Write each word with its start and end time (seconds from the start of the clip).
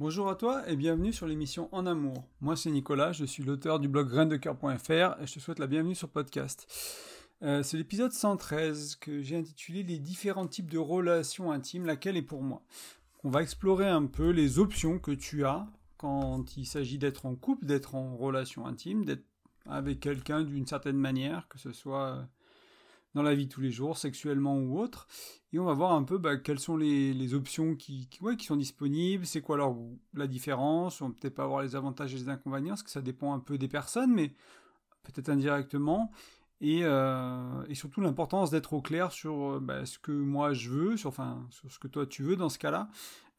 Bonjour 0.00 0.30
à 0.30 0.34
toi 0.34 0.66
et 0.66 0.76
bienvenue 0.76 1.12
sur 1.12 1.26
l'émission 1.26 1.68
En 1.72 1.84
Amour. 1.84 2.26
Moi 2.40 2.56
c'est 2.56 2.70
Nicolas, 2.70 3.12
je 3.12 3.26
suis 3.26 3.42
l'auteur 3.42 3.78
du 3.78 3.86
blog 3.86 4.08
graindecoeur.fr 4.08 5.20
et 5.20 5.26
je 5.26 5.34
te 5.34 5.40
souhaite 5.40 5.58
la 5.58 5.66
bienvenue 5.66 5.94
sur 5.94 6.08
podcast. 6.08 6.66
Euh, 7.42 7.62
c'est 7.62 7.76
l'épisode 7.76 8.10
113 8.10 8.96
que 8.96 9.20
j'ai 9.20 9.36
intitulé 9.36 9.82
Les 9.82 9.98
différents 9.98 10.46
types 10.46 10.70
de 10.70 10.78
relations 10.78 11.52
intimes, 11.52 11.84
laquelle 11.84 12.16
est 12.16 12.22
pour 12.22 12.42
moi? 12.42 12.62
On 13.24 13.28
va 13.28 13.42
explorer 13.42 13.90
un 13.90 14.06
peu 14.06 14.30
les 14.30 14.58
options 14.58 14.98
que 14.98 15.10
tu 15.10 15.44
as 15.44 15.66
quand 15.98 16.56
il 16.56 16.64
s'agit 16.64 16.96
d'être 16.96 17.26
en 17.26 17.34
couple, 17.34 17.66
d'être 17.66 17.94
en 17.94 18.16
relation 18.16 18.66
intime, 18.66 19.04
d'être 19.04 19.26
avec 19.66 20.00
quelqu'un 20.00 20.44
d'une 20.44 20.66
certaine 20.66 20.96
manière, 20.96 21.46
que 21.48 21.58
ce 21.58 21.72
soit 21.72 22.06
euh, 22.06 22.22
dans 23.14 23.22
la 23.22 23.34
vie 23.34 23.46
de 23.46 23.52
tous 23.52 23.60
les 23.60 23.70
jours, 23.70 23.98
sexuellement 23.98 24.56
ou 24.56 24.78
autre. 24.78 25.06
Et 25.52 25.58
on 25.58 25.64
va 25.64 25.74
voir 25.74 25.92
un 25.92 26.04
peu 26.04 26.18
bah, 26.18 26.36
quelles 26.36 26.60
sont 26.60 26.76
les, 26.76 27.34
options 27.34 27.74
qui, 27.74 28.08
qui, 28.08 28.44
sont 28.44 28.56
disponibles, 28.56 29.26
c'est 29.26 29.40
quoi 29.40 29.56
alors 29.56 29.76
la 30.14 30.26
différence, 30.26 31.00
on 31.00 31.08
va 31.08 31.14
peut-être 31.20 31.34
pas 31.34 31.44
avoir 31.44 31.62
les 31.62 31.74
avantages 31.74 32.14
et 32.14 32.18
les 32.18 32.28
inconvénients, 32.28 32.70
parce 32.70 32.84
que 32.84 32.90
ça 32.90 33.02
dépend 33.02 33.34
un 33.34 33.40
peu 33.40 33.58
des 33.58 33.68
personnes, 33.68 34.12
mais 34.12 34.34
peut-être 35.02 35.28
indirectement. 35.28 36.12
Et, 36.60 36.84
euh, 36.84 37.74
surtout 37.74 38.00
l'importance 38.00 38.50
d'être 38.50 38.74
au 38.74 38.82
clair 38.82 39.12
sur 39.12 39.54
euh, 39.54 39.60
bah, 39.60 39.86
ce 39.86 39.98
que 39.98 40.12
moi 40.12 40.52
je 40.52 40.68
veux, 40.68 40.96
sur, 40.96 41.08
enfin, 41.08 41.46
sur 41.50 41.72
ce 41.72 41.78
que 41.78 41.88
toi 41.88 42.06
tu 42.06 42.22
veux 42.22 42.36
dans 42.36 42.48
ce 42.48 42.58
cas-là. 42.58 42.88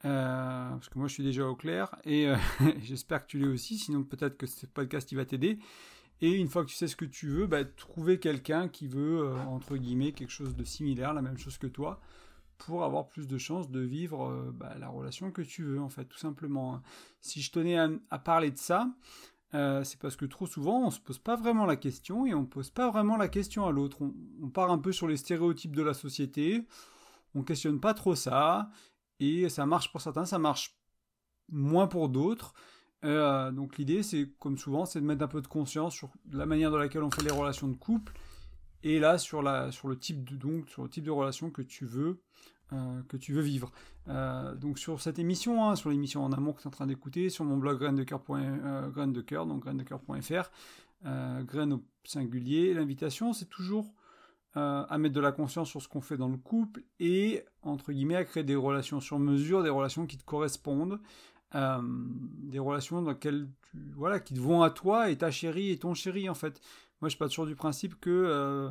Euh, 0.04 0.70
parce 0.72 0.90
que 0.90 0.98
moi 0.98 1.08
je 1.08 1.14
suis 1.14 1.24
déjà 1.24 1.46
au 1.46 1.56
clair 1.56 1.96
et 2.06 2.28
j'espère 2.82 3.22
que 3.22 3.28
tu 3.28 3.38
l'es 3.38 3.48
aussi, 3.48 3.78
sinon 3.78 4.04
peut-être 4.04 4.36
que 4.36 4.48
ce 4.48 4.66
podcast 4.66 5.12
il 5.12 5.16
va 5.16 5.26
t'aider. 5.26 5.60
Et 6.22 6.32
une 6.32 6.48
fois 6.48 6.64
que 6.64 6.70
tu 6.70 6.76
sais 6.76 6.88
ce 6.88 6.96
que 6.96 7.06
tu 7.06 7.28
veux, 7.28 7.48
bah, 7.48 7.66
trouver 7.66 8.20
quelqu'un 8.20 8.68
qui 8.68 8.88
veut, 8.88 9.22
euh, 9.22 9.36
entre 9.46 9.76
guillemets, 9.76 10.12
quelque 10.12 10.32
chose 10.32 10.56
de 10.56 10.64
similaire, 10.64 11.14
la 11.14 11.24
même 11.24 11.38
chose 11.38 11.58
que 11.58 11.68
toi, 11.68 12.00
pour 12.60 12.84
avoir 12.84 13.08
plus 13.08 13.28
de 13.28 13.40
chances 13.40 13.72
de 13.72 13.80
vivre 13.80 14.28
euh, 14.28 14.52
bah, 14.54 14.76
la 14.80 14.88
relation 14.88 15.32
que 15.32 15.42
tu 15.42 15.64
veux, 15.64 15.82
en 15.82 15.90
fait, 15.90 16.06
tout 16.06 16.20
simplement. 16.20 16.76
Hein. 16.76 16.84
Si 17.22 17.42
je 17.42 17.52
tenais 17.52 17.78
à, 17.78 18.20
parler 18.20 18.52
de 18.52 18.58
ça, 18.58 18.88
euh, 19.56 19.84
c'est 19.84 20.00
parce 20.00 20.16
que 20.16 20.26
trop 20.26 20.46
souvent, 20.46 20.86
on 20.86 20.92
se 20.92 21.00
pose 21.00 21.18
pas 21.18 21.36
vraiment 21.36 21.66
la 21.66 21.76
question 21.76 22.28
et 22.28 22.36
on 22.36 22.46
pose 22.46 22.70
pas 22.70 22.92
vraiment 22.92 23.18
la 23.18 23.28
question 23.28 23.66
à 23.66 23.72
l'autre. 23.72 24.04
On, 24.04 24.14
on, 24.44 24.50
part 24.50 24.70
un 24.70 24.78
peu 24.78 24.92
sur 24.92 25.08
les 25.08 25.18
stéréotypes 25.18 25.76
de 25.76 25.82
la 25.82 25.96
société, 25.96 26.68
on 27.34 27.42
questionne 27.42 27.80
pas 27.80 27.96
trop 27.96 28.14
ça, 28.14 28.70
et 29.20 29.50
ça 29.50 29.66
marche 29.66 29.92
pour 29.92 30.02
certains, 30.02 30.26
ça 30.26 30.38
marche 30.38 30.78
moins 31.50 31.88
pour 31.88 32.10
d'autres. 32.10 32.54
Euh, 33.04 33.52
donc 33.52 33.78
l'idée, 33.78 34.04
c'est 34.04 34.30
comme 34.40 34.58
souvent, 34.58 34.86
c'est 34.86 35.02
de 35.02 35.06
mettre 35.06 35.24
un 35.24 35.28
peu 35.28 35.42
de 35.42 35.48
conscience 35.48 35.94
sur 35.94 36.10
la 36.32 36.46
manière 36.46 36.72
dans 36.72 36.78
laquelle 36.78 37.04
on 37.04 37.12
fait 37.12 37.24
les 37.24 37.32
relations 37.32 37.68
de 37.68 37.76
couple, 37.76 38.14
et 38.84 39.00
là 39.00 39.18
sur 39.18 39.42
le 39.42 39.96
type 39.96 40.24
de 40.24 40.36
de 40.36 41.12
relation 41.12 41.50
que 41.50 41.62
tu 41.62 41.86
veux 41.86 42.22
euh, 42.74 43.02
vivre. 43.42 43.72
Euh, 44.08 44.56
donc 44.56 44.80
sur 44.80 45.02
cette 45.02 45.20
émission, 45.20 45.68
hein, 45.68 45.76
sur 45.76 45.90
l'émission 45.90 46.24
en 46.24 46.32
amour 46.32 46.56
que 46.56 46.62
tu 46.62 46.68
es 46.68 46.70
en 46.70 46.72
train 46.72 46.88
d'écouter, 46.88 47.30
sur 47.30 47.44
mon 47.44 47.58
blog 47.58 47.80
graines 47.80 47.96
de 47.96 48.04
cœur, 48.04 48.22
graines 48.92 49.14
de 49.14 49.22
cœur, 49.22 49.46
donc 49.46 49.64
graines-de-cœur.fr, 49.64 50.52
graines 51.44 51.74
au 51.74 51.84
singulier. 52.04 52.74
L'invitation, 52.74 53.34
c'est 53.34 53.50
toujours 53.50 53.94
à 54.54 54.98
mettre 54.98 55.16
de 55.16 55.22
la 55.22 55.32
conscience 55.32 55.70
sur 55.70 55.82
ce 55.82 55.88
qu'on 55.88 56.02
fait 56.02 56.18
dans 56.18 56.28
le 56.28 56.38
couple 56.38 56.84
et 57.00 57.46
entre 57.62 57.94
guillemets 57.94 58.18
à 58.18 58.26
créer 58.26 58.44
des 58.44 58.56
relations 58.56 59.00
sur 59.00 59.18
mesure, 59.18 59.64
des 59.64 59.70
relations 59.70 60.06
qui 60.06 60.18
te 60.18 60.26
correspondent 60.26 61.00
euh, 61.56 61.82
des 61.82 62.60
relations 62.60 63.02
dans 63.02 63.12
lesquelles 63.12 63.48
voilà, 63.96 64.20
qui 64.20 64.34
te 64.34 64.40
vont 64.40 64.62
à 64.62 64.70
toi 64.70 65.10
et 65.10 65.18
ta 65.18 65.32
chérie 65.32 65.72
et 65.72 65.78
ton 65.78 65.94
chéri 65.94 66.30
en 66.30 66.34
fait. 66.34 66.62
Moi 67.02 67.10
je 67.10 67.18
pas 67.18 67.28
toujours 67.28 67.46
du 67.46 67.56
principe 67.56 68.00
que 68.00 68.10
euh, 68.10 68.70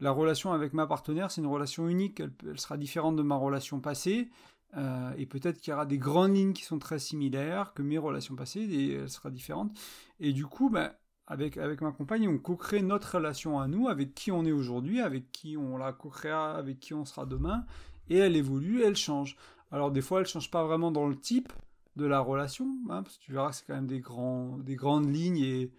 la 0.00 0.10
relation 0.10 0.52
avec 0.52 0.72
ma 0.72 0.86
partenaire 0.86 1.30
c'est 1.30 1.40
une 1.40 1.46
relation 1.46 1.88
unique, 1.88 2.20
elle, 2.20 2.58
sera 2.58 2.76
différente 2.76 3.16
de 3.16 3.22
ma 3.22 3.36
relation 3.36 3.80
passée. 3.80 4.30
Euh, 4.76 5.12
et 5.18 5.26
peut-être 5.26 5.60
qu'il 5.60 5.70
y 5.70 5.74
aura 5.74 5.84
des 5.84 5.98
grandes 5.98 6.34
lignes 6.34 6.54
qui 6.54 6.64
sont 6.64 6.78
très 6.78 6.98
similaires 6.98 7.74
que 7.74 7.82
mes 7.82 7.98
relations 7.98 8.36
passées, 8.36 8.60
et 8.60 8.94
elle 8.94 9.10
sera 9.10 9.30
différente. 9.30 9.70
Et 10.18 10.32
du 10.32 10.46
coup, 10.46 10.70
bah, 10.70 10.94
avec, 11.26 11.58
avec 11.58 11.82
ma 11.82 11.92
compagne, 11.92 12.26
on 12.26 12.38
co-crée 12.38 12.82
notre 12.82 13.16
relation 13.16 13.60
à 13.60 13.68
nous, 13.68 13.88
avec 13.88 14.14
qui 14.14 14.32
on 14.32 14.46
est 14.46 14.52
aujourd'hui, 14.52 15.00
avec 15.00 15.30
qui 15.30 15.56
on 15.58 15.76
la 15.76 15.92
co-créera, 15.92 16.54
avec 16.54 16.80
qui 16.80 16.94
on 16.94 17.04
sera 17.04 17.26
demain, 17.26 17.66
et 18.08 18.16
elle 18.16 18.36
évolue, 18.36 18.82
elle 18.82 18.96
change. 18.96 19.36
Alors 19.70 19.90
des 19.90 20.02
fois, 20.02 20.20
elle 20.20 20.26
change 20.26 20.50
pas 20.50 20.64
vraiment 20.64 20.90
dans 20.90 21.06
le 21.06 21.16
type, 21.16 21.52
de 21.96 22.06
la 22.06 22.20
relation, 22.20 22.66
hein, 22.88 23.02
parce 23.02 23.18
que 23.18 23.24
tu 23.24 23.32
verras 23.32 23.50
que 23.50 23.56
c'est 23.56 23.66
quand 23.66 23.74
même 23.74 23.86
des, 23.86 24.00
grands, 24.00 24.58
des 24.58 24.76
grandes 24.76 25.14
lignes 25.14 25.38
et, 25.38 25.70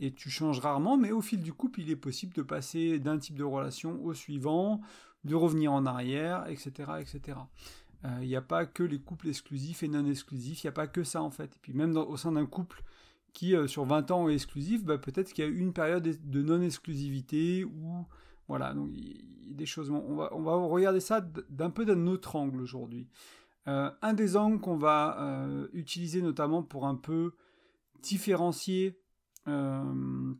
et 0.00 0.12
tu 0.12 0.30
changes 0.30 0.58
rarement, 0.60 0.96
mais 0.96 1.12
au 1.12 1.20
fil 1.20 1.42
du 1.42 1.52
couple, 1.52 1.80
il 1.80 1.90
est 1.90 1.96
possible 1.96 2.34
de 2.34 2.42
passer 2.42 2.98
d'un 2.98 3.18
type 3.18 3.36
de 3.36 3.44
relation 3.44 4.04
au 4.04 4.14
suivant, 4.14 4.80
de 5.24 5.34
revenir 5.34 5.72
en 5.72 5.86
arrière, 5.86 6.46
etc. 6.48 6.92
etc. 7.00 7.38
Euh, 8.04 8.18
il 8.20 8.28
n'y 8.28 8.36
a 8.36 8.42
pas 8.42 8.66
que 8.66 8.82
les 8.82 8.98
couples 8.98 9.28
exclusifs 9.28 9.82
et 9.82 9.88
non 9.88 10.06
exclusifs, 10.06 10.62
il 10.62 10.66
n'y 10.66 10.70
a 10.70 10.72
pas 10.72 10.86
que 10.86 11.04
ça 11.04 11.22
en 11.22 11.30
fait. 11.30 11.56
Et 11.56 11.58
puis 11.62 11.72
même 11.72 11.96
au 11.96 12.16
sein 12.16 12.32
d'un 12.32 12.46
couple 12.46 12.82
qui 13.32 13.56
euh, 13.56 13.66
sur 13.66 13.84
20 13.84 14.10
ans 14.10 14.28
est 14.28 14.34
exclusif, 14.34 14.84
bah, 14.84 14.98
peut-être 14.98 15.32
qu'il 15.32 15.44
y 15.44 15.48
a 15.48 15.50
une 15.50 15.72
période 15.72 16.02
de 16.02 16.42
non-exclusivité 16.42 17.64
ou 17.64 18.06
voilà, 18.46 18.74
donc 18.74 18.90
des 18.92 19.66
choses. 19.66 19.90
On 19.90 20.16
va, 20.16 20.34
on 20.34 20.42
va 20.42 20.54
regarder 20.54 21.00
ça 21.00 21.20
d'un 21.48 21.70
peu 21.70 21.84
d'un 21.84 22.06
autre 22.06 22.36
angle 22.36 22.60
aujourd'hui. 22.60 23.08
Euh, 23.66 23.90
un 24.02 24.12
des 24.12 24.36
angles 24.36 24.60
qu'on 24.60 24.76
va 24.76 25.16
euh, 25.20 25.68
utiliser 25.72 26.20
notamment 26.20 26.62
pour 26.62 26.86
un 26.86 26.96
peu 26.96 27.34
différencier 28.02 29.00
euh, 29.48 30.34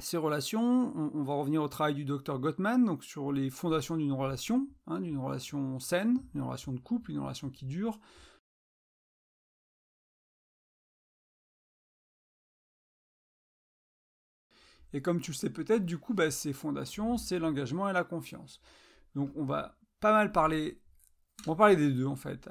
ces 0.00 0.16
relations, 0.16 0.92
on, 1.14 1.22
va 1.22 1.34
revenir 1.34 1.62
au 1.62 1.68
travail 1.68 1.94
du 1.94 2.04
docteur 2.04 2.38
Gottman, 2.40 2.84
donc 2.84 3.04
sur 3.04 3.32
les 3.32 3.50
fondations 3.50 3.96
d'une 3.96 4.12
relation, 4.12 4.68
hein, 4.86 5.00
d'une 5.00 5.18
relation 5.18 5.78
saine, 5.78 6.22
une 6.34 6.42
relation 6.42 6.72
de 6.72 6.80
couple, 6.80 7.12
une 7.12 7.20
relation 7.20 7.50
qui 7.50 7.64
dure. 7.66 8.00
Et 14.92 15.02
comme 15.02 15.20
tu 15.20 15.32
le 15.32 15.36
sais 15.36 15.50
peut-être, 15.50 15.84
du 15.84 15.98
coup, 15.98 16.14
bah, 16.14 16.30
ces 16.30 16.52
fondations, 16.52 17.16
c'est 17.18 17.38
l'engagement 17.38 17.88
et 17.88 17.92
la 17.92 18.04
confiance. 18.04 18.60
Donc 19.14 19.30
on 19.36 19.44
va 19.44 19.76
pas 20.00 20.12
mal 20.12 20.32
parler 20.32 20.80
on 21.46 21.52
va 21.52 21.56
parler 21.56 21.76
des 21.76 21.90
deux 21.90 22.06
en 22.06 22.16
fait. 22.16 22.48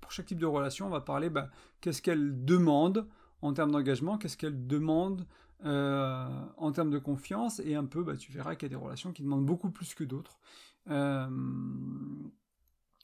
Pour 0.00 0.12
chaque 0.12 0.26
type 0.26 0.38
de 0.38 0.46
relation, 0.46 0.86
on 0.86 0.90
va 0.90 1.00
parler 1.00 1.30
bah, 1.30 1.50
qu'est-ce 1.80 2.02
qu'elle 2.02 2.44
demande 2.44 3.08
en 3.42 3.52
termes 3.52 3.70
d'engagement, 3.70 4.18
qu'est-ce 4.18 4.36
qu'elle 4.36 4.66
demande 4.66 5.26
euh, 5.64 6.28
en 6.58 6.72
termes 6.72 6.90
de 6.90 6.98
confiance, 6.98 7.60
et 7.64 7.74
un 7.74 7.86
peu, 7.86 8.02
bah, 8.02 8.16
tu 8.16 8.30
verras 8.30 8.56
qu'il 8.56 8.66
y 8.66 8.72
a 8.72 8.76
des 8.76 8.82
relations 8.82 9.12
qui 9.12 9.22
demandent 9.22 9.46
beaucoup 9.46 9.70
plus 9.70 9.94
que 9.94 10.04
d'autres. 10.04 10.38
Euh, 10.90 11.28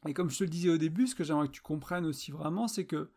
et 0.06 0.12
comme 0.12 0.30
je 0.30 0.38
te 0.38 0.44
le 0.44 0.50
disais 0.50 0.68
au 0.68 0.76
début, 0.76 1.06
ce 1.06 1.14
que 1.14 1.24
j'aimerais 1.24 1.46
que 1.46 1.52
tu 1.52 1.62
comprennes 1.62 2.04
aussi 2.04 2.30
vraiment, 2.30 2.68
c'est 2.68 2.84
que 2.84 3.10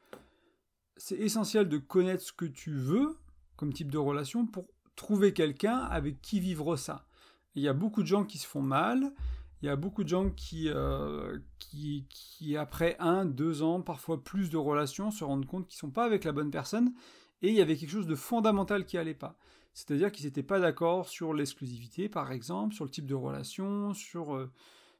c'est 0.97 1.17
essentiel 1.17 1.67
de 1.67 1.77
connaître 1.77 2.23
ce 2.23 2.31
que 2.31 2.45
tu 2.45 2.71
veux 2.71 3.17
comme 3.57 3.73
type 3.73 3.91
de 3.91 3.97
relation 3.97 4.45
pour 4.45 4.67
trouver 4.95 5.33
quelqu'un 5.33 5.79
avec 5.79 6.21
qui 6.21 6.39
vivre 6.39 6.77
ça. 6.77 7.05
Il 7.55 7.63
y 7.63 7.67
a 7.67 7.73
beaucoup 7.73 8.01
de 8.01 8.07
gens 8.07 8.23
qui 8.23 8.37
se 8.37 8.47
font 8.47 8.61
mal, 8.61 9.13
il 9.65 9.69
y 9.69 9.71
a 9.71 9.75
beaucoup 9.75 10.03
de 10.03 10.09
gens 10.09 10.29
qui, 10.29 10.69
euh, 10.69 11.39
qui, 11.57 12.05
qui, 12.07 12.55
après 12.55 12.95
un, 12.99 13.25
deux 13.25 13.63
ans, 13.63 13.81
parfois 13.81 14.23
plus 14.23 14.51
de 14.51 14.57
relations, 14.57 15.09
se 15.09 15.23
rendent 15.23 15.47
compte 15.47 15.65
qu'ils 15.65 15.77
ne 15.77 15.79
sont 15.79 15.89
pas 15.89 16.05
avec 16.05 16.23
la 16.23 16.31
bonne 16.31 16.51
personne, 16.51 16.93
et 17.41 17.49
il 17.49 17.55
y 17.55 17.61
avait 17.61 17.75
quelque 17.75 17.89
chose 17.89 18.05
de 18.05 18.13
fondamental 18.13 18.85
qui 18.85 18.99
allait 18.99 19.15
pas. 19.15 19.39
C'est-à-dire 19.73 20.11
qu'ils 20.11 20.27
n'étaient 20.27 20.43
pas 20.43 20.59
d'accord 20.59 21.09
sur 21.09 21.33
l'exclusivité, 21.33 22.09
par 22.09 22.31
exemple, 22.31 22.75
sur 22.75 22.85
le 22.85 22.91
type 22.91 23.07
de 23.07 23.15
relation, 23.15 23.95
sur, 23.95 24.35
euh, 24.35 24.51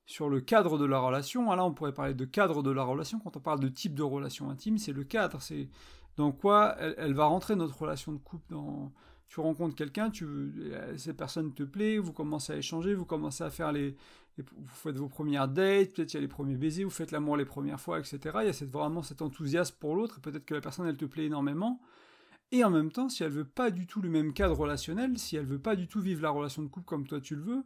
sur 0.07 0.29
le 0.29 0.41
cadre 0.41 0.79
de 0.79 0.85
la 0.85 0.97
relation. 0.97 1.51
Ah, 1.51 1.55
là, 1.55 1.63
on 1.63 1.71
pourrait 1.71 1.93
parler 1.93 2.15
de 2.15 2.25
cadre 2.25 2.63
de 2.63 2.71
la 2.71 2.83
relation. 2.83 3.19
Quand 3.19 3.37
on 3.37 3.41
parle 3.41 3.59
de 3.59 3.69
type 3.69 3.93
de 3.93 4.01
relation 4.01 4.49
intime, 4.49 4.79
c'est 4.79 4.93
le 4.93 5.03
cadre. 5.03 5.43
C'est 5.43 5.69
dans 6.17 6.31
quoi 6.31 6.75
elle, 6.79 7.13
va 7.13 7.25
rentrer 7.25 7.55
notre 7.55 7.79
relation 7.79 8.13
de 8.13 8.17
couple. 8.17 8.51
Dans, 8.51 8.91
tu 9.27 9.39
rencontres 9.39 9.75
quelqu'un, 9.75 10.09
tu, 10.09 10.25
cette 10.97 11.17
personne 11.17 11.53
te 11.53 11.63
plaît, 11.63 11.99
vous 11.99 12.13
commencez 12.13 12.53
à 12.53 12.57
échanger, 12.57 12.95
vous 12.95 13.05
commencez 13.05 13.43
à 13.43 13.49
faire 13.51 13.71
les, 13.71 13.95
vous 14.41 14.67
faites 14.67 14.97
vos 14.97 15.07
premières 15.07 15.47
dates, 15.47 15.93
peut-être 15.93 16.13
il 16.13 16.17
y 16.17 16.17
a 16.17 16.21
les 16.21 16.27
premiers 16.27 16.57
baisers, 16.57 16.83
vous 16.83 16.89
faites 16.89 17.11
l'amour 17.11 17.37
les 17.37 17.45
premières 17.45 17.79
fois, 17.79 17.99
etc. 17.99 18.19
Il 18.41 18.47
y 18.47 18.49
a 18.49 18.53
cette, 18.53 18.71
vraiment 18.71 19.01
cet 19.01 19.21
enthousiasme 19.21 19.75
pour 19.79 19.95
l'autre, 19.95 20.19
peut-être 20.19 20.45
que 20.45 20.53
la 20.53 20.61
personne 20.61 20.87
elle 20.87 20.97
te 20.97 21.05
plaît 21.05 21.25
énormément. 21.25 21.81
Et 22.51 22.63
en 22.63 22.69
même 22.69 22.91
temps, 22.91 23.09
si 23.09 23.23
elle 23.23 23.31
veut 23.31 23.45
pas 23.45 23.71
du 23.71 23.87
tout 23.87 24.01
le 24.01 24.09
même 24.09 24.33
cadre 24.33 24.55
relationnel, 24.55 25.17
si 25.17 25.35
elle 25.35 25.45
veut 25.45 25.59
pas 25.59 25.75
du 25.75 25.87
tout 25.87 25.99
vivre 25.99 26.21
la 26.21 26.29
relation 26.29 26.61
de 26.61 26.67
couple 26.67 26.85
comme 26.85 27.07
toi 27.07 27.19
tu 27.19 27.35
le 27.35 27.41
veux, 27.41 27.63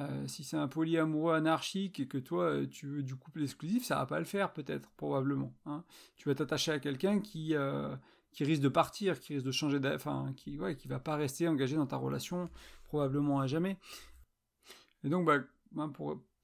euh, 0.00 0.26
si 0.26 0.42
c'est 0.42 0.56
un 0.56 0.66
polyamoureux 0.66 1.34
anarchique 1.34 2.00
et 2.00 2.08
que 2.08 2.18
toi 2.18 2.44
euh, 2.44 2.66
tu 2.66 2.86
veux 2.86 3.02
du 3.02 3.14
couple 3.14 3.42
exclusif, 3.42 3.84
ça 3.84 3.96
va 3.96 4.06
pas 4.06 4.18
le 4.18 4.24
faire 4.24 4.52
peut-être, 4.52 4.90
probablement. 4.96 5.52
Hein. 5.66 5.84
Tu 6.16 6.28
vas 6.28 6.34
t'attacher 6.34 6.72
à 6.72 6.78
quelqu'un 6.78 7.20
qui, 7.20 7.54
euh, 7.54 7.94
qui 8.32 8.44
risque 8.44 8.62
de 8.62 8.68
partir, 8.68 9.20
qui 9.20 9.34
risque 9.34 9.46
de 9.46 9.52
changer, 9.52 9.78
enfin, 9.84 10.32
qui, 10.36 10.58
ouais, 10.58 10.76
qui 10.76 10.88
va 10.88 10.98
pas 10.98 11.16
rester 11.16 11.46
engagé 11.46 11.76
dans 11.76 11.86
ta 11.86 11.96
relation 11.96 12.50
probablement 12.88 13.40
à 13.40 13.46
jamais. 13.46 13.78
Et 15.04 15.08
donc, 15.08 15.26
bah, 15.26 15.38
ben, 15.74 15.92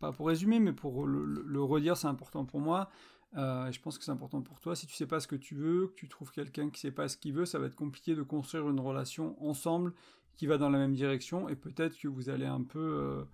pas 0.00 0.12
pour 0.12 0.26
résumer, 0.26 0.60
mais 0.60 0.72
pour 0.72 1.06
le, 1.06 1.62
redire, 1.62 1.96
c'est 1.96 2.08
important 2.08 2.44
pour 2.44 2.60
moi. 2.60 2.90
Euh, 3.36 3.70
je 3.70 3.80
pense 3.80 3.96
que 3.96 4.04
c'est 4.04 4.10
important 4.10 4.40
pour 4.42 4.60
toi. 4.60 4.74
Si 4.74 4.86
tu 4.86 4.94
sais 4.94 5.06
pas 5.06 5.20
ce 5.20 5.28
que 5.28 5.36
tu 5.36 5.54
veux, 5.54 5.88
que 5.88 5.94
tu 5.94 6.08
trouves 6.08 6.32
quelqu'un 6.32 6.70
qui 6.70 6.80
sait 6.80 6.90
pas 6.90 7.08
ce 7.08 7.16
qu'il 7.16 7.32
veut, 7.32 7.44
ça 7.44 7.58
va 7.58 7.66
être 7.66 7.76
compliqué 7.76 8.14
de 8.14 8.22
construire 8.22 8.68
une 8.68 8.80
relation 8.80 9.36
ensemble 9.46 9.92
qui 10.36 10.46
va 10.46 10.58
dans 10.58 10.70
la 10.70 10.78
même 10.78 10.94
direction. 10.94 11.48
Et 11.48 11.54
peut-être 11.54 11.98
que 11.98 12.08
vous 12.08 12.28
allez 12.28 12.46
un 12.46 12.62
peu 12.62 12.78
euh, 12.80 13.24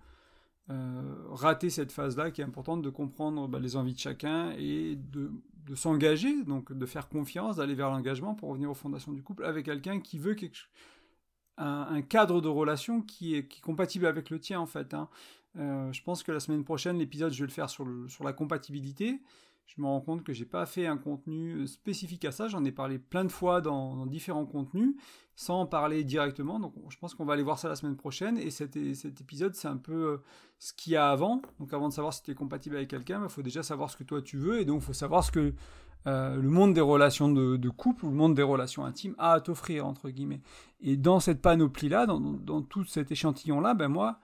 euh, 0.69 1.15
rater 1.29 1.69
cette 1.69 1.91
phase-là 1.91 2.31
qui 2.31 2.41
est 2.41 2.43
importante 2.43 2.81
de 2.81 2.89
comprendre 2.89 3.47
bah, 3.47 3.59
les 3.59 3.75
envies 3.75 3.93
de 3.93 3.99
chacun 3.99 4.51
et 4.57 4.97
de, 4.97 5.31
s'engager, 5.73 6.43
donc 6.43 6.71
de 6.71 6.85
faire 6.85 7.09
confiance, 7.09 7.57
d'aller 7.57 7.75
vers 7.75 7.89
l'engagement 7.89 8.35
pour 8.35 8.49
revenir 8.49 8.69
aux 8.69 8.75
fondations 8.75 9.11
du 9.13 9.23
couple 9.23 9.45
avec 9.45 9.65
quelqu'un 9.65 9.99
qui 9.99 10.17
veut 10.17 10.35
un, 11.57 12.01
cadre 12.03 12.39
de 12.39 12.47
relation 12.47 13.01
qui 13.01 13.35
est, 13.35 13.47
qui 13.47 13.59
est, 13.59 13.61
compatible 13.61 14.05
avec 14.05 14.29
le 14.29 14.39
tien 14.39 14.59
en 14.59 14.65
fait. 14.65 14.93
Hein. 14.93 15.09
Euh, 15.57 15.91
je 15.91 16.03
pense 16.03 16.23
que 16.23 16.31
la 16.31 16.39
semaine 16.39 16.63
prochaine, 16.63 16.97
l'épisode, 16.97 17.31
je 17.33 17.39
vais 17.39 17.47
le 17.47 17.53
faire 17.53 17.69
sur, 17.69 17.87
sur 18.07 18.23
la 18.23 18.33
compatibilité. 18.33 19.21
Je 19.67 19.81
me 19.81 19.85
rends 19.85 19.99
compte 19.99 20.23
que 20.23 20.31
j'ai 20.31 20.45
pas 20.45 20.65
fait 20.65 20.87
un 20.87 20.97
contenu 20.97 21.67
spécifique 21.67 22.23
à 22.23 22.31
ça. 22.31 22.47
J'en 22.47 22.63
ai 22.63 22.71
parlé 22.71 22.99
plein 22.99 23.25
de 23.25 23.31
fois 23.31 23.59
dans, 23.59 24.05
différents 24.05 24.45
contenus, 24.45 24.95
sans 25.35 25.61
en 25.61 25.65
parler 25.65 26.05
directement. 26.05 26.59
Donc, 26.59 26.73
je 26.89 26.97
pense 26.97 27.13
qu'on 27.13 27.25
va 27.25 27.33
aller 27.33 27.43
voir 27.43 27.59
ça 27.59 27.67
la 27.67 27.75
semaine 27.75 27.97
prochaine. 27.97 28.37
Et 28.37 28.49
cet, 28.49 28.77
épisode, 28.77 29.55
c'est 29.55 29.67
un 29.67 29.77
peu 29.77 29.93
euh, 29.93 30.17
ce 30.57 30.71
qu'il 30.71 30.93
y 30.93 30.95
a 30.95 31.09
avant. 31.09 31.41
Donc, 31.59 31.73
avant 31.73 31.89
de 31.89 31.93
savoir 31.93 32.13
si 32.13 32.23
tu 32.23 32.31
es 32.31 32.33
compatible 32.33 32.77
avec 32.77 32.89
quelqu'un, 32.89 33.17
il 33.17 33.23
bah, 33.23 33.29
faut 33.29 33.41
déjà 33.41 33.61
savoir 33.61 33.91
ce 33.91 33.97
que 33.97 34.05
toi 34.05 34.21
tu 34.21 34.37
veux. 34.37 34.61
Et 34.61 34.65
donc, 34.65 34.81
il 34.81 34.85
faut 34.85 34.93
savoir 34.93 35.25
ce 35.25 35.31
que 35.31 35.53
euh, 36.07 36.37
le 36.37 36.49
monde 36.49 36.73
des 36.73 36.81
relations 36.81 37.29
de, 37.29 37.57
de, 37.57 37.69
couple 37.69 38.05
ou 38.05 38.09
le 38.09 38.15
monde 38.15 38.35
des 38.35 38.43
relations 38.43 38.85
intimes 38.85 39.15
a 39.17 39.33
à 39.33 39.41
t'offrir, 39.41 39.85
entre 39.85 40.09
guillemets. 40.09 40.41
Et 40.79 40.95
dans 40.95 41.19
cette 41.19 41.41
panoplie-là, 41.41 42.05
dans, 42.05 42.21
dans, 42.21 42.61
tout 42.61 42.85
cet 42.85 43.11
échantillon-là, 43.11 43.73
ben 43.73 43.89
moi, 43.89 44.19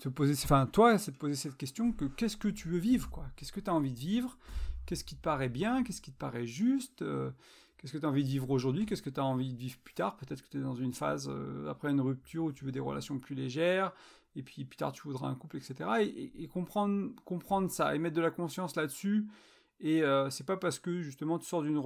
te 0.00 0.08
poser, 0.08 0.34
enfin 0.44 0.66
toi, 0.66 0.98
c'est 0.98 1.12
de 1.12 1.16
poser 1.16 1.34
cette 1.34 1.56
question 1.56 1.92
que 1.92 2.04
qu'est-ce 2.04 2.36
que 2.36 2.48
tu 2.48 2.68
veux 2.68 2.78
vivre, 2.78 3.10
quoi? 3.10 3.26
Qu'est-ce 3.36 3.52
que 3.52 3.60
tu 3.60 3.70
as 3.70 3.74
envie 3.74 3.92
de 3.92 3.98
vivre? 3.98 4.38
Qu'est-ce 4.84 5.04
qui 5.04 5.16
te 5.16 5.22
paraît 5.22 5.48
bien? 5.48 5.82
Qu'est-ce 5.82 6.00
qui 6.00 6.12
te 6.12 6.18
paraît 6.18 6.46
juste? 6.46 7.02
Euh, 7.02 7.30
Qu'est-ce 7.78 7.92
que 7.92 7.98
tu 7.98 8.06
as 8.06 8.08
envie 8.08 8.24
de 8.24 8.28
vivre 8.28 8.50
aujourd'hui? 8.50 8.86
Qu'est-ce 8.86 9.02
que 9.02 9.10
tu 9.10 9.20
as 9.20 9.24
envie 9.24 9.52
de 9.52 9.58
vivre 9.58 9.78
plus 9.78 9.94
tard? 9.94 10.16
Peut-être 10.16 10.42
que 10.42 10.48
tu 10.48 10.58
es 10.58 10.60
dans 10.62 10.74
une 10.74 10.94
phase, 10.94 11.28
euh, 11.30 11.68
après 11.68 11.90
une 11.90 12.00
rupture, 12.00 12.44
où 12.44 12.52
tu 12.52 12.64
veux 12.64 12.72
des 12.72 12.80
relations 12.80 13.18
plus 13.18 13.34
légères, 13.34 13.92
et 14.34 14.42
puis 14.42 14.64
plus 14.64 14.76
tard 14.76 14.92
tu 14.92 15.02
voudras 15.02 15.28
un 15.28 15.34
couple, 15.34 15.58
etc. 15.58 15.74
Et, 16.00 16.48
comprendre, 16.48 17.10
comprendre 17.24 17.70
ça, 17.70 17.94
et 17.94 17.98
mettre 17.98 18.16
de 18.16 18.22
la 18.22 18.30
conscience 18.30 18.76
là-dessus. 18.76 19.26
Et 19.78 20.02
euh, 20.02 20.30
c'est 20.30 20.46
pas 20.46 20.56
parce 20.56 20.78
que 20.78 21.02
justement 21.02 21.38
tu 21.38 21.44
sors 21.46 21.62
d'une, 21.62 21.76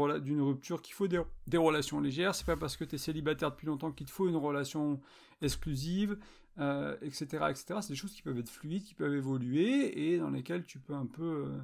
rupture 0.40 0.80
qu'il 0.80 0.94
faut 0.94 1.08
des, 1.08 1.20
des 1.48 1.56
relations 1.56 2.00
légères, 2.00 2.36
c'est 2.36 2.46
pas 2.46 2.56
parce 2.56 2.76
que 2.76 2.84
tu 2.84 2.94
es 2.94 2.98
célibataire 2.98 3.50
depuis 3.50 3.66
longtemps 3.66 3.90
qu'il 3.90 4.06
te 4.06 4.12
faut 4.12 4.28
une 4.28 4.36
relation 4.36 5.00
exclusive, 5.42 6.16
euh, 6.60 6.96
etc., 7.00 7.24
etc. 7.48 7.78
C'est 7.80 7.90
des 7.90 7.94
choses 7.94 8.12
qui 8.12 8.22
peuvent 8.22 8.38
être 8.38 8.50
fluides, 8.50 8.84
qui 8.84 8.94
peuvent 8.94 9.14
évoluer, 9.14 10.12
et 10.12 10.18
dans 10.18 10.30
lesquelles 10.30 10.64
tu 10.64 10.78
peux 10.78 10.94
un 10.94 11.06
peu 11.06 11.46
euh, 11.46 11.58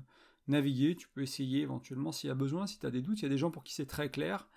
naviguer, 0.49 0.97
tu 0.97 1.07
peux 1.09 1.21
essayer 1.23 1.61
éventuellement 1.61 2.13
s'il 2.13 2.29
y 2.29 2.31
a 2.31 2.35
besoin, 2.35 2.67
si 2.67 2.79
tu 2.79 2.87
as 2.87 2.91
des 2.91 3.03
doutes, 3.03 3.21
il 3.21 3.25
y 3.25 3.27
a 3.27 3.29
des 3.29 3.37
gens 3.37 3.51
pour 3.51 3.63
qui 3.63 3.75
c'est 3.75 3.87
très 3.87 4.11
clair, 4.11 4.49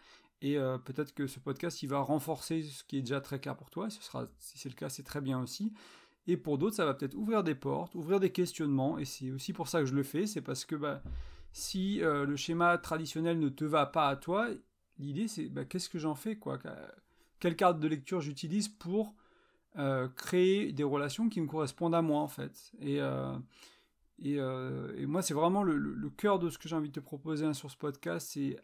et 0.41 0.57
euh, 0.57 0.77
peut-être 0.77 1.13
que 1.13 1.27
ce 1.27 1.39
podcast, 1.39 1.83
il 1.83 1.89
va 1.89 1.99
renforcer 1.99 2.63
ce 2.63 2.85
qui 2.85 2.97
est 2.97 3.01
déjà 3.01 3.19
très 3.19 3.39
clair 3.39 3.57
pour 3.57 3.69
toi, 3.69 3.89
ce 3.89 4.01
sera, 4.01 4.27
si 4.37 4.57
c'est 4.57 4.69
le 4.69 4.75
cas, 4.75 4.87
c'est 4.87 5.03
très 5.03 5.19
bien 5.19 5.41
aussi, 5.41 5.73
et 6.25 6.37
pour 6.37 6.57
d'autres, 6.57 6.77
ça 6.77 6.85
va 6.85 6.93
peut-être 6.93 7.15
ouvrir 7.15 7.43
des 7.43 7.55
portes, 7.55 7.95
ouvrir 7.95 8.21
des 8.21 8.31
questionnements, 8.31 8.97
et 8.97 9.03
c'est 9.03 9.31
aussi 9.31 9.51
pour 9.51 9.67
ça 9.67 9.81
que 9.81 9.87
je 9.87 9.95
le 9.95 10.03
fais, 10.03 10.25
c'est 10.25 10.41
parce 10.41 10.63
que 10.63 10.75
bah, 10.75 11.03
si 11.51 11.97
le 11.99 12.35
schéma 12.37 12.77
traditionnel 12.77 13.39
ne 13.39 13.49
te 13.49 13.65
va 13.65 13.85
pas 13.87 14.07
à 14.07 14.15
toi, 14.15 14.47
l'idée 14.99 15.27
c'est 15.27 15.49
bah, 15.49 15.65
qu'est-ce 15.65 15.89
que 15.89 15.99
j'en 15.99 16.15
fais, 16.15 16.37
quoi? 16.37 16.59
Quelle 17.39 17.55
carte 17.55 17.79
de 17.79 17.87
lecture 17.87 18.21
j'utilise 18.21 18.69
pour 18.69 19.15
créer 20.15 20.71
des 20.73 20.83
relations 20.83 21.29
qui 21.29 21.41
me 21.41 21.47
correspondent 21.47 21.95
à 21.95 22.01
moi 22.01 22.19
en 22.21 22.27
fait. 22.27 22.71
Et, 22.79 23.01
euh, 23.01 23.37
euh, 24.25 24.93
et, 24.97 25.05
moi, 25.05 25.21
c'est 25.21 25.33
vraiment 25.33 25.63
le, 25.63 26.09
cœur 26.17 26.39
de 26.39 26.49
ce 26.49 26.57
que 26.57 26.67
j'ai 26.67 26.75
envie 26.75 26.89
de 26.89 26.93
te 26.93 26.99
proposer 26.99 27.45
hein, 27.45 27.53
sur 27.53 27.71
ce 27.71 27.77
podcast, 27.77 28.29
c'est 28.33 28.57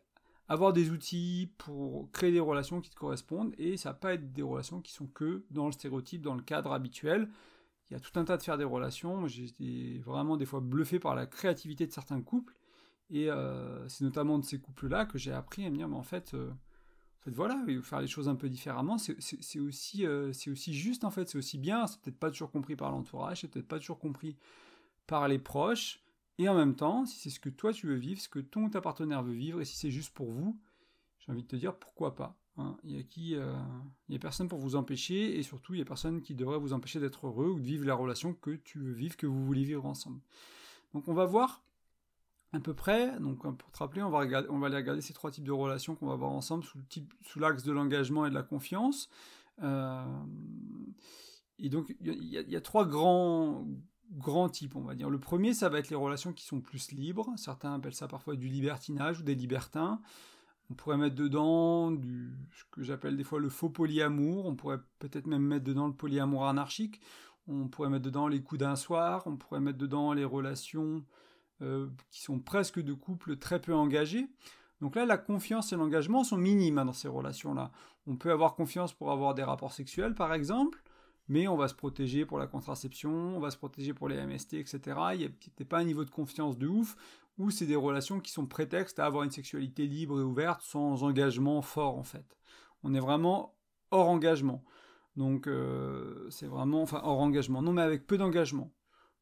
avoir 0.47 0.73
des 0.73 0.91
outils 0.91 1.51
pour 1.57 2.11
créer 2.11 2.31
des 2.31 2.39
relations 2.39 2.81
qui 2.81 2.89
te 2.89 2.95
correspondent, 2.95 3.53
et 3.57 3.77
ça 3.77 3.89
va 3.89 3.95
pas 3.95 4.13
être 4.13 4.31
des 4.31 4.41
relations 4.41 4.81
qui 4.81 4.91
sont 4.91 5.07
que 5.07 5.43
dans 5.49 5.65
le 5.65 5.71
stéréotype, 5.71 6.21
dans 6.21 6.35
le 6.35 6.43
cadre 6.43 6.71
habituel. 6.71 7.29
Il 7.89 7.93
y 7.93 7.97
a 7.97 7.99
tout 7.99 8.17
un 8.19 8.25
tas 8.25 8.37
de 8.37 8.43
faire 8.43 8.57
des 8.57 8.63
relations. 8.63 9.27
J'ai 9.27 9.45
été 9.45 9.99
vraiment 9.99 10.37
des 10.37 10.45
fois 10.45 10.59
bluffé 10.59 10.99
par 10.99 11.15
la 11.15 11.27
créativité 11.27 11.85
de 11.85 11.91
certains 11.91 12.21
couples, 12.21 12.55
et 13.11 13.29
c'est 13.87 14.03
notamment 14.03 14.39
de 14.39 14.43
ces 14.43 14.59
couples-là 14.59 15.05
que 15.05 15.17
j'ai 15.17 15.31
appris 15.31 15.65
à 15.65 15.69
me 15.69 15.77
dire, 15.77 15.87
mais 15.87 15.95
en 15.95 16.03
fait, 16.03 16.35
voilà, 17.33 17.63
faire 17.81 18.01
les 18.01 18.07
choses 18.07 18.29
un 18.29 18.35
peu 18.35 18.49
différemment, 18.49 18.97
c'est 18.97 19.59
aussi, 19.59 20.05
euh, 20.05 20.31
c'est 20.33 20.51
aussi 20.51 20.73
juste 20.73 21.03
en 21.03 21.11
fait, 21.11 21.27
c'est 21.27 21.37
aussi 21.37 21.57
bien, 21.57 21.87
c'est 21.87 21.99
peut-être 22.01 22.19
pas 22.19 22.29
toujours 22.29 22.51
compris 22.51 22.75
par 22.75 22.91
l'entourage, 22.91 23.41
c'est 23.41 23.47
peut-être 23.47 23.67
pas 23.67 23.79
toujours 23.79 23.99
compris 23.99 24.35
par 25.07 25.27
les 25.27 25.39
proches, 25.39 26.01
et 26.37 26.47
en 26.49 26.55
même 26.55 26.75
temps, 26.75 27.05
si 27.05 27.17
c'est 27.17 27.29
ce 27.29 27.39
que 27.39 27.49
toi 27.49 27.73
tu 27.73 27.87
veux 27.87 27.95
vivre, 27.95 28.21
ce 28.21 28.29
que 28.29 28.39
ton 28.39 28.69
ta 28.69 28.81
partenaire 28.81 29.23
veut 29.23 29.33
vivre, 29.33 29.61
et 29.61 29.65
si 29.65 29.75
c'est 29.75 29.91
juste 29.91 30.13
pour 30.13 30.29
vous, 30.29 30.59
j'ai 31.19 31.31
envie 31.31 31.43
de 31.43 31.47
te 31.47 31.55
dire 31.55 31.75
pourquoi 31.75 32.15
pas. 32.15 32.37
Hein. 32.57 32.77
Il 32.83 32.91
y 32.91 33.35
a 33.35 33.39
euh, 33.39 33.55
a 34.11 34.19
personne 34.19 34.47
pour 34.47 34.59
vous 34.59 34.75
empêcher, 34.75 35.37
et 35.37 35.43
surtout 35.43 35.73
il 35.73 35.79
y 35.79 35.81
a 35.81 35.85
personne 35.85 36.21
qui 36.21 36.35
devrait 36.35 36.59
vous 36.59 36.73
empêcher 36.73 36.99
d'être 36.99 37.27
heureux 37.27 37.47
ou 37.47 37.59
de 37.59 37.65
vivre 37.65 37.85
la 37.85 37.95
relation 37.95 38.33
que 38.33 38.51
tu 38.51 38.79
veux 38.79 38.93
vivre, 38.93 39.17
que 39.17 39.25
vous 39.25 39.45
voulez 39.45 39.63
vivre 39.63 39.85
ensemble. 39.85 40.19
Donc 40.93 41.07
on 41.07 41.13
va 41.13 41.25
voir 41.25 41.63
à 42.55 42.59
peu 42.59 42.73
près. 42.73 43.19
Donc 43.19 43.41
pour 43.41 43.71
te 43.71 43.77
rappeler, 43.77 44.01
on 44.01 44.09
va, 44.09 44.19
aller 44.19 44.75
regarder 44.75 45.01
ces 45.01 45.13
trois 45.13 45.31
types 45.31 45.43
de 45.43 45.51
relations 45.51 45.95
qu'on 45.95 46.07
va 46.07 46.15
voir 46.15 46.31
ensemble 46.31 46.63
sous, 46.63 46.79
sous 47.21 47.39
l'axe 47.39 47.63
de 47.63 47.71
l'engagement 47.71 48.25
et 48.25 48.29
de 48.29 48.35
la 48.35 48.43
confiance. 48.43 49.09
Euh, 49.63 50.03
et 51.59 51.69
donc 51.69 51.95
il 52.01 52.25
y, 52.25 52.55
a 52.55 52.61
trois 52.61 52.85
grands, 52.85 53.65
grands 54.11 54.49
types, 54.49 54.75
on 54.75 54.81
va 54.81 54.95
dire. 54.95 55.09
Le 55.09 55.19
premier, 55.19 55.53
ça 55.53 55.69
va 55.69 55.79
être 55.79 55.89
les 55.89 55.95
relations 55.95 56.33
qui 56.33 56.45
sont 56.45 56.59
plus 56.59 56.91
libres. 56.91 57.31
Certains 57.37 57.73
appellent 57.73 57.93
ça 57.93 58.07
parfois 58.07 58.35
du 58.35 58.47
libertinage 58.47 59.19
ou 59.19 59.23
des 59.23 59.35
libertins. 59.35 60.01
On 60.69 60.73
pourrait 60.73 60.97
mettre 60.97 61.15
dedans 61.15 61.91
du, 61.91 62.33
ce 62.51 62.63
que 62.71 62.83
j'appelle 62.83 63.15
des 63.15 63.23
fois 63.23 63.39
le 63.39 63.49
faux 63.49 63.69
polyamour. 63.69 64.45
On 64.45 64.55
pourrait 64.55 64.79
peut-être 64.99 65.27
même 65.27 65.43
mettre 65.43 65.63
dedans 65.63 65.87
le 65.87 65.93
polyamour 65.93 66.47
anarchique. 66.47 66.99
On 67.47 67.67
pourrait 67.67 67.89
mettre 67.89 68.05
dedans 68.05 68.27
les 68.27 68.41
coups 68.41 68.59
d'un 68.59 68.75
soir. 68.75 69.23
On 69.27 69.37
pourrait 69.37 69.59
mettre 69.59 69.77
dedans 69.77 70.13
les 70.13 70.25
relations 70.25 71.05
euh, 71.61 71.87
qui 72.11 72.21
sont 72.21 72.39
presque 72.39 72.81
de 72.81 72.93
couples 72.93 73.37
très 73.37 73.61
peu 73.61 73.73
engagés. 73.73 74.27
Donc 74.81 74.95
là, 74.95 75.05
la 75.05 75.17
confiance 75.17 75.71
et 75.71 75.75
l'engagement 75.75 76.23
sont 76.23 76.37
minimes 76.37 76.77
hein, 76.77 76.85
dans 76.85 76.93
ces 76.93 77.07
relations-là. 77.07 77.71
On 78.07 78.17
peut 78.17 78.31
avoir 78.31 78.55
confiance 78.55 78.93
pour 78.93 79.11
avoir 79.11 79.33
des 79.33 79.43
rapports 79.43 79.73
sexuels, 79.73 80.13
par 80.13 80.33
exemple, 80.33 80.83
mais 81.27 81.47
on 81.47 81.55
va 81.55 81.67
se 81.67 81.73
protéger 81.73 82.25
pour 82.25 82.37
la 82.37 82.47
contraception, 82.47 83.11
on 83.11 83.39
va 83.39 83.51
se 83.51 83.57
protéger 83.57 83.93
pour 83.93 84.09
les 84.09 84.23
MST, 84.25 84.55
etc. 84.55 84.79
Il 85.13 85.19
n'y 85.19 85.25
a 85.25 85.65
pas 85.65 85.79
un 85.79 85.85
niveau 85.85 86.05
de 86.05 86.09
confiance 86.09 86.57
de 86.57 86.67
ouf, 86.67 86.95
ou 87.37 87.51
c'est 87.51 87.65
des 87.65 87.75
relations 87.75 88.19
qui 88.19 88.31
sont 88.31 88.45
prétextes 88.45 88.99
à 88.99 89.05
avoir 89.05 89.23
une 89.23 89.31
sexualité 89.31 89.87
libre 89.87 90.19
et 90.19 90.23
ouverte 90.23 90.61
sans 90.61 91.03
engagement 91.03 91.61
fort, 91.61 91.97
en 91.97 92.03
fait. 92.03 92.37
On 92.83 92.93
est 92.93 92.99
vraiment 92.99 93.55
hors 93.91 94.09
engagement. 94.09 94.63
Donc 95.15 95.47
euh, 95.47 96.29
c'est 96.29 96.47
vraiment, 96.47 96.81
enfin 96.81 97.01
hors 97.03 97.19
engagement, 97.19 97.61
non 97.61 97.73
mais 97.73 97.81
avec 97.81 98.05
peu 98.05 98.17
d'engagement. 98.17 98.71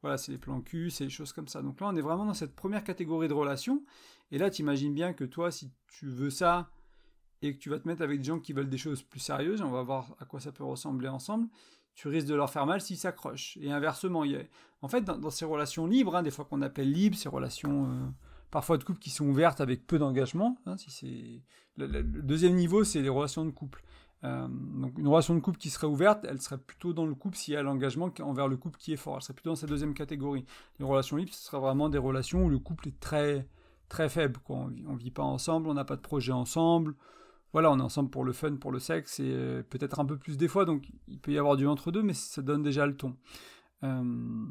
Voilà, 0.04 0.18
c'est 0.18 0.34
les 0.34 0.38
plans 0.38 0.60
cul, 0.60 0.90
c'est 0.90 1.06
les 1.06 1.10
choses 1.10 1.32
comme 1.32 1.48
ça. 1.48 1.62
Donc 1.62 1.80
là, 1.80 1.88
on 1.88 1.96
est 1.96 2.02
vraiment 2.02 2.26
dans 2.26 2.34
cette 2.34 2.54
première 2.54 2.84
catégorie 2.84 3.30
de 3.30 3.34
relations. 3.34 3.84
Et 4.32 4.38
là, 4.38 4.50
tu 4.50 4.62
imagines 4.62 4.94
bien 4.94 5.14
que 5.14 5.24
toi, 5.24 5.50
si 5.50 5.72
tu 5.88 6.08
veux 6.08 6.30
ça 6.30 6.70
et 7.42 7.54
que 7.54 7.58
tu 7.58 7.70
vas 7.70 7.80
te 7.80 7.88
mettre 7.88 8.02
avec 8.02 8.20
des 8.20 8.26
gens 8.26 8.40
qui 8.40 8.52
veulent 8.52 8.70
des 8.70 8.77
choses 8.77 9.01
plus 9.01 9.22
sérieuses, 9.22 9.62
on 9.62 9.72
va 9.72 9.82
voir 9.82 10.13
à 10.20 10.25
quoi 10.25 10.42
ça 10.42 10.51
peut 10.51 10.66
ressembler 10.66 11.08
ensemble, 11.08 11.48
tu 11.96 12.10
risques 12.10 12.27
de 12.27 12.36
leur 12.36 12.50
faire 12.50 12.66
mal 12.66 12.82
s'ils 12.82 12.98
s'accrochent. 12.98 13.58
Et 13.62 13.72
inversement, 13.72 14.25
y 14.25 14.36
a... 14.36 14.42
en 14.82 14.89
fait, 14.89 15.06
dans, 15.06 15.30
ces 15.30 15.46
relations 15.46 15.88
libres, 15.88 16.18
hein, 16.18 16.24
des 16.24 16.32
fois 16.32 16.44
qu'on 16.44 16.62
appelle 16.62 16.92
libres, 16.92 17.18
ces 17.18 17.30
relations 17.30 17.86
euh, 17.86 18.06
parfois 18.51 18.77
de 18.77 18.84
couple 18.84 19.00
qui 19.00 19.10
sont 19.10 19.27
ouvertes 19.27 19.62
avec 19.62 19.88
peu 19.88 20.00
d'engagement, 20.00 20.58
hein, 20.66 20.75
si 20.75 20.92
c'est 20.92 21.42
le, 21.77 21.88
le, 21.88 22.04
deuxième 22.04 22.56
niveau, 22.56 22.84
c'est 22.84 23.01
les 23.01 23.10
relations 23.10 23.46
de 23.46 23.51
couple. 23.51 23.82
Euh, 24.24 24.48
donc 24.48 24.98
une 24.98 25.08
relation 25.08 25.36
de 25.36 25.39
couple 25.42 25.58
qui 25.58 25.70
serait 25.70 25.88
ouverte, 25.88 26.25
elle 26.27 26.42
serait 26.42 26.58
plutôt 26.58 26.94
dans 26.94 27.06
le 27.06 27.13
couple 27.13 27.36
s'il 27.36 27.53
y 27.53 27.58
a 27.58 27.63
l'engagement 27.63 28.10
envers 28.22 28.48
le 28.48 28.58
couple 28.58 28.80
qui 28.80 28.94
est 28.94 28.98
fort. 28.98 29.18
Elle 29.18 29.22
serait 29.22 29.34
plutôt 29.34 29.50
dans 29.50 29.56
cette 29.56 29.70
deuxième 29.70 29.94
catégorie. 29.94 30.46
Les 30.80 30.86
relations 30.86 31.18
libres, 31.18 31.34
ce 31.34 31.44
serait 31.44 31.60
vraiment 31.60 31.89
des 31.89 31.98
relations 31.98 32.46
où 32.46 32.50
le 32.50 32.60
couple 32.60 32.88
est 32.88 33.00
très 33.00 33.48
très 33.89 34.10
faible. 34.10 34.39
Quoi. 34.44 34.58
On, 34.58 34.68
vit, 34.68 35.06
vit 35.06 35.12
pas 35.12 35.24
ensemble, 35.24 35.68
on 35.68 35.74
n'a 35.74 35.86
pas 35.86 35.96
de 35.96 36.01
projet 36.01 36.32
ensemble. 36.32 36.96
Voilà, 37.51 37.72
on 37.72 37.77
est 37.77 37.84
ensemble 37.84 38.10
pour 38.10 38.24
le 38.24 38.34
fun, 38.34 38.56
pour 38.56 38.72
le 38.72 38.80
sexe, 38.80 39.20
et 39.20 39.32
euh, 39.32 39.62
peut-être 39.62 40.00
un 40.00 40.06
peu 40.06 40.18
plus 40.18 40.38
des 40.38 40.48
fois, 40.48 40.65
donc 40.65 40.89
il 41.08 41.20
peut 41.20 41.32
y 41.32 41.38
avoir 41.38 41.56
du 41.56 41.68
entre-deux, 41.68 42.01
mais 42.01 42.13
ça 42.13 42.42
donne 42.42 42.63
déjà 42.63 42.88
le 42.88 42.98
ton. 42.98 43.15
Euh, 43.84 44.46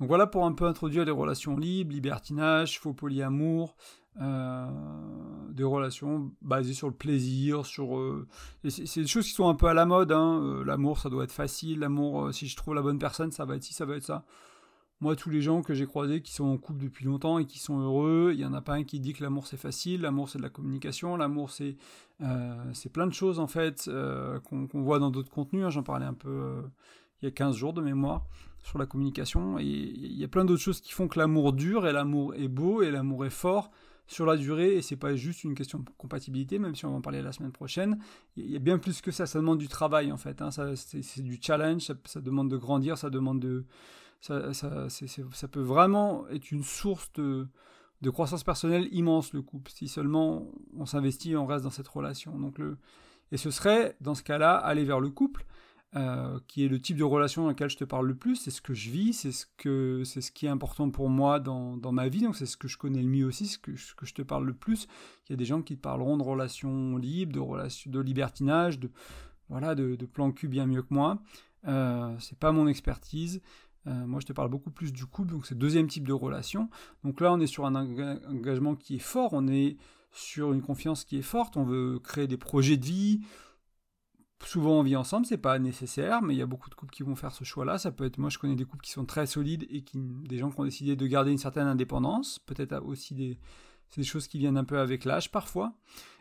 donc 0.00 0.08
voilà 0.08 0.26
pour 0.26 0.44
un 0.44 0.52
peu 0.52 0.66
introduire 0.66 1.04
les 1.04 1.12
relations 1.12 1.56
libres, 1.56 1.92
libertinage, 1.92 2.80
faux 2.80 2.94
polyamour, 2.94 3.76
euh, 4.20 4.66
des 5.50 5.64
relations 5.64 6.32
basées 6.40 6.72
sur 6.72 6.88
le 6.88 6.94
plaisir, 6.94 7.66
sur 7.66 7.96
euh, 7.96 8.26
c'est 8.68 9.00
des 9.00 9.06
choses 9.06 9.26
qui 9.26 9.32
sont 9.32 9.48
un 9.48 9.54
peu 9.54 9.66
à 9.66 9.74
la 9.74 9.86
mode. 9.86 10.12
Hein. 10.12 10.40
Euh, 10.42 10.64
l'amour, 10.64 10.98
ça 10.98 11.10
doit 11.10 11.24
être 11.24 11.32
facile. 11.32 11.80
L'amour, 11.80 12.32
si 12.32 12.46
je 12.48 12.56
trouve 12.56 12.74
la 12.74 12.82
bonne 12.82 12.98
personne, 12.98 13.30
ça 13.32 13.44
va 13.44 13.56
être 13.56 13.62
ci, 13.62 13.74
ça 13.74 13.84
va 13.84 13.96
être 13.96 14.04
ça. 14.04 14.24
Moi, 15.00 15.16
tous 15.16 15.30
les 15.30 15.42
gens 15.42 15.62
que 15.62 15.74
j'ai 15.74 15.86
croisés 15.86 16.22
qui 16.22 16.32
sont 16.32 16.44
en 16.44 16.56
couple 16.56 16.84
depuis 16.84 17.04
longtemps 17.04 17.38
et 17.38 17.44
qui 17.44 17.58
sont 17.58 17.78
heureux, 17.78 18.30
il 18.32 18.40
y 18.40 18.44
en 18.44 18.54
a 18.54 18.60
pas 18.60 18.74
un 18.74 18.84
qui 18.84 19.00
dit 19.00 19.12
que 19.12 19.22
l'amour 19.22 19.46
c'est 19.46 19.56
facile. 19.56 20.02
L'amour 20.02 20.28
c'est 20.28 20.38
de 20.38 20.44
la 20.44 20.50
communication. 20.50 21.16
L'amour 21.16 21.50
c'est 21.50 21.76
c'est 22.72 22.92
plein 22.92 23.06
de 23.06 23.12
choses 23.12 23.38
en 23.38 23.48
fait 23.48 23.90
qu'on 24.44 24.68
voit 24.72 25.00
dans 25.00 25.10
d'autres 25.10 25.30
contenus. 25.30 25.64
Hein. 25.64 25.70
J'en 25.70 25.82
parlais 25.82 26.06
un 26.06 26.14
peu 26.14 26.62
il 27.24 27.28
y 27.28 27.28
a 27.28 27.30
15 27.30 27.56
jours 27.56 27.72
de 27.72 27.80
mémoire 27.80 28.26
sur 28.62 28.78
la 28.78 28.86
communication. 28.86 29.58
Et 29.58 29.64
il 29.64 30.16
y 30.16 30.24
a 30.24 30.28
plein 30.28 30.44
d'autres 30.44 30.62
choses 30.62 30.80
qui 30.80 30.92
font 30.92 31.08
que 31.08 31.18
l'amour 31.18 31.52
dure 31.52 31.86
et 31.86 31.92
l'amour 31.92 32.34
est 32.34 32.48
beau 32.48 32.82
et 32.82 32.90
l'amour 32.90 33.24
est 33.24 33.30
fort 33.30 33.70
sur 34.06 34.26
la 34.26 34.36
durée 34.36 34.74
et 34.74 34.82
c'est 34.82 34.96
pas 34.96 35.16
juste 35.16 35.44
une 35.44 35.54
question 35.54 35.78
de 35.78 35.88
compatibilité, 35.96 36.58
même 36.58 36.74
si 36.74 36.84
on 36.84 36.90
va 36.90 36.96
en 36.96 37.00
parler 37.00 37.22
la 37.22 37.32
semaine 37.32 37.52
prochaine. 37.52 37.98
Il 38.36 38.50
y 38.50 38.56
a 38.56 38.58
bien 38.58 38.76
plus 38.76 39.00
que 39.00 39.10
ça, 39.10 39.24
ça 39.24 39.38
demande 39.38 39.58
du 39.58 39.68
travail 39.68 40.12
en 40.12 40.18
fait. 40.18 40.42
Hein. 40.42 40.50
c'est 40.50 41.22
du 41.22 41.38
challenge, 41.40 41.90
ça, 42.04 42.20
demande 42.20 42.50
de 42.50 42.58
grandir, 42.58 42.98
ça 42.98 43.08
demande 43.08 43.40
de. 43.40 43.64
Ça, 44.20 44.54
ça, 44.54 44.88
ça 44.88 45.48
peut 45.48 45.60
vraiment 45.60 46.26
être 46.28 46.50
une 46.50 46.62
source 46.62 47.12
de, 47.12 47.46
de 48.00 48.10
croissance 48.10 48.42
personnelle 48.42 48.88
immense 48.90 49.32
le 49.32 49.42
couple. 49.42 49.70
Si 49.70 49.88
seulement 49.88 50.50
on 50.76 50.86
s'investit, 50.86 51.36
on 51.36 51.46
reste 51.46 51.64
dans 51.64 51.70
cette 51.70 51.88
relation. 51.88 52.38
Donc 52.38 52.58
le, 52.58 52.78
et 53.32 53.36
ce 53.36 53.50
serait 53.50 53.96
dans 54.00 54.14
ce 54.14 54.22
cas-là 54.22 54.56
aller 54.56 54.84
vers 54.84 55.00
le 55.00 55.10
couple. 55.10 55.44
Euh, 55.96 56.40
qui 56.48 56.64
est 56.64 56.68
le 56.68 56.80
type 56.80 56.96
de 56.96 57.04
relation 57.04 57.42
dans 57.42 57.48
laquelle 57.48 57.70
je 57.70 57.76
te 57.76 57.84
parle 57.84 58.08
le 58.08 58.16
plus, 58.16 58.34
c'est 58.34 58.50
ce 58.50 58.60
que 58.60 58.74
je 58.74 58.90
vis, 58.90 59.12
c'est 59.12 59.30
ce, 59.30 59.46
que, 59.56 60.02
c'est 60.04 60.20
ce 60.20 60.32
qui 60.32 60.46
est 60.46 60.48
important 60.48 60.90
pour 60.90 61.08
moi 61.08 61.38
dans, 61.38 61.76
dans 61.76 61.92
ma 61.92 62.08
vie, 62.08 62.22
donc 62.22 62.34
c'est 62.34 62.46
ce 62.46 62.56
que 62.56 62.66
je 62.66 62.76
connais 62.76 63.00
le 63.00 63.08
mieux 63.08 63.24
aussi, 63.24 63.46
ce 63.46 63.58
que, 63.58 63.76
ce 63.76 63.94
que 63.94 64.04
je 64.04 64.12
te 64.12 64.22
parle 64.22 64.44
le 64.44 64.54
plus. 64.54 64.88
Il 65.28 65.32
y 65.32 65.34
a 65.34 65.36
des 65.36 65.44
gens 65.44 65.62
qui 65.62 65.76
te 65.76 65.80
parleront 65.80 66.16
de 66.16 66.24
relations 66.24 66.96
libres, 66.96 67.32
de, 67.32 67.38
relations, 67.38 67.92
de 67.92 68.00
libertinage, 68.00 68.80
de, 68.80 68.90
voilà, 69.48 69.76
de, 69.76 69.94
plan 70.06 70.32
cul 70.32 70.48
bien 70.48 70.66
mieux 70.66 70.82
que 70.82 70.92
moi. 70.92 71.22
Euh, 71.68 72.12
c'est 72.18 72.40
pas 72.40 72.50
mon 72.50 72.66
expertise. 72.66 73.40
Euh, 73.86 74.04
moi, 74.04 74.18
je 74.18 74.26
te 74.26 74.32
parle 74.32 74.48
beaucoup 74.48 74.72
plus 74.72 74.92
du 74.92 75.06
couple, 75.06 75.30
donc 75.30 75.46
c'est 75.46 75.54
le 75.54 75.60
deuxième 75.60 75.86
type 75.86 76.08
de 76.08 76.12
relation. 76.12 76.70
Donc 77.04 77.20
là, 77.20 77.32
on 77.32 77.38
est 77.38 77.46
sur 77.46 77.66
un 77.66 77.76
engagement 77.76 78.74
qui 78.74 78.96
est 78.96 78.98
fort, 78.98 79.32
on 79.32 79.46
est 79.46 79.76
sur 80.10 80.52
une 80.52 80.62
confiance 80.62 81.04
qui 81.04 81.18
est 81.18 81.22
forte, 81.22 81.56
on 81.56 81.64
veut 81.64 82.00
créer 82.00 82.26
des 82.26 82.36
projets 82.36 82.76
de 82.76 82.84
vie, 82.84 83.20
Souvent 84.42 84.80
on 84.80 84.82
vit 84.82 84.96
ensemble, 84.96 85.26
c'est 85.26 85.38
pas 85.38 85.58
nécessaire, 85.58 86.20
mais 86.22 86.34
il 86.34 86.38
y 86.38 86.42
a 86.42 86.46
beaucoup 86.46 86.68
de 86.68 86.74
couples 86.74 86.92
qui 86.92 87.02
vont 87.02 87.14
faire 87.14 87.32
ce 87.32 87.44
choix-là. 87.44 87.78
Ça 87.78 87.92
peut 87.92 88.04
être, 88.04 88.18
moi 88.18 88.30
je 88.30 88.38
connais 88.38 88.56
des 88.56 88.64
couples 88.64 88.84
qui 88.84 88.90
sont 88.90 89.06
très 89.06 89.26
solides 89.26 89.66
et 89.70 89.84
des 89.94 90.38
gens 90.38 90.50
qui 90.50 90.60
ont 90.60 90.64
décidé 90.64 90.96
de 90.96 91.06
garder 91.06 91.30
une 91.32 91.38
certaine 91.38 91.66
indépendance. 91.66 92.38
Peut-être 92.40 92.84
aussi 92.84 93.14
des, 93.14 93.38
des 93.96 94.04
choses 94.04 94.28
qui 94.28 94.38
viennent 94.38 94.58
un 94.58 94.64
peu 94.64 94.78
avec 94.78 95.04
l'âge 95.04 95.30
parfois. 95.30 95.74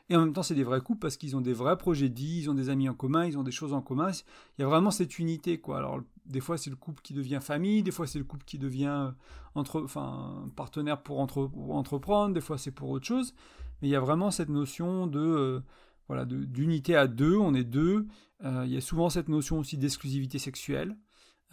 Et 0.10 0.16
en 0.16 0.20
même 0.20 0.34
temps, 0.34 0.44
c'est 0.44 0.56
des 0.56 0.64
vrais 0.64 0.82
couples 0.82 1.00
parce 1.00 1.16
qu'ils 1.16 1.36
ont 1.38 1.42
des 1.42 1.54
vrais 1.54 1.78
projets 1.78 2.10
vie, 2.10 2.42
ils 2.42 2.50
ont 2.50 2.54
des 2.54 2.70
amis 2.70 2.90
en 2.90 2.94
commun, 2.94 3.26
ils 3.26 3.38
ont 3.38 3.44
des 3.44 3.52
choses 3.52 3.74
en 3.74 3.82
commun. 3.82 4.12
Il 4.58 4.62
y 4.62 4.66
a 4.66 4.68
vraiment 4.68 4.92
cette 4.92 5.18
unité, 5.18 5.60
quoi. 5.60 5.78
Alors, 5.78 6.02
des 6.26 6.42
fois, 6.42 6.58
c'est 6.58 6.70
le 6.70 6.76
couple 6.76 7.02
qui 7.02 7.14
devient 7.14 7.40
famille, 7.42 7.84
des 7.84 7.92
fois, 7.92 8.06
c'est 8.06 8.20
le 8.20 8.26
couple 8.26 8.44
qui 8.44 8.58
devient 8.58 9.12
entre, 9.56 9.82
enfin, 9.82 10.50
partenaire 10.56 11.02
pour, 11.02 11.20
entreprendre, 11.20 12.34
des 12.34 12.42
fois, 12.42 12.58
c'est 12.58 12.72
pour 12.72 12.90
autre 12.90 13.06
chose. 13.06 13.34
Mais 13.82 13.88
il 13.88 13.92
y 13.92 13.96
a 13.96 14.02
vraiment 14.02 14.30
cette 14.30 14.50
notion 14.50 15.08
de, 15.08 15.20
euh, 15.20 15.60
voilà, 16.08 16.26
d'unité 16.26 16.96
à 16.96 17.08
deux, 17.08 17.36
on 17.36 17.54
est 17.54 17.64
deux. 17.64 18.08
Euh, 18.44 18.64
il 18.66 18.74
y 18.74 18.78
a 18.78 18.82
souvent 18.82 19.10
cette 19.10 19.30
notion 19.30 19.60
aussi 19.60 19.78
d'exclusivité 19.78 20.40
sexuelle 20.40 20.98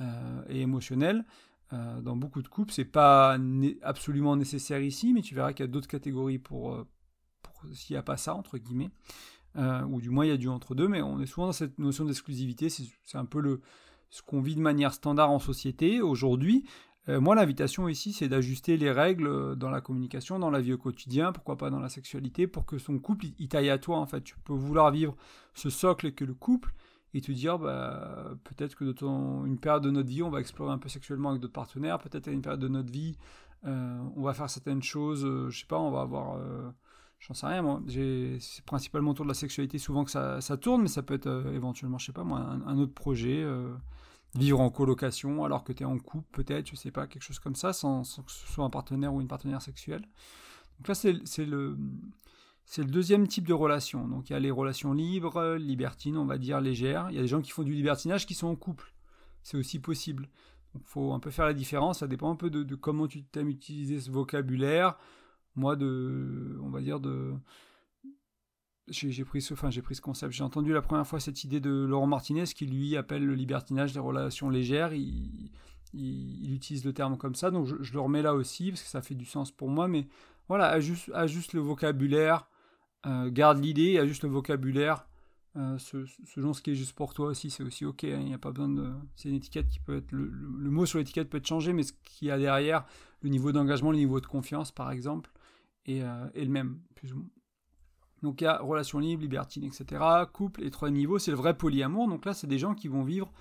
euh, 0.00 0.42
et 0.48 0.60
émotionnelle. 0.60 1.24
Euh, 1.72 2.00
dans 2.00 2.16
beaucoup 2.16 2.42
de 2.42 2.48
couples, 2.48 2.72
c'est 2.72 2.84
pas 2.84 3.38
absolument 3.82 4.34
nécessaire 4.36 4.80
ici, 4.80 5.12
mais 5.12 5.22
tu 5.22 5.34
verras 5.34 5.52
qu'il 5.52 5.64
y 5.64 5.68
a 5.68 5.72
d'autres 5.72 5.88
catégories 5.88 6.38
pour, 6.38 6.84
pour 7.42 7.62
s'il 7.72 7.94
n'y 7.94 7.98
a 7.98 8.02
pas 8.02 8.16
ça, 8.16 8.34
entre 8.34 8.58
guillemets. 8.58 8.90
ou 9.56 10.00
du 10.00 10.10
moins 10.10 10.24
il 10.24 10.28
y 10.30 10.32
a 10.32 10.36
du 10.36 10.48
entre 10.48 10.74
deux, 10.74 10.88
mais 10.88 11.00
on 11.00 11.20
est 11.20 11.26
souvent 11.26 11.46
dans 11.46 11.52
cette 11.52 11.78
notion 11.78 12.04
d'exclusivité. 12.04 12.68
C'est 12.70 13.18
un 13.18 13.24
peu 13.24 13.40
le, 13.40 13.60
ce 14.10 14.22
qu'on 14.22 14.40
vit 14.40 14.56
de 14.56 14.60
manière 14.60 14.92
standard 14.92 15.30
en 15.30 15.38
société 15.38 16.00
aujourd'hui. 16.00 16.64
Euh, 17.10 17.20
moi, 17.20 17.34
l'invitation 17.34 17.88
ici, 17.88 18.12
c'est 18.12 18.28
d'ajuster 18.28 18.76
les 18.76 18.92
règles 18.92 19.26
euh, 19.26 19.54
dans 19.56 19.70
la 19.70 19.80
communication, 19.80 20.38
dans 20.38 20.50
la 20.50 20.60
vie 20.60 20.72
au 20.72 20.78
quotidien, 20.78 21.32
pourquoi 21.32 21.56
pas 21.56 21.68
dans 21.68 21.80
la 21.80 21.88
sexualité, 21.88 22.46
pour 22.46 22.66
que 22.66 22.78
son 22.78 22.98
couple, 22.98 23.26
il, 23.38 23.48
taille 23.48 23.70
à 23.70 23.78
toi, 23.78 23.98
en 23.98 24.06
fait. 24.06 24.22
Tu 24.22 24.36
peux 24.44 24.52
vouloir 24.52 24.92
vivre 24.92 25.16
ce 25.54 25.70
socle 25.70 26.12
que 26.12 26.24
le 26.24 26.34
couple, 26.34 26.72
et 27.12 27.20
te 27.20 27.32
dire, 27.32 27.58
bah, 27.58 28.30
peut-être 28.44 28.76
que 28.76 28.92
dans 28.92 29.44
une 29.44 29.58
période 29.58 29.82
de 29.82 29.90
notre 29.90 30.08
vie, 30.08 30.22
on 30.22 30.30
va 30.30 30.38
explorer 30.38 30.72
un 30.72 30.78
peu 30.78 30.88
sexuellement 30.88 31.30
avec 31.30 31.40
d'autres 31.40 31.52
partenaires, 31.52 31.98
peut-être 31.98 32.28
à 32.28 32.30
une 32.30 32.42
période 32.42 32.60
de 32.60 32.68
notre 32.68 32.92
vie, 32.92 33.16
euh, 33.66 33.98
on 34.14 34.22
va 34.22 34.32
faire 34.32 34.48
certaines 34.48 34.82
choses, 34.82 35.26
je 35.48 35.58
sais 35.58 35.66
pas, 35.66 35.78
on 35.78 35.90
va 35.90 36.02
avoir... 36.02 36.38
J'en 37.18 37.34
sais 37.34 37.46
rien, 37.46 37.60
moi. 37.60 37.82
C'est 37.88 38.64
principalement 38.64 39.10
autour 39.10 39.26
de 39.26 39.30
la 39.30 39.34
sexualité 39.34 39.76
souvent 39.78 40.04
que 40.04 40.10
ça, 40.10 40.56
tourne, 40.58 40.82
mais 40.82 40.88
ça 40.88 41.02
peut 41.02 41.14
être 41.14 41.28
éventuellement, 41.52 41.98
je 41.98 42.06
sais 42.06 42.12
pas, 42.12 42.24
moi, 42.24 42.38
un, 42.38 42.78
autre 42.78 42.94
projet 42.94 43.44
vivre 44.34 44.60
en 44.60 44.70
colocation 44.70 45.44
alors 45.44 45.64
que 45.64 45.72
tu 45.72 45.82
es 45.82 45.86
en 45.86 45.98
couple, 45.98 46.28
peut-être, 46.32 46.68
je 46.68 46.76
sais 46.76 46.90
pas, 46.90 47.06
quelque 47.06 47.22
chose 47.22 47.38
comme 47.38 47.56
ça, 47.56 47.72
sans, 47.72 48.02
que 48.02 48.30
ce 48.30 48.46
soit 48.46 48.64
un 48.64 48.70
partenaire 48.70 49.12
ou 49.12 49.20
une 49.20 49.28
partenaire 49.28 49.62
sexuelle. 49.62 50.02
Donc 50.78 50.88
là, 50.88 50.94
c'est 50.94 51.12
le, 51.44 51.76
c'est 52.64 52.82
le 52.82 52.90
deuxième 52.90 53.26
type 53.26 53.46
de 53.46 53.52
relation. 53.52 54.06
Donc 54.06 54.30
il 54.30 54.32
y 54.32 54.36
a 54.36 54.38
les 54.38 54.50
relations 54.50 54.92
libres, 54.92 55.56
libertines, 55.56 56.16
on 56.16 56.26
va 56.26 56.38
dire 56.38 56.60
légères. 56.60 57.08
Il 57.10 57.16
y 57.16 57.18
a 57.18 57.22
des 57.22 57.28
gens 57.28 57.40
qui 57.40 57.50
font 57.50 57.64
du 57.64 57.74
libertinage 57.74 58.26
qui 58.26 58.34
sont 58.34 58.46
en 58.46 58.56
couple. 58.56 58.94
C'est 59.42 59.56
aussi 59.56 59.80
possible. 59.80 60.28
Il 60.74 60.80
faut 60.84 61.12
un 61.12 61.18
peu 61.18 61.30
faire 61.30 61.46
la 61.46 61.52
différence. 61.52 61.98
Ça 61.98 62.06
dépend 62.06 62.30
un 62.30 62.36
peu 62.36 62.48
de, 62.48 62.74
comment 62.76 63.08
tu 63.08 63.24
t'aimes 63.24 63.48
utiliser 63.48 64.00
ce 64.00 64.10
vocabulaire. 64.10 64.96
Moi, 65.56 65.74
de, 65.74 66.58
on 66.62 66.70
va 66.70 66.80
dire 66.80 67.00
de, 67.00 67.34
j'ai 68.90 69.24
pris 69.24 69.40
ce, 69.40 69.54
enfin 69.54 69.70
pris 69.82 69.94
ce 69.94 70.00
concept. 70.00 70.32
J'ai 70.32 70.44
entendu 70.44 70.72
la 70.72 70.82
première 70.82 71.06
fois 71.06 71.20
cette 71.20 71.44
idée 71.44 71.60
de 71.60 71.70
Laurent 71.70 72.06
Martinez 72.06 72.44
qui 72.44 72.66
lui 72.66 72.96
appelle 72.96 73.24
le 73.24 73.34
libertinage 73.34 73.92
des 73.92 74.00
relations 74.00 74.50
légères. 74.50 74.92
Il, 74.92 75.50
il, 75.94 76.54
utilise 76.54 76.84
le 76.84 76.92
terme 76.92 77.16
comme 77.16 77.34
ça, 77.34 77.50
donc 77.50 77.66
je, 77.66 77.92
le 77.92 78.00
remets 78.00 78.22
là 78.22 78.34
aussi 78.34 78.70
parce 78.70 78.82
que 78.82 78.88
ça 78.88 79.02
fait 79.02 79.14
du 79.14 79.24
sens 79.24 79.50
pour 79.50 79.68
moi. 79.68 79.88
Mais 79.88 80.06
voilà, 80.48 80.68
ajuste, 80.68 81.10
ajuste 81.14 81.52
le 81.52 81.60
vocabulaire, 81.60 82.48
euh, 83.06 83.30
garde 83.30 83.62
l'idée, 83.62 83.98
ajuste 83.98 84.24
le 84.24 84.30
vocabulaire. 84.30 85.06
Euh, 85.56 85.78
ce, 85.78 86.04
selon 86.26 86.52
ce 86.52 86.62
qui 86.62 86.70
est 86.70 86.74
juste 86.76 86.92
pour 86.92 87.12
toi 87.12 87.26
aussi, 87.26 87.50
c'est 87.50 87.64
aussi 87.64 87.84
ok. 87.84 88.04
Hein. 88.04 88.18
il 88.20 88.26
n'y 88.26 88.34
a 88.34 88.38
pas 88.38 88.52
besoin 88.52 88.68
de. 88.68 88.92
C'est 89.16 89.28
une 89.28 89.34
étiquette 89.34 89.68
qui 89.68 89.80
peut 89.80 89.96
être. 89.96 90.12
Le, 90.12 90.70
mot 90.70 90.86
sur 90.86 90.98
l'étiquette 90.98 91.28
peut 91.28 91.38
être 91.38 91.46
changé, 91.46 91.72
mais 91.72 91.82
ce 91.82 91.92
qu'il 92.04 92.28
y 92.28 92.30
a 92.30 92.38
derrière, 92.38 92.84
le 93.22 93.30
niveau 93.30 93.50
d'engagement, 93.50 93.90
le 93.90 93.96
niveau 93.96 94.20
de 94.20 94.26
confiance, 94.26 94.70
par 94.70 94.92
exemple, 94.92 95.30
est, 95.86 96.02
euh, 96.02 96.28
est 96.34 96.44
le 96.44 96.50
même, 96.50 96.78
plus 96.94 97.12
ou 97.12 97.16
moins. 97.16 97.28
Donc 98.22 98.40
il 98.40 98.44
y 98.44 98.46
a 98.46 98.58
relation 98.58 98.98
libre, 98.98 99.22
libertine, 99.22 99.64
etc. 99.64 100.02
Couple 100.32 100.62
et 100.62 100.70
troisième 100.70 100.98
niveau, 100.98 101.18
c'est 101.18 101.30
le 101.30 101.36
vrai 101.36 101.56
polyamour. 101.56 102.08
Donc 102.08 102.24
là, 102.24 102.34
c'est 102.34 102.46
des 102.46 102.58
gens 102.58 102.74
qui 102.74 102.88
vont 102.88 103.02
vivre. 103.02 103.32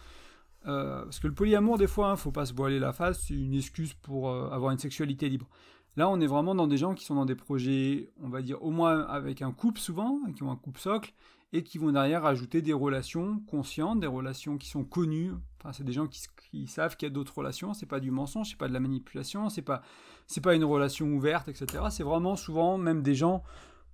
Euh, 0.67 1.03
parce 1.03 1.19
que 1.19 1.27
le 1.27 1.33
polyamour, 1.33 1.77
des 1.77 1.87
fois, 1.87 2.07
ne 2.07 2.13
hein, 2.13 2.15
faut 2.15 2.31
pas 2.31 2.45
se 2.45 2.53
voiler 2.53 2.79
la 2.79 2.93
face, 2.93 3.21
c'est 3.27 3.33
une 3.33 3.53
excuse 3.53 3.93
pour 3.93 4.29
euh, 4.29 4.49
avoir 4.49 4.71
une 4.71 4.79
sexualité 4.79 5.29
libre. 5.29 5.47
Là, 5.95 6.09
on 6.09 6.19
est 6.19 6.27
vraiment 6.27 6.55
dans 6.55 6.67
des 6.67 6.77
gens 6.77 6.93
qui 6.93 7.05
sont 7.05 7.15
dans 7.15 7.25
des 7.25 7.35
projets, 7.35 8.09
on 8.21 8.29
va 8.29 8.41
dire, 8.41 8.61
au 8.63 8.71
moins 8.71 9.01
avec 9.01 9.41
un 9.41 9.51
couple 9.51 9.79
souvent, 9.79 10.19
qui 10.35 10.43
ont 10.43 10.51
un 10.51 10.55
couple 10.55 10.79
socle, 10.79 11.13
et 11.51 11.63
qui 11.63 11.77
vont 11.77 11.91
derrière 11.91 12.25
ajouter 12.25 12.61
des 12.61 12.73
relations 12.73 13.41
conscientes, 13.47 13.99
des 13.99 14.07
relations 14.07 14.57
qui 14.57 14.69
sont 14.69 14.83
connues. 14.83 15.33
Enfin, 15.59 15.73
c'est 15.73 15.83
des 15.83 15.93
gens 15.93 16.07
qui, 16.07 16.67
savent 16.67 16.95
qu'il 16.95 17.07
y 17.07 17.11
a 17.11 17.13
d'autres 17.13 17.37
relations. 17.37 17.73
C'est 17.73 17.85
pas 17.85 17.99
du 17.99 18.11
mensonge, 18.11 18.49
c'est 18.49 18.57
pas 18.57 18.67
de 18.67 18.73
la 18.73 18.79
manipulation, 18.79 19.49
c'est 19.49 19.63
pas, 19.63 19.81
pas 20.43 20.55
une 20.55 20.63
relation 20.63 21.07
ouverte, 21.07 21.47
etc. 21.47 21.85
C'est 21.89 22.03
vraiment 22.03 22.35
souvent 22.35 22.77
même 22.77 23.01
des 23.01 23.15
gens 23.15 23.43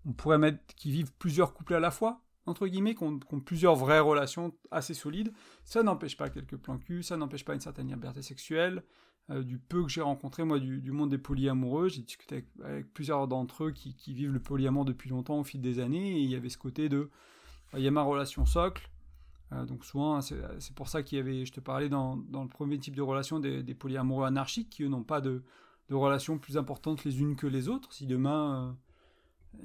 on 0.06 0.14
pourrait 0.14 0.38
mettre 0.38 0.60
qui 0.76 0.92
vivent 0.92 1.14
plusieurs 1.18 1.54
couples 1.54 1.76
à 1.76 1.80
la 1.80 1.92
fois, 1.92 2.22
entre 2.46 2.68
guillemets, 2.68 2.96
qui 2.96 3.04
ont, 3.04 3.20
plusieurs 3.20 3.76
vraies 3.76 4.00
relations 4.00 4.54
assez 4.72 4.94
solides. 4.94 5.34
Ça 5.64 5.84
n'empêche 5.84 6.18
pas 6.18 6.30
quelques 6.30 6.58
plans 6.58 6.78
cul, 6.78 7.04
ça 7.04 7.18
n'empêche 7.18 7.46
pas 7.46 7.54
une 7.54 7.62
certaine 7.62 7.88
liberté 7.88 8.22
sexuelle. 8.22 8.84
Euh, 9.32 9.42
du 9.42 9.58
peu 9.58 9.84
que 9.84 9.90
j'ai 9.90 10.02
rencontré, 10.02 10.44
moi, 10.44 10.60
du, 10.60 10.92
monde 10.92 11.10
des 11.10 11.18
polyamoureux, 11.18 11.90
j'ai 11.90 12.02
discuté 12.02 12.46
avec, 12.64 12.94
plusieurs 12.94 13.28
d'entre 13.28 13.66
eux 13.66 13.72
qui, 13.72 13.96
vivent 14.14 14.34
le 14.34 14.40
polyamour 14.40 14.86
depuis 14.86 15.10
longtemps 15.10 15.40
au 15.40 15.44
fil 15.44 15.62
des 15.62 15.80
années, 15.80 16.20
et 16.20 16.22
il 16.22 16.30
y 16.30 16.36
avait 16.36 16.50
ce 16.50 16.60
côté 16.60 16.90
de, 16.90 17.10
il 17.74 17.82
y 17.82 17.88
a 17.88 17.92
ma 17.92 18.04
relation 18.04 18.46
socle, 18.46 18.88
euh, 19.52 19.66
donc 19.66 19.86
souvent, 19.86 20.22
c'est 20.22 20.74
pour 20.76 20.90
ça 20.90 21.04
qu'il 21.04 21.18
y 21.18 21.22
avait, 21.22 21.46
je 21.46 21.52
te 21.52 21.60
parlais 21.60 21.90
dans, 21.90 22.16
le 22.16 22.48
premier 22.48 22.78
type 22.80 22.96
de 22.96 23.02
relation 23.02 23.40
des, 23.40 23.74
polyamoureux 23.74 24.26
anarchiques, 24.26 24.70
qui 24.70 24.84
eux 24.84 24.90
n'ont 24.90 25.04
pas 25.04 25.22
de, 25.22 25.44
relations 25.90 26.38
plus 26.40 26.58
importantes 26.58 27.04
les 27.04 27.20
unes 27.20 27.36
que 27.36 27.48
les 27.48 27.70
autres. 27.70 27.94
Si 27.94 28.08
demain, 28.08 28.70
euh, 28.70 28.74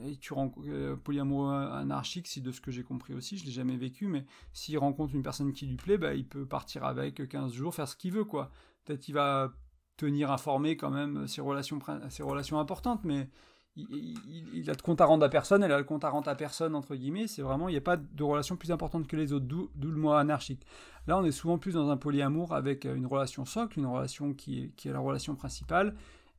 et 0.04 0.16
tu 0.16 0.32
rencontres 0.32 0.68
euh, 0.68 0.97
polyamoureux 0.97 1.52
anarchique, 1.52 2.28
c'est 2.28 2.40
de 2.40 2.52
ce 2.52 2.61
que 2.61 2.70
j'ai 2.70 2.82
compris 2.82 3.14
aussi, 3.14 3.38
je 3.38 3.44
l'ai 3.44 3.50
jamais 3.50 3.76
vécu, 3.76 4.06
mais 4.06 4.25
s'il 4.52 4.78
rencontre 4.78 5.14
une 5.14 5.23
personne 5.23 5.52
qui 5.52 5.66
lui 5.66 5.76
plaît, 5.76 5.99
bah, 5.99 6.14
il 6.14 6.26
peut 6.26 6.47
partir 6.47 6.85
avec 6.85 7.28
15 7.28 7.52
jours, 7.52 7.75
faire 7.75 7.88
ce 7.88 7.97
qu'il 7.97 8.12
veut, 8.12 8.25
quoi. 8.25 8.50
Peut-être 8.85 9.00
qu'il 9.00 9.14
va 9.14 9.52
tenir 9.97 10.30
informé 10.30 10.76
quand 10.76 10.90
même 10.90 11.26
ses 11.26 11.40
relations, 11.40 11.78
ses 12.09 12.23
relations 12.23 12.59
importantes, 12.59 13.04
mais 13.04 13.28
il, 13.76 14.68
a 14.68 14.75
de 14.75 14.82
compte 14.82 15.00
à 15.00 15.04
rendre 15.04 15.25
à 15.25 15.28
personne, 15.28 15.62
elle 15.62 15.73
a 15.73 15.78
le 15.78 15.85
compte 15.85 16.04
à 16.04 16.11
rendre 16.11 16.28
à 16.28 16.35
personne, 16.35 16.75
entre 16.75 16.97
guillemets, 16.97 17.26
c'est 17.26 17.42
vraiment, 17.42 17.68
il 17.68 17.73
n'y 17.73 17.78
a 17.78 17.82
pas 17.82 17.97
de 17.97 18.23
relation 18.23 18.56
plus 18.56 18.73
importante 18.73 19.06
que 19.06 19.16
les 19.16 19.32
autres, 19.32 19.47
d'où 19.47 19.70
le 19.76 19.97
mot 19.97 20.12
anarchique. 20.12 20.66
Là, 21.06 21.18
on 21.18 21.25
est 21.25 21.32
souvent 21.32 21.59
plus 21.59 21.75
dans 21.75 21.90
un 21.90 21.97
polyamour 21.97 22.54
avec 22.54 22.85
une 22.85 23.06
relation 23.06 23.44
socle, 23.44 23.78
une 23.78 23.87
relation 23.87 24.35
qui 24.35 24.73
est 24.85 24.87
la 24.87 24.99
relation 24.99 25.37
principale, 25.37 25.94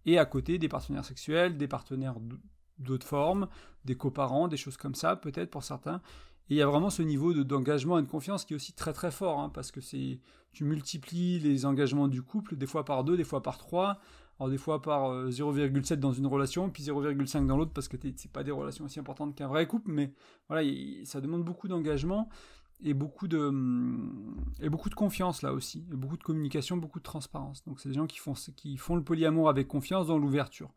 et 0.05 0.17
à 0.17 0.25
côté 0.25 0.57
des 0.57 0.67
partenaires 0.67 1.05
sexuels, 1.05 1.57
des 1.57 1.67
partenaires 1.67 2.15
d'autres 2.81 3.07
formes, 3.07 3.47
des 3.85 3.95
coparents, 3.95 4.47
des 4.47 4.57
choses 4.57 4.77
comme 4.77 4.95
ça, 4.95 5.15
peut-être 5.15 5.49
pour 5.49 5.63
certains. 5.63 6.01
Et 6.49 6.55
il 6.55 6.57
y 6.57 6.61
a 6.61 6.67
vraiment 6.67 6.89
ce 6.89 7.01
niveau 7.01 7.33
d'engagement 7.33 7.97
et 7.99 8.01
de 8.01 8.07
confiance 8.07 8.45
qui 8.45 8.53
est 8.53 8.55
aussi 8.55 8.73
très 8.73 8.93
très 8.93 9.11
fort, 9.11 9.39
hein, 9.39 9.49
parce 9.49 9.71
que 9.71 9.81
c'est 9.81 10.19
tu 10.53 10.65
multiplies 10.65 11.39
les 11.39 11.65
engagements 11.65 12.09
du 12.09 12.21
couple, 12.21 12.57
des 12.57 12.65
fois 12.65 12.83
par 12.83 13.05
deux, 13.05 13.15
des 13.15 13.23
fois 13.23 13.41
par 13.41 13.57
trois, 13.57 13.99
alors 14.37 14.49
des 14.49 14.57
fois 14.57 14.81
par 14.81 15.29
0,7 15.29 15.93
euh, 15.93 15.95
dans 15.95 16.11
une 16.11 16.27
relation, 16.27 16.69
puis 16.69 16.83
0,5 16.83 17.45
dans 17.45 17.55
l'autre, 17.55 17.71
parce 17.71 17.87
que 17.87 17.95
c'est 18.15 18.31
pas 18.31 18.43
des 18.43 18.51
relations 18.51 18.85
aussi 18.85 18.99
importantes 18.99 19.35
qu'un 19.35 19.47
vrai 19.47 19.65
couple, 19.65 19.91
mais 19.91 20.11
voilà, 20.49 20.69
ça 21.05 21.21
demande 21.21 21.43
beaucoup 21.45 21.67
d'engagement 21.67 22.27
et 22.83 22.93
beaucoup 22.93 23.27
de 23.27 23.51
et 24.59 24.69
beaucoup 24.69 24.89
de 24.89 24.95
confiance 24.95 25.43
là 25.43 25.53
aussi, 25.53 25.81
beaucoup 25.91 26.17
de 26.17 26.23
communication, 26.23 26.77
beaucoup 26.77 26.99
de 26.99 27.03
transparence. 27.03 27.63
Donc 27.65 27.79
c'est 27.79 27.89
des 27.89 27.95
gens 27.95 28.07
qui 28.07 28.17
font 28.17 28.33
qui 28.33 28.77
font 28.77 28.95
le 28.95 29.03
polyamour 29.03 29.49
avec 29.49 29.67
confiance 29.67 30.07
dans 30.07 30.17
l'ouverture. 30.17 30.71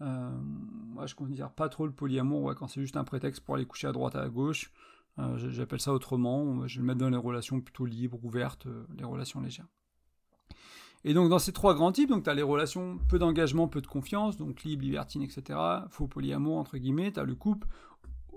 Euh, 0.00 0.30
moi, 0.40 1.06
je 1.06 1.14
considère 1.14 1.50
pas 1.50 1.68
trop 1.68 1.86
le 1.86 1.92
polyamour 1.92 2.54
quand 2.56 2.68
c'est 2.68 2.80
juste 2.80 2.96
un 2.96 3.04
prétexte 3.04 3.42
pour 3.42 3.54
aller 3.54 3.66
coucher 3.66 3.86
à 3.86 3.92
droite 3.92 4.16
à 4.16 4.28
gauche. 4.28 4.72
Euh, 5.18 5.36
j'appelle 5.50 5.80
ça 5.80 5.92
autrement. 5.92 6.66
Je 6.66 6.76
vais 6.76 6.80
le 6.80 6.86
mettre 6.86 7.00
dans 7.00 7.10
les 7.10 7.16
relations 7.16 7.60
plutôt 7.60 7.84
libres, 7.84 8.18
ouvertes, 8.24 8.66
euh, 8.66 8.86
les 8.96 9.04
relations 9.04 9.40
légères. 9.40 9.68
Et 11.04 11.14
donc 11.14 11.28
dans 11.30 11.40
ces 11.40 11.52
trois 11.52 11.74
grands 11.74 11.92
types, 11.92 12.12
tu 12.22 12.30
as 12.30 12.34
les 12.34 12.42
relations 12.42 12.98
peu 13.08 13.18
d'engagement, 13.18 13.66
peu 13.66 13.80
de 13.80 13.86
confiance, 13.88 14.36
donc 14.36 14.62
libre, 14.62 14.84
libertine, 14.84 15.22
etc. 15.22 15.58
Faux 15.90 16.06
polyamour, 16.06 16.58
entre 16.58 16.78
guillemets. 16.78 17.12
Tu 17.12 17.20
as 17.20 17.24
le 17.24 17.34
couple, 17.34 17.66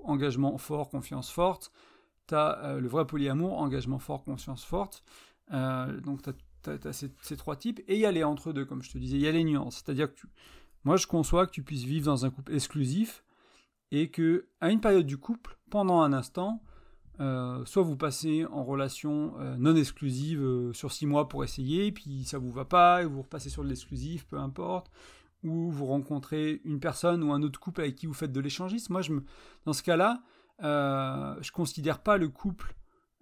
engagement 0.04 0.58
fort, 0.58 0.90
confiance 0.90 1.30
forte. 1.30 1.72
Tu 2.28 2.34
as 2.34 2.78
le 2.80 2.88
vrai 2.88 3.06
polyamour, 3.06 3.60
engagement 3.60 4.00
fort, 4.00 4.24
confiance 4.24 4.66
forte. 4.66 5.04
Donc 5.52 6.24
tu 6.24 6.32
as, 6.72 6.94
ces, 6.94 7.38
trois 7.38 7.56
types. 7.56 7.82
Et 7.88 7.94
il 7.96 8.00
y 8.00 8.06
a 8.08 8.12
les 8.12 8.24
entre-deux, 8.24 8.66
comme 8.66 8.82
je 8.82 8.92
te 8.92 8.98
disais, 8.98 9.18
il 9.18 9.22
y 9.22 9.28
a 9.28 9.32
les 9.32 9.44
nuances. 9.44 9.84
C'est-à-dire 9.86 10.12
que 10.12 10.22
moi 10.86 10.96
je 10.96 11.08
conçois 11.08 11.46
que 11.46 11.52
tu 11.52 11.64
puisses 11.64 11.84
vivre 11.84 12.06
dans 12.06 12.26
un 12.26 12.30
couple 12.30 12.54
exclusif 12.54 13.24
et 13.92 14.10
que 14.10 14.48
à 14.62 14.72
une 14.72 14.80
période 14.80 15.06
du 15.06 15.18
couple, 15.18 15.58
pendant 15.70 16.02
un 16.02 16.14
instant, 16.14 16.62
euh, 17.22 17.64
soit 17.66 17.84
vous 17.84 17.96
passez 17.96 18.46
en 18.46 18.64
relation 18.64 19.36
euh, 19.40 19.56
non 19.58 19.76
exclusive 19.76 20.42
euh, 20.42 20.74
sur 20.74 20.92
six 20.92 21.06
mois 21.06 21.30
pour 21.30 21.44
essayer, 21.44 21.92
puis 21.92 22.26
ça 22.26 22.38
vous 22.38 22.52
va 22.52 22.66
pas, 22.66 23.04
et 23.04 23.06
vous 23.06 23.22
repassez 23.22 23.50
sur 23.50 23.64
de 23.64 23.70
l'exclusif, 23.70 24.26
peu 24.26 24.38
importe, 24.38 24.92
ou 25.44 25.72
vous 25.72 25.86
rencontrez 25.86 26.62
une 26.66 26.80
personne 26.80 27.24
ou 27.24 27.32
un 27.32 27.42
autre 27.42 27.60
couple 27.60 27.82
avec 27.82 27.96
qui 27.96 28.06
vous 28.06 28.14
faites 28.14 28.34
de 28.34 28.40
l'échangisme. 28.40 28.92
Moi, 28.92 29.02
je 29.02 29.14
me... 29.14 29.24
dans 29.66 29.74
ce 29.74 29.84
cas-là, 29.84 30.22
je 30.60 31.52
considère 31.52 32.00
pas 32.00 32.18
le 32.18 32.30
couple 32.30 32.76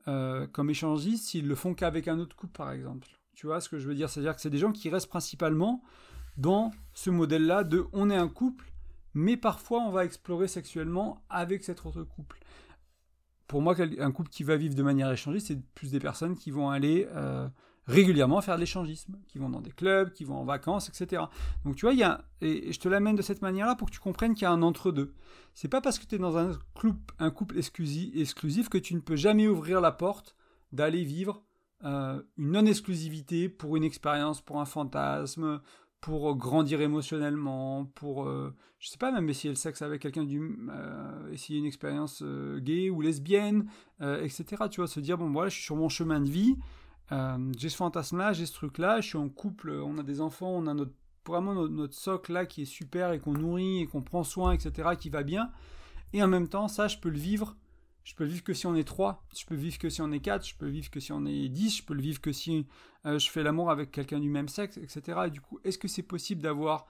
comme 0.05 0.69
échangiste 0.69 1.25
s'ils 1.25 1.47
le 1.47 1.55
font 1.55 1.73
qu'avec 1.73 2.07
un 2.07 2.19
autre 2.19 2.35
couple, 2.35 2.53
par 2.53 2.71
exemple. 2.71 3.07
Tu 3.35 3.47
vois 3.47 3.59
ce 3.59 3.67
que 3.67 3.77
je 3.77 3.87
veux 3.87 3.95
dire? 3.95 4.09
C'est-à-dire 4.09 4.35
que 4.35 4.41
c'est 4.41 4.49
des 4.49 4.57
gens 4.57 4.71
qui 4.71 4.89
restent 4.89 5.09
principalement 5.09 5.83
dans 6.37 6.71
ce 6.93 7.09
modèle-là 7.09 7.63
de 7.63 7.85
on 7.93 8.09
est 8.09 8.15
un 8.15 8.29
couple, 8.29 8.71
mais 9.13 9.37
parfois 9.37 9.81
on 9.81 9.91
va 9.91 10.05
explorer 10.05 10.47
sexuellement 10.47 11.23
avec 11.29 11.63
cet 11.63 11.85
autre 11.85 12.03
couple 12.03 12.39
pour 13.53 13.61
moi, 13.61 13.75
un 13.99 14.11
couple 14.11 14.29
qui 14.29 14.43
va 14.43 14.57
vivre 14.57 14.73
de 14.73 14.81
manière 14.81 15.11
échangiste, 15.11 15.47
c'est 15.47 15.61
plus 15.75 15.91
des 15.91 15.99
personnes 15.99 16.35
qui 16.35 16.49
vont 16.49 16.71
aller 16.71 17.07
euh, 17.11 17.47
régulièrement 17.85 18.41
faire 18.41 18.55
de 18.55 18.61
l'échangisme, 18.61 19.15
qui 19.27 19.37
vont 19.37 19.47
dans 19.47 19.61
des 19.61 19.69
clubs, 19.69 20.11
qui 20.11 20.23
vont 20.23 20.37
en 20.37 20.43
vacances, 20.43 20.89
etc. 20.89 21.21
Donc 21.63 21.75
tu 21.75 21.85
vois, 21.85 21.93
il 21.93 21.99
y 21.99 22.03
a, 22.03 22.25
et 22.41 22.71
je 22.71 22.79
te 22.79 22.89
l'amène 22.89 23.15
de 23.15 23.21
cette 23.21 23.43
manière-là 23.43 23.75
pour 23.75 23.89
que 23.89 23.93
tu 23.93 23.99
comprennes 23.99 24.33
qu'il 24.33 24.41
y 24.41 24.45
a 24.45 24.51
un 24.51 24.63
entre-deux. 24.63 25.13
C'est 25.53 25.67
pas 25.67 25.81
parce 25.81 25.99
que 25.99 26.05
tu 26.07 26.15
es 26.15 26.17
dans 26.17 26.35
un, 26.35 26.57
couple 27.29 27.59
exclusif, 27.59 28.69
que 28.69 28.79
tu 28.79 28.95
ne 28.95 29.01
peux 29.01 29.15
jamais 29.17 29.47
ouvrir 29.47 29.81
la 29.81 29.91
porte 29.91 30.35
d'aller 30.71 31.03
vivre 31.03 31.43
euh, 31.83 32.23
une 32.37 32.53
non-exclusivité 32.53 33.49
pour 33.49 33.75
une 33.77 33.83
expérience, 33.83 34.41
pour 34.41 34.61
un 34.61 34.65
fantasme, 34.65 35.61
pour 36.03 36.35
grandir 36.35 36.81
émotionnellement, 36.81 37.85
pour, 37.95 38.25
euh, 38.25 38.53
je 38.79 38.89
sais 38.89 38.97
pas, 38.97 39.09
même 39.13 39.29
essayer 39.29 39.47
le 39.47 39.55
sexe 39.55 39.81
avec 39.81 40.01
quelqu'un 40.01 40.25
du, 40.25 40.57
euh, 40.69 41.31
essayer 41.31 41.59
une 41.59 41.65
expérience 41.65 42.21
euh, 42.23 42.59
gay 42.59 42.89
ou 42.89 42.99
lesbienne, 42.99 43.69
etc. 44.01 44.63
Tu 44.69 44.81
vois, 44.81 44.87
se 44.89 44.99
dire, 44.99 45.17
bon, 45.17 45.31
voilà, 45.31 45.47
je 45.47 45.55
suis 45.55 45.63
sur 45.63 45.77
mon 45.77 45.87
chemin 45.87 46.19
de 46.19 46.29
vie, 46.29 46.57
j'ai 47.57 47.69
ce 47.69 47.77
fantasme-là, 47.77 48.33
j'ai 48.33 48.45
ce 48.45 48.51
truc-là, 48.51 48.99
je 48.99 49.07
suis 49.07 49.17
en 49.17 49.29
couple, 49.29 49.71
on 49.71 49.97
a 49.97 50.03
des 50.03 50.19
enfants, 50.19 50.49
on 50.49 50.67
a 50.67 50.73
notre, 50.73 50.91
vraiment 51.25 51.53
notre, 51.53 51.73
notre 51.73 51.95
socle 51.95 52.33
là 52.33 52.45
qui 52.45 52.63
est 52.63 52.65
super 52.65 53.13
et 53.13 53.19
qu'on 53.19 53.31
nourrit 53.31 53.79
et 53.79 53.85
qu'on 53.87 54.01
prend 54.01 54.25
soin, 54.25 54.51
etc., 54.51 54.89
qui 54.99 55.09
va 55.09 55.23
bien. 55.23 55.51
Et 56.11 56.21
en 56.21 56.27
même 56.27 56.49
temps, 56.49 56.67
ça, 56.67 56.89
je 56.89 56.97
peux 56.97 57.09
le 57.09 57.17
vivre 57.17 57.55
je 58.03 58.15
peux 58.15 58.25
vivre 58.25 58.43
que 58.43 58.53
si 58.53 58.67
on 58.67 58.75
est 58.75 58.83
3, 58.83 59.25
je 59.35 59.45
peux 59.45 59.55
vivre 59.55 59.77
que 59.77 59.89
si 59.89 60.01
on 60.01 60.11
est 60.11 60.19
4, 60.19 60.45
je 60.45 60.55
peux 60.55 60.67
vivre 60.67 60.89
que 60.89 60.99
si 60.99 61.11
on 61.11 61.25
est 61.25 61.47
10, 61.47 61.77
je 61.77 61.83
peux 61.83 61.93
le 61.93 62.01
vivre 62.01 62.19
que 62.19 62.31
si 62.31 62.67
euh, 63.05 63.17
je 63.17 63.29
fais 63.29 63.43
l'amour 63.43 63.71
avec 63.71 63.91
quelqu'un 63.91 64.19
du 64.19 64.29
même 64.29 64.49
sexe, 64.49 64.77
etc. 64.77 65.21
Et 65.27 65.29
du 65.29 65.41
coup, 65.41 65.59
est-ce 65.63 65.77
que 65.77 65.87
c'est 65.87 66.03
possible 66.03 66.41
d'avoir 66.41 66.85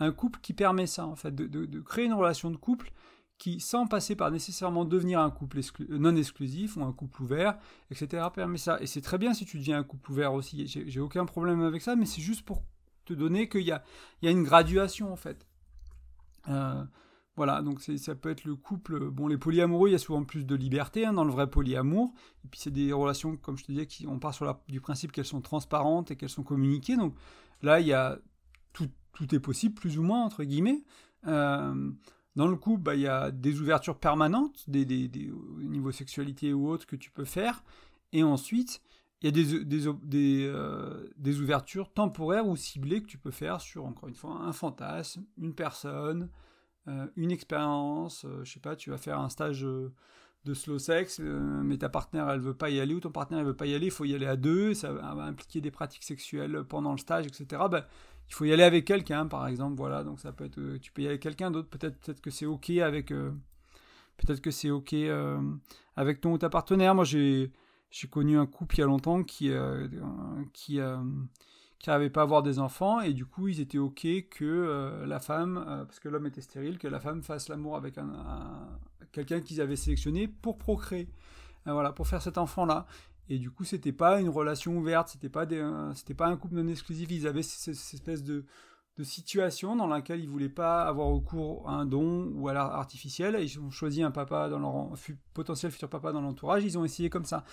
un 0.00 0.12
couple 0.12 0.40
qui 0.40 0.52
permet 0.52 0.86
ça, 0.86 1.06
en 1.06 1.16
fait, 1.16 1.34
de, 1.34 1.80
créer 1.80 2.06
une 2.06 2.14
relation 2.14 2.50
de 2.50 2.56
couple 2.56 2.92
qui, 3.38 3.60
sans 3.60 3.86
passer 3.86 4.16
par 4.16 4.30
nécessairement 4.30 4.84
devenir 4.84 5.20
un 5.20 5.30
couple 5.30 5.60
non 5.88 6.16
exclusif 6.16 6.76
ou 6.76 6.82
un 6.82 6.92
couple 6.92 7.22
ouvert, 7.22 7.58
etc., 7.90 8.26
permet 8.34 8.58
ça. 8.58 8.80
Et 8.80 8.86
c'est 8.86 9.02
très 9.02 9.18
bien 9.18 9.34
si 9.34 9.44
tu 9.44 9.58
deviens 9.58 9.78
un 9.78 9.84
couple 9.84 10.10
ouvert 10.10 10.34
aussi, 10.34 10.66
j'ai 10.66 11.00
aucun 11.00 11.26
problème 11.26 11.62
avec 11.62 11.82
ça, 11.82 11.96
mais 11.96 12.06
c'est 12.06 12.22
juste 12.22 12.44
pour 12.44 12.62
te 13.04 13.12
donner 13.14 13.48
qu'il 13.48 13.62
y 13.62 13.72
a, 13.72 13.84
il 14.20 14.26
y 14.26 14.28
a 14.28 14.32
une 14.32 14.42
graduation, 14.42 15.12
en 15.12 15.16
fait. 15.16 15.46
Euh, 16.48 16.84
voilà, 17.36 17.60
donc 17.60 17.80
ça 17.82 18.14
peut 18.14 18.30
être 18.30 18.44
le 18.44 18.56
couple. 18.56 19.10
Bon, 19.10 19.28
les 19.28 19.36
polyamoureux, 19.36 19.90
il 19.90 19.92
y 19.92 19.94
a 19.94 19.98
souvent 19.98 20.24
plus 20.24 20.44
de 20.44 20.54
liberté 20.54 21.04
hein, 21.04 21.12
dans 21.12 21.24
le 21.24 21.30
vrai 21.30 21.50
polyamour. 21.50 22.14
Et 22.44 22.48
puis 22.48 22.58
c'est 22.58 22.70
des 22.70 22.92
relations, 22.92 23.36
comme 23.36 23.58
je 23.58 23.64
te 23.64 23.72
disais, 23.72 23.86
qui, 23.86 24.06
on 24.06 24.18
part 24.18 24.32
sur 24.32 24.58
du 24.68 24.80
principe 24.80 25.12
qu'elles 25.12 25.26
sont 25.26 25.42
transparentes 25.42 26.10
et 26.10 26.16
qu'elles 26.16 26.30
sont 26.30 26.42
communiquées. 26.42 26.96
Donc 26.96 27.14
là, 27.60 27.80
il 27.80 27.86
y 27.86 27.92
a 27.92 28.18
tout, 28.72 28.88
tout 29.12 29.34
est 29.34 29.40
possible, 29.40 29.74
plus 29.74 29.98
ou 29.98 30.02
moins, 30.02 30.24
entre 30.24 30.44
guillemets. 30.44 30.82
Euh, 31.26 31.90
dans 32.36 32.48
le 32.48 32.56
couple, 32.56 32.82
bah, 32.82 32.94
il 32.94 33.02
y 33.02 33.06
a 33.06 33.30
des 33.30 33.60
ouvertures 33.60 33.98
permanentes, 33.98 34.64
des, 34.68 34.84
des, 34.84 35.30
au 35.30 35.62
niveau 35.62 35.90
sexualité 35.90 36.54
ou 36.54 36.68
autre, 36.70 36.86
que 36.86 36.96
tu 36.96 37.10
peux 37.10 37.24
faire. 37.24 37.62
Et 38.12 38.22
ensuite, 38.22 38.80
il 39.20 39.26
y 39.26 39.28
a 39.28 39.94
des, 40.04 40.46
euh, 40.46 41.08
ouvertures 41.40 41.92
temporaires 41.92 42.46
ou 42.46 42.56
ciblées 42.56 43.02
que 43.02 43.06
tu 43.06 43.18
peux 43.18 43.30
faire 43.30 43.60
sur, 43.60 43.84
encore 43.84 44.08
une 44.08 44.14
fois, 44.14 44.32
un 44.42 44.52
fantasme, 44.52 45.24
une 45.38 45.54
personne, 45.54 46.24
euh, 46.24 46.26
une 47.16 47.30
expérience, 47.30 48.24
euh, 48.24 48.44
je 48.44 48.52
sais 48.52 48.60
pas, 48.60 48.76
tu 48.76 48.90
vas 48.90 48.98
faire 48.98 49.18
un 49.18 49.28
stage 49.28 49.64
euh, 49.64 49.92
de 50.44 50.54
slow 50.54 50.78
sex, 50.78 51.20
mais 51.20 51.76
ta 51.76 51.88
partenaire 51.88 52.30
elle 52.30 52.38
veut 52.40 52.54
pas 52.54 52.70
y 52.70 52.78
aller 52.78 52.94
ou 52.94 53.00
ton 53.00 53.10
partenaire 53.10 53.42
il 53.42 53.46
veut 53.46 53.56
pas 53.56 53.66
y 53.66 53.74
aller, 53.74 53.86
il 53.86 53.92
faut 53.92 54.04
y 54.04 54.14
aller 54.14 54.26
à 54.26 54.36
deux, 54.36 54.74
ça 54.74 54.92
va 54.92 55.24
impliquer 55.24 55.60
des 55.60 55.72
pratiques 55.72 56.04
sexuelles 56.04 56.62
pendant 56.68 56.92
le 56.92 56.98
stage, 56.98 57.26
etc. 57.26 57.62
Ben, 57.68 57.84
il 58.28 58.34
faut 58.34 58.44
y 58.44 58.52
aller 58.52 58.62
avec 58.62 58.84
quelqu'un, 58.84 59.26
par 59.26 59.48
exemple, 59.48 59.76
voilà. 59.76 60.04
Donc 60.04 60.20
ça 60.20 60.32
peut 60.32 60.44
être, 60.44 60.78
tu 60.78 60.92
peux 60.92 61.02
y 61.02 61.06
aller 61.06 61.14
avec 61.14 61.22
quelqu'un 61.22 61.50
d'autre, 61.50 61.68
peut-être, 61.68 61.98
peut-être 61.98 62.20
que 62.20 62.30
c'est 62.30 62.46
ok 62.46 62.70
avec, 62.70 63.08
peut-être 63.08 64.40
que 64.40 64.52
c'est 64.52 64.70
ok 64.70 64.94
avec 65.96 66.20
ton 66.20 66.34
ou 66.34 66.38
ta 66.38 66.48
partenaire. 66.48 66.94
Moi 66.94 67.04
j'ai, 67.04 67.50
j'ai 67.90 68.06
connu 68.06 68.38
un 68.38 68.46
couple 68.46 68.76
il 68.76 68.80
y 68.80 68.82
a 68.84 68.86
longtemps 68.86 69.24
qui, 69.24 69.50
qui 70.52 70.80
qui 71.78 71.90
n'arrivaient 71.90 72.10
pas 72.10 72.20
à 72.20 72.24
avoir 72.24 72.42
des 72.42 72.58
enfants 72.58 73.00
et 73.00 73.12
du 73.12 73.26
coup 73.26 73.48
ils 73.48 73.60
étaient 73.60 73.78
ok 73.78 74.06
que 74.30 74.44
euh, 74.44 75.06
la 75.06 75.20
femme, 75.20 75.64
euh, 75.68 75.84
parce 75.84 76.00
que 76.00 76.08
l'homme 76.08 76.26
était 76.26 76.40
stérile, 76.40 76.78
que 76.78 76.88
la 76.88 77.00
femme 77.00 77.22
fasse 77.22 77.48
l'amour 77.48 77.76
avec 77.76 77.98
un, 77.98 78.78
quelqu'un 79.12 79.40
qu'ils 79.40 79.60
avaient 79.60 79.76
sélectionné 79.76 80.28
pour 80.28 80.58
procréer, 80.58 81.08
euh, 81.66 81.72
voilà, 81.72 81.92
pour 81.92 82.06
faire 82.06 82.22
cet 82.22 82.38
enfant-là. 82.38 82.86
Et 83.28 83.38
du 83.38 83.50
coup 83.50 83.64
c'était 83.64 83.92
pas 83.92 84.20
une 84.20 84.28
relation 84.28 84.76
ouverte, 84.76 85.08
c'était 85.08 85.28
pas 85.28 85.46
c'était 85.94 86.14
pas 86.14 86.28
un 86.28 86.36
couple 86.36 86.54
non 86.54 86.68
exclusif, 86.68 87.10
ils 87.10 87.26
avaient 87.26 87.42
cette, 87.42 87.74
espèce 87.74 88.22
de, 88.22 88.44
de 88.96 89.04
situation 89.04 89.74
dans 89.76 89.88
laquelle 89.88 90.20
ils 90.20 90.28
voulaient 90.28 90.48
pas 90.48 90.84
avoir 90.84 91.08
recours 91.08 91.68
à 91.68 91.74
un 91.74 91.86
don 91.86 92.32
ou 92.36 92.48
à 92.48 92.54
l'art 92.54 92.72
artificiel. 92.72 93.36
Ils 93.40 93.58
ont 93.58 93.70
choisi 93.70 94.02
un 94.02 94.12
papa 94.12 94.48
dans 94.48 94.60
leur 94.60 94.96
potentiel 95.34 95.72
futur 95.72 95.90
papa 95.90 96.12
dans 96.12 96.20
l'entourage. 96.20 96.64
Ils 96.64 96.78
ont 96.78 96.84
essayé 96.84 97.10
comme 97.10 97.24
ça. 97.24 97.44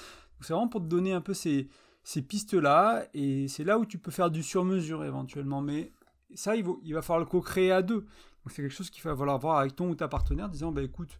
C'est 0.42 0.54
vraiment 0.54 0.68
pour 0.68 0.82
te 0.82 0.86
donner 0.86 1.12
un 1.12 1.22
peu 1.22 1.34
ces, 1.34 1.70
ces 2.04 2.22
pistes-là, 2.22 3.06
et 3.14 3.48
c'est 3.48 3.64
là 3.64 3.80
où 3.80 3.86
tu 3.86 3.98
peux 3.98 4.12
faire 4.12 4.30
du 4.30 4.44
sur-mesure 4.44 5.04
éventuellement. 5.04 5.62
Mais 5.62 5.92
ça, 6.36 6.56
il, 6.56 6.64
va 6.94 7.02
falloir 7.02 7.20
le 7.20 7.26
co-créer 7.26 7.72
à 7.72 7.82
deux. 7.82 8.06
C'est 8.50 8.62
quelque 8.62 8.72
chose 8.72 8.90
qu'il 8.90 9.02
va 9.04 9.16
falloir 9.16 9.40
voir 9.40 9.60
avec 9.60 9.76
ton 9.76 9.90
ou 9.90 9.96
ta 9.96 10.10
partenaire, 10.10 10.50
disant, 10.50 10.72
bah 10.72 10.84
écoute, 10.84 11.18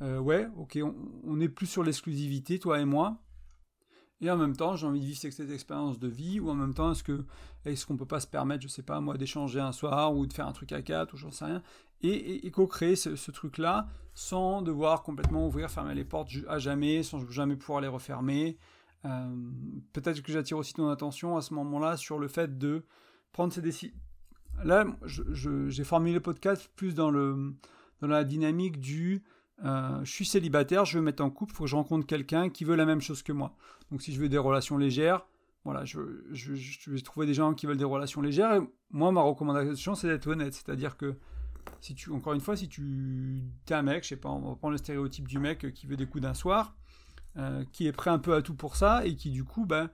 euh, 0.00 0.18
ouais, 0.18 0.48
ok, 0.56 0.78
on, 1.24 1.40
est 1.40 1.48
plus 1.48 1.66
sur 1.66 1.82
l'exclusivité, 1.82 2.58
toi 2.58 2.80
et 2.80 2.86
moi. 2.86 3.18
Et 4.22 4.30
en 4.30 4.38
même 4.38 4.56
temps, 4.56 4.74
j'ai 4.76 4.86
envie 4.86 5.00
de 5.00 5.04
vivre 5.04 5.18
cette 5.18 5.50
expérience 5.50 5.98
de 5.98 6.08
vie, 6.08 6.40
ou 6.40 6.48
en 6.48 6.54
même 6.54 6.72
temps, 6.72 6.92
est-ce 6.92 7.04
que 7.04 7.26
est-ce 7.66 7.84
qu'on 7.84 7.98
peut 7.98 8.06
pas 8.06 8.20
se 8.20 8.26
permettre, 8.26 8.62
je 8.62 8.68
sais 8.68 8.82
pas 8.82 9.00
moi, 9.00 9.18
d'échanger 9.18 9.60
un 9.60 9.72
soir 9.72 10.14
ou 10.14 10.24
de 10.26 10.32
faire 10.32 10.46
un 10.46 10.52
truc 10.52 10.72
à 10.72 10.80
quatre 10.80 11.12
ou 11.12 11.16
j'en 11.18 11.30
sais 11.30 11.44
rien, 11.44 11.62
et, 12.02 12.50
co-créer 12.50 12.96
ce, 12.96 13.16
ce 13.16 13.30
truc-là 13.30 13.88
sans 14.14 14.62
devoir 14.62 15.02
complètement 15.02 15.46
ouvrir, 15.46 15.70
fermer 15.70 15.94
les 15.94 16.04
portes 16.04 16.30
à 16.48 16.58
jamais, 16.58 17.02
sans 17.02 17.28
jamais 17.30 17.56
pouvoir 17.56 17.82
les 17.82 17.88
refermer, 17.88 18.56
peut-être 19.02 20.20
que 20.22 20.32
j'attire 20.32 20.58
aussi 20.58 20.74
ton 20.74 20.88
attention 20.88 21.36
à 21.36 21.42
ce 21.42 21.54
moment-là 21.54 21.96
sur 21.96 22.18
le 22.18 22.28
fait 22.28 22.58
de 22.58 22.84
prendre 23.32 23.52
ces 23.52 23.62
décisions. 23.62 23.94
Là, 24.64 24.86
j'ai 25.04 25.84
formulé 25.84 26.14
le 26.14 26.20
podcast 26.20 26.70
plus 26.76 26.94
dans, 26.94 27.10
le, 27.10 27.54
dans 28.00 28.08
la 28.08 28.24
dynamique 28.24 28.80
du 28.80 29.22
euh, 29.64 30.04
je 30.04 30.10
suis 30.10 30.26
célibataire, 30.26 30.84
je 30.84 30.98
veux 30.98 31.04
mettre 31.04 31.24
en 31.24 31.30
couple, 31.30 31.52
il 31.52 31.56
faut 31.56 31.64
que 31.64 31.70
je 31.70 31.76
rencontre 31.76 32.06
quelqu'un 32.06 32.50
qui 32.50 32.64
veut 32.64 32.76
la 32.76 32.84
même 32.84 33.00
chose 33.00 33.22
que 33.22 33.32
moi. 33.32 33.56
Donc 33.90 34.02
si 34.02 34.12
je 34.12 34.20
veux 34.20 34.28
des 34.28 34.38
relations 34.38 34.76
légères, 34.76 35.26
voilà, 35.64 35.84
je, 35.84 35.98
je, 36.32 36.90
vais 36.90 37.00
trouver 37.00 37.26
des 37.26 37.34
gens 37.34 37.54
qui 37.54 37.66
veulent 37.66 37.76
des 37.76 37.84
relations 37.84 38.20
légères. 38.20 38.54
Et 38.54 38.60
moi, 38.90 39.10
ma 39.10 39.22
recommandation, 39.22 39.94
c'est 39.94 40.06
d'être 40.06 40.26
honnête. 40.28 40.54
C'est-à-dire 40.54 40.96
que, 40.96 41.16
si 41.80 41.94
tu, 41.94 42.12
encore 42.12 42.34
une 42.34 42.40
fois, 42.40 42.56
si 42.56 42.68
tu 42.68 43.42
es 43.68 43.74
un 43.74 43.82
mec, 43.82 44.04
je 44.04 44.10
sais 44.10 44.16
pas, 44.16 44.28
on 44.28 44.50
va 44.50 44.54
prendre 44.54 44.72
le 44.72 44.78
stéréotype 44.78 45.26
du 45.26 45.40
mec 45.40 45.72
qui 45.72 45.86
veut 45.88 45.96
des 45.96 46.06
coups 46.06 46.22
d'un 46.22 46.34
soir, 46.34 46.76
euh, 47.38 47.64
qui 47.70 47.86
est 47.86 47.92
prêt 47.92 48.10
un 48.10 48.18
peu 48.18 48.34
à 48.34 48.40
tout 48.40 48.54
pour 48.54 48.76
ça 48.76 49.04
et 49.04 49.14
qui 49.14 49.30
du 49.30 49.44
coup 49.44 49.66
ben, 49.66 49.90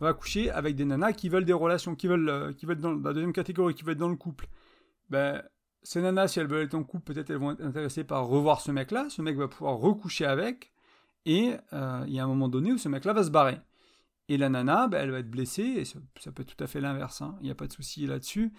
va 0.00 0.14
coucher 0.14 0.50
avec 0.50 0.76
des 0.76 0.86
nanas 0.86 1.12
qui 1.12 1.28
veulent 1.28 1.44
des 1.44 1.52
relations, 1.52 1.94
qui 1.94 2.06
veulent, 2.06 2.28
euh, 2.28 2.52
qui 2.54 2.64
veulent 2.64 2.80
dans 2.80 2.94
la 2.94 3.12
deuxième 3.12 3.34
catégorie, 3.34 3.74
qui 3.74 3.82
veulent 3.82 3.92
être 3.92 3.98
dans 3.98 4.08
le 4.08 4.16
couple. 4.16 4.48
Ben, 5.10 5.42
ces 5.82 6.00
nanas, 6.00 6.28
si 6.28 6.40
elles 6.40 6.46
veulent 6.46 6.64
être 6.64 6.74
en 6.74 6.84
couple, 6.84 7.12
peut-être 7.12 7.28
elles 7.28 7.36
vont 7.36 7.52
être 7.52 7.62
intéressées 7.62 8.04
par 8.04 8.26
revoir 8.26 8.62
ce 8.62 8.72
mec-là. 8.72 9.08
Ce 9.10 9.20
mec 9.20 9.36
va 9.36 9.46
pouvoir 9.46 9.76
recoucher 9.76 10.24
avec 10.24 10.72
et 11.26 11.54
euh, 11.74 12.04
il 12.06 12.14
y 12.14 12.18
a 12.18 12.24
un 12.24 12.28
moment 12.28 12.48
donné 12.48 12.72
où 12.72 12.78
ce 12.78 12.88
mec-là 12.88 13.12
va 13.12 13.24
se 13.24 13.30
barrer. 13.30 13.60
Et 14.30 14.38
la 14.38 14.48
nana, 14.48 14.88
ben, 14.88 15.02
elle 15.02 15.10
va 15.10 15.18
être 15.18 15.30
blessée, 15.30 15.62
et 15.62 15.84
ça, 15.84 15.98
peut 16.32 16.42
être 16.42 16.56
tout 16.56 16.64
à 16.64 16.66
fait 16.66 16.80
l'inverse, 16.80 17.20
hein. 17.20 17.36
il 17.40 17.44
n'y 17.44 17.50
a 17.50 17.54
pas 17.54 17.66
de 17.66 17.72
souci 17.72 18.06
là-dessus. 18.06 18.52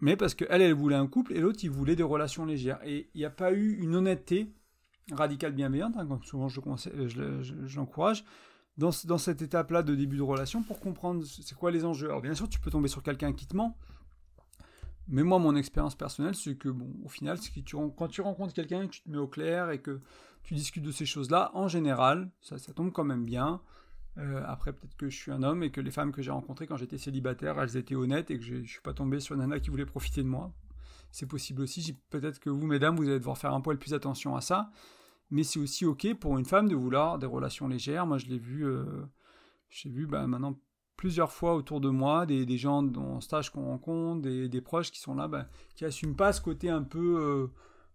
mais 0.00 0.16
parce 0.16 0.34
qu'elle, 0.34 0.62
elle 0.62 0.72
voulait 0.72 0.94
un 0.94 1.08
couple, 1.08 1.32
et 1.32 1.40
l'autre, 1.40 1.58
il 1.64 1.70
voulait 1.70 1.96
des 1.96 2.04
relations 2.04 2.46
légères. 2.46 2.78
Et 2.84 3.10
il 3.14 3.18
n'y 3.18 3.24
a 3.24 3.30
pas 3.30 3.52
eu 3.52 3.76
une 3.80 3.96
honnêteté 3.96 4.54
radicale 5.12 5.52
bienveillante, 5.52 5.96
hein, 5.96 6.20
souvent 6.24 6.48
je, 6.48 6.60
je, 7.08 7.76
l'encourage, 7.76 8.24
dans, 8.76 8.90
cette 8.90 9.42
étape-là 9.42 9.82
de 9.82 9.94
début 9.94 10.16
de 10.16 10.22
relation 10.22 10.62
pour 10.62 10.80
comprendre 10.80 11.24
c'est 11.24 11.54
quoi 11.54 11.70
les 11.70 11.84
enjeux. 11.84 12.08
Alors 12.08 12.22
bien 12.22 12.34
sûr, 12.34 12.48
tu 12.48 12.60
peux 12.60 12.70
tomber 12.70 12.88
sur 12.88 13.02
quelqu'un 13.02 13.32
qui 13.32 13.46
te 13.46 13.56
ment, 13.56 13.76
mais 15.08 15.22
moi, 15.22 15.38
mon 15.38 15.54
expérience 15.54 15.94
personnelle, 15.94 16.34
c'est 16.34 16.56
que, 16.56 16.68
au 17.04 17.08
final, 17.08 17.38
que 17.38 17.88
quand 17.96 18.08
tu 18.08 18.22
rencontres 18.22 18.54
quelqu'un, 18.54 18.88
tu 18.88 19.02
te 19.02 19.10
mets 19.10 19.18
au 19.18 19.28
clair 19.28 19.70
et 19.70 19.80
que 19.80 20.00
tu 20.42 20.54
discutes 20.54 20.82
de 20.82 20.92
ces 20.92 21.06
choses-là, 21.06 21.50
en 21.54 21.68
général, 21.68 22.30
ça, 22.40 22.58
ça 22.58 22.72
tombe 22.72 22.90
quand 22.90 23.04
même 23.04 23.24
bien. 23.24 23.60
Euh, 24.16 24.42
après, 24.46 24.72
peut-être 24.72 24.96
que 24.96 25.10
je 25.10 25.16
suis 25.16 25.32
un 25.32 25.42
homme 25.42 25.62
et 25.62 25.70
que 25.70 25.80
les 25.80 25.90
femmes 25.90 26.12
que 26.12 26.22
j'ai 26.22 26.30
rencontrées 26.30 26.66
quand 26.66 26.76
j'étais 26.76 26.98
célibataire, 26.98 27.60
elles 27.60 27.76
étaient 27.76 27.96
honnêtes 27.96 28.30
et 28.30 28.38
que 28.38 28.44
je 28.44 28.54
ne 28.54 28.64
suis 28.64 28.80
pas 28.80 28.94
tombé 28.94 29.20
sur 29.20 29.34
une 29.34 29.40
nana 29.40 29.60
qui 29.60 29.70
voulait 29.70 29.86
profiter 29.86 30.22
de 30.22 30.28
moi. 30.28 30.52
C'est 31.14 31.26
possible 31.26 31.62
aussi. 31.62 31.96
Peut-être 32.10 32.40
que 32.40 32.50
vous, 32.50 32.66
mesdames, 32.66 32.96
vous 32.96 33.04
allez 33.08 33.20
devoir 33.20 33.38
faire 33.38 33.54
un 33.54 33.60
poil 33.60 33.78
plus 33.78 33.94
attention 33.94 34.34
à 34.34 34.40
ça. 34.40 34.72
Mais 35.30 35.44
c'est 35.44 35.60
aussi 35.60 35.86
OK 35.86 36.12
pour 36.14 36.38
une 36.38 36.44
femme 36.44 36.68
de 36.68 36.74
vouloir 36.74 37.20
des 37.20 37.26
relations 37.26 37.68
légères. 37.68 38.04
Moi, 38.04 38.18
je 38.18 38.26
l'ai 38.26 38.38
vu, 38.38 38.66
euh, 38.66 38.84
j'ai 39.70 39.90
vu 39.90 40.08
bah, 40.08 40.26
maintenant 40.26 40.58
plusieurs 40.96 41.30
fois 41.30 41.54
autour 41.54 41.80
de 41.80 41.88
moi 41.88 42.26
des, 42.26 42.44
des 42.44 42.58
gens 42.58 42.84
en 42.96 43.20
stage 43.20 43.50
qu'on 43.50 43.64
rencontre, 43.64 44.22
des, 44.22 44.60
proches 44.60 44.90
qui 44.90 44.98
sont 44.98 45.14
là, 45.14 45.28
bah, 45.28 45.46
qui 45.76 45.84
n'assument 45.84 46.16
pas 46.16 46.32
ce 46.32 46.40
côté 46.40 46.68
un 46.68 46.82
peu. 46.82 47.16
Euh, 47.20 47.46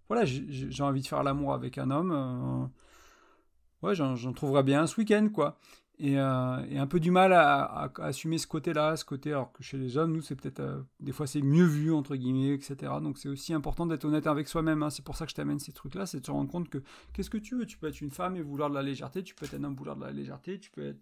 voilà, 0.07 0.23
j'ai 0.23 0.83
envie 0.83 1.01
de 1.01 1.07
faire 1.07 1.21
l'amour 1.21 1.53
avec 1.53 1.77
un 1.77 1.91
homme. 1.91 2.13
Euh, 2.13 3.85
ouais, 3.85 3.95
j'en 3.95 4.31
trouverais 4.31 4.63
bien 4.63 4.87
ce 4.87 4.95
week-end, 4.95 5.27
quoi. 5.27 5.59
Et, 6.01 6.17
euh, 6.17 6.65
et, 6.69 6.77
un 6.77 6.87
peu 6.87 7.01
du 7.01 7.11
mal 7.11 7.33
à, 7.33 7.91
assumer 7.97 8.37
ce 8.37 8.47
côté-là, 8.47 8.95
ce 8.95 9.03
côté, 9.03 9.31
alors 9.31 9.51
que 9.51 9.61
chez 9.61 9.77
les 9.77 9.97
hommes, 9.97 10.13
nous, 10.13 10.21
c'est 10.21 10.35
peut-être. 10.35 10.85
des 11.01 11.11
fois, 11.11 11.27
c'est 11.27 11.41
mieux 11.41 11.65
vu, 11.65 11.91
entre 11.91 12.15
guillemets, 12.15 12.53
etc. 12.53 12.93
Donc, 13.01 13.17
c'est 13.17 13.27
aussi 13.27 13.53
important 13.53 13.85
d'être 13.85 14.05
honnête 14.05 14.25
avec 14.25 14.47
soi-même. 14.47 14.81
Hein. 14.81 14.89
C'est 14.89 15.03
pour 15.03 15.17
ça 15.17 15.25
que 15.25 15.31
je 15.31 15.35
t'amène 15.35 15.59
ces 15.59 15.73
trucs-là, 15.73 16.05
c'est 16.05 16.21
de 16.21 16.25
se 16.25 16.31
rendre 16.31 16.49
compte 16.49 16.69
que 16.69 16.81
qu'est-ce 17.11 17.29
que 17.29 17.37
tu 17.37 17.57
veux? 17.57 17.65
Tu 17.65 17.77
peux 17.77 17.87
être 17.87 17.99
une 17.99 18.11
femme 18.11 18.37
et 18.37 18.41
vouloir 18.41 18.69
de 18.69 18.75
la 18.75 18.81
légèreté, 18.81 19.23
tu 19.23 19.35
peux 19.35 19.45
être 19.45 19.55
un 19.55 19.63
homme 19.65 19.75
vouloir 19.75 19.97
de 19.97 20.03
la 20.05 20.11
légèreté, 20.11 20.57
tu 20.57 20.71
peux 20.71 20.85
être 20.85 21.01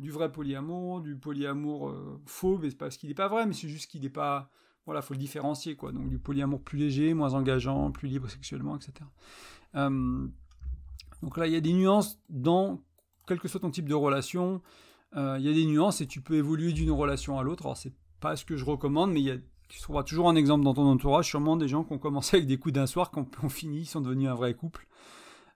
du 0.00 0.10
vrai 0.10 0.32
polyamour, 0.32 1.02
du 1.02 1.14
polyamour 1.14 1.90
euh, 1.90 2.20
faux, 2.26 2.58
mais 2.58 2.70
c'est 2.70 2.76
parce 2.76 2.96
qu'il 2.96 3.10
n'est 3.10 3.14
pas 3.14 3.28
vrai, 3.28 3.46
mais 3.46 3.52
c'est 3.52 3.68
juste 3.68 3.90
qu'il 3.90 4.02
n'est 4.02 4.10
pas. 4.10 4.50
Voilà, 4.86 5.00
faut 5.02 5.14
le 5.14 5.20
différencier, 5.20 5.76
quoi. 5.76 5.92
Donc 5.92 6.08
du 6.08 6.18
polyamour 6.18 6.60
plus 6.60 6.78
léger, 6.78 7.14
moins 7.14 7.34
engageant, 7.34 7.92
plus 7.92 8.08
libre 8.08 8.28
sexuellement, 8.28 8.74
etc. 8.74 8.92
Euh, 9.76 10.26
donc 11.22 11.36
là, 11.36 11.46
il 11.46 11.52
y 11.52 11.56
a 11.56 11.60
des 11.60 11.72
nuances 11.72 12.20
dans 12.28 12.82
quel 13.26 13.40
que 13.40 13.48
soit 13.48 13.60
ton 13.60 13.70
type 13.70 13.88
de 13.88 13.94
relation. 13.94 14.62
Euh, 15.16 15.36
il 15.38 15.44
y 15.44 15.50
a 15.50 15.52
des 15.52 15.66
nuances 15.66 16.00
et 16.00 16.06
tu 16.06 16.20
peux 16.20 16.34
évoluer 16.34 16.72
d'une 16.72 16.90
relation 16.90 17.38
à 17.38 17.42
l'autre. 17.42 17.64
Alors 17.66 17.76
c'est 17.76 17.92
pas 18.20 18.36
ce 18.36 18.44
que 18.44 18.56
je 18.56 18.64
recommande, 18.64 19.12
mais 19.12 19.40
tu 19.68 19.80
trouveras 19.80 20.04
toujours 20.04 20.28
un 20.28 20.36
exemple 20.36 20.64
dans 20.64 20.74
ton 20.74 20.86
entourage, 20.86 21.28
sûrement 21.28 21.56
des 21.56 21.68
gens 21.68 21.84
qui 21.84 21.92
ont 21.92 21.98
commencé 21.98 22.36
avec 22.36 22.46
des 22.46 22.58
coups 22.58 22.74
d'un 22.74 22.86
soir, 22.86 23.10
qui 23.10 23.18
ont 23.18 23.48
fini, 23.48 23.80
ils 23.80 23.86
sont 23.86 24.00
devenus 24.00 24.28
un 24.28 24.34
vrai 24.34 24.54
couple. 24.54 24.86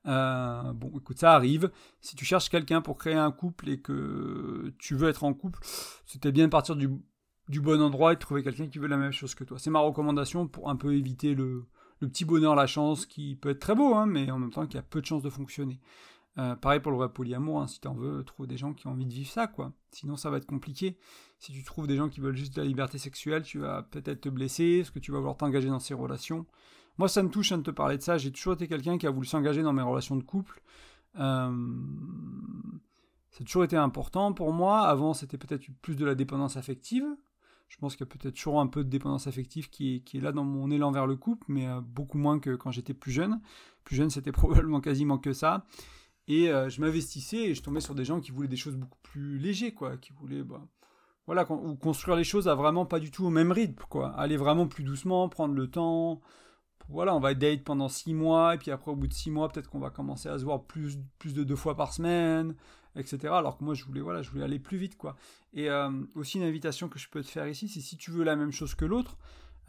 Euh, 0.07 0.72
bon, 0.72 0.92
écoute, 0.96 1.18
ça 1.18 1.35
arrive. 1.35 1.70
Si 2.00 2.16
tu 2.16 2.24
cherches 2.24 2.48
quelqu'un 2.48 2.81
pour 2.81 2.96
créer 2.96 3.14
un 3.14 3.33
couple 3.33 3.68
et 3.68 3.81
que 3.81 4.72
tu 4.79 4.94
veux 4.94 5.09
être 5.09 5.24
en 5.24 5.35
couple, 5.35 5.59
c'était 6.05 6.33
bien 6.33 6.44
de 6.44 6.50
partir 6.50 6.76
du, 6.76 6.88
bon 7.61 7.83
endroit 7.83 8.12
et 8.12 8.14
de 8.14 8.20
trouver 8.20 8.42
quelqu'un 8.42 8.68
qui 8.68 8.79
veut 8.79 8.88
la 8.88 8.96
même 8.96 9.12
chose 9.12 9.35
que 9.35 9.44
toi. 9.44 9.59
C'est 9.59 9.70
ma 9.70 9.81
recommandation 9.81 10.46
pour 10.46 10.70
un 10.70 10.76
peu 10.76 10.94
éviter 10.94 11.35
le, 11.35 11.66
petit 12.00 12.24
bonheur, 12.24 12.55
la 12.55 12.66
chance, 12.66 13.07
qui 13.07 13.35
peut 13.35 13.50
être 13.50 13.61
très 13.61 13.74
beau, 13.74 13.94
hein, 13.94 14.07
mais 14.07 14.31
en 14.31 14.38
même 14.38 14.50
temps 14.50 14.66
qui 14.66 14.79
a 14.79 14.83
peu 14.83 15.00
de 15.00 15.07
chances 15.07 15.22
de 15.22 15.31
fonctionner. 15.31 15.81
Euh, 16.38 16.55
pareil 16.55 16.81
pour 16.81 16.92
le 16.92 16.99
vrai 16.99 17.12
polyamour, 17.12 17.62
hein, 17.62 17.66
si 17.66 17.81
tu 17.81 17.88
en 17.88 17.94
veux, 17.94 18.22
trouve 18.25 18.46
des 18.46 18.59
gens 18.59 18.75
qui 18.75 18.87
ont 18.87 18.90
envie 18.90 19.07
de 19.07 19.12
vivre 19.12 19.31
ça, 19.31 19.46
quoi. 19.46 19.72
Sinon, 19.90 20.16
ça 20.16 20.31
va 20.31 20.37
être 20.37 20.46
compliqué. 20.46 20.99
Si 21.38 21.53
tu 21.53 21.62
trouves 21.64 21.87
des 21.87 21.96
gens 21.96 22.09
qui 22.09 22.20
veulent 22.20 22.37
juste 22.37 22.55
de 22.57 22.61
la 22.61 22.66
liberté 22.66 22.99
sexuelle, 22.99 23.42
tu 23.42 23.59
vas 23.59 23.83
peut-être 23.83 24.22
te 24.22 24.29
blesser, 24.29 24.81
est-ce 24.81 24.90
que 24.90 24.99
tu 24.99 25.12
vas 25.12 25.18
vouloir 25.18 25.37
t'engager 25.37 25.68
dans 25.68 25.81
ces 25.81 25.94
relations 25.94 26.46
moi, 26.99 27.09
ça 27.09 27.22
me 27.22 27.29
touche 27.29 27.53
hein, 27.53 27.59
de 27.59 27.62
te 27.62 27.70
parler 27.70 27.99
de 27.99 28.03
ça. 28.03 28.16
J'ai 28.16 28.33
toujours 28.33 28.55
été 28.55 28.68
quelqu'un 28.68 28.99
qui 28.99 29.07
a 29.07 29.11
voulu 29.11 29.27
s'engager 29.27 29.62
dans 29.62 29.72
mes 29.72 29.83
relations 29.83 30.16
de 30.16 30.22
couple. 30.22 30.62
Euh, 31.18 31.51
ça 33.31 33.42
a 33.42 33.44
toujours 33.44 33.64
été 33.64 33.77
important 33.77 34.33
pour 34.33 34.53
moi. 34.53 34.81
Avant, 34.81 35.12
c'était 35.12 35.38
peut-être 35.38 35.66
plus 35.83 35.96
de 35.96 36.05
la 36.05 36.14
dépendance 36.14 36.57
affective. 36.57 37.05
Je 37.68 37.77
pense 37.79 37.96
qu'il 37.96 38.07
y 38.07 38.09
a 38.09 38.12
peut-être 38.12 38.35
toujours 38.35 38.61
un 38.61 38.66
peu 38.66 38.85
de 38.85 38.88
dépendance 38.88 39.27
affective 39.27 39.70
qui 39.70 40.03
est, 40.14 40.20
là 40.20 40.33
dans 40.33 40.44
mon 40.44 40.70
élan 40.70 40.92
vers 40.92 41.07
le 41.07 41.16
couple, 41.16 41.44
mais 41.49 41.66
euh, 41.66 41.81
beaucoup 41.81 42.16
moins 42.16 42.38
que 42.38 42.55
quand 42.55 42.70
j'étais 42.70 42.94
plus 42.94 43.12
jeune. 43.12 43.40
Plus 43.85 43.96
jeune, 43.96 44.11
c'était 44.11 44.33
probablement 44.33 44.81
quasiment 44.81 45.18
que 45.18 45.33
ça. 45.33 45.66
Et 46.29 46.51
euh, 46.51 46.69
je 46.69 46.81
m'investissais 46.81 47.37
et 47.37 47.55
je 47.55 47.62
tombais 47.62 47.81
sur 47.81 47.95
des 47.95 48.05
gens 48.05 48.21
qui 48.21 48.33
voulaient 48.33 48.49
des 48.49 48.57
choses 48.57 48.77
beaucoup 48.77 48.99
plus 49.03 49.39
légères, 49.39 49.75
quoi, 49.75 49.97
qui 49.97 50.12
voulaient, 50.12 50.43
bah, 50.43 50.67
voilà, 51.27 51.51
ou 51.51 51.77
construire 51.77 52.17
les 52.17 52.25
choses 52.25 52.49
à 52.49 52.55
vraiment 52.55 52.87
pas 52.87 53.01
du 53.01 53.11
tout 53.11 53.25
au 53.25 53.31
même 53.31 53.53
rythme, 53.53 53.83
quoi. 53.89 54.11
Aller 54.11 54.37
vraiment 54.37 54.67
plus 54.67 54.85
doucement, 54.85 55.29
prendre 55.29 55.55
le 55.55 55.69
temps, 55.69 56.21
voilà, 56.89 57.15
on 57.15 57.21
va 57.21 57.35
date 57.35 57.65
pendant 57.65 57.89
six 57.89 58.15
mois, 58.15 58.55
et 58.55 58.59
puis 58.59 58.71
après, 58.71 58.91
au 58.91 58.97
bout 58.97 59.09
de 59.09 59.12
six 59.12 59.31
mois, 59.31 59.49
peut-être 59.49 59.69
qu'on 59.69 59.81
va 59.81 59.91
commencer 59.91 60.29
à 60.29 60.39
se 60.39 60.45
voir 60.45 60.65
plus, 60.65 60.99
plus 61.19 61.35
de 61.35 61.43
deux 61.43 61.57
fois 61.57 61.77
par 61.77 61.93
semaine, 61.93 62.55
etc. 62.97 63.35
Alors 63.35 63.59
que 63.59 63.65
moi, 63.65 63.75
je 63.75 63.85
voulais, 63.85 64.01
voilà, 64.01 64.23
je 64.23 64.31
voulais 64.31 64.45
aller 64.45 64.59
plus 64.59 64.79
vite, 64.79 64.97
quoi. 64.97 65.17
Et 65.53 65.69
euh, 65.69 65.91
aussi, 66.15 66.39
une 66.39 66.45
invitation 66.45 66.89
que 66.89 66.99
je 66.99 67.09
peux 67.09 67.23
te 67.23 67.29
faire 67.29 67.49
ici, 67.49 67.69
c'est 67.69 67.81
si 67.81 67.97
tu 67.97 68.11
veux 68.11 68.25
la 68.25 68.37
même 68.37 68.53
chose 68.53 68.75
que 68.75 68.85
l'autre, 68.85 69.17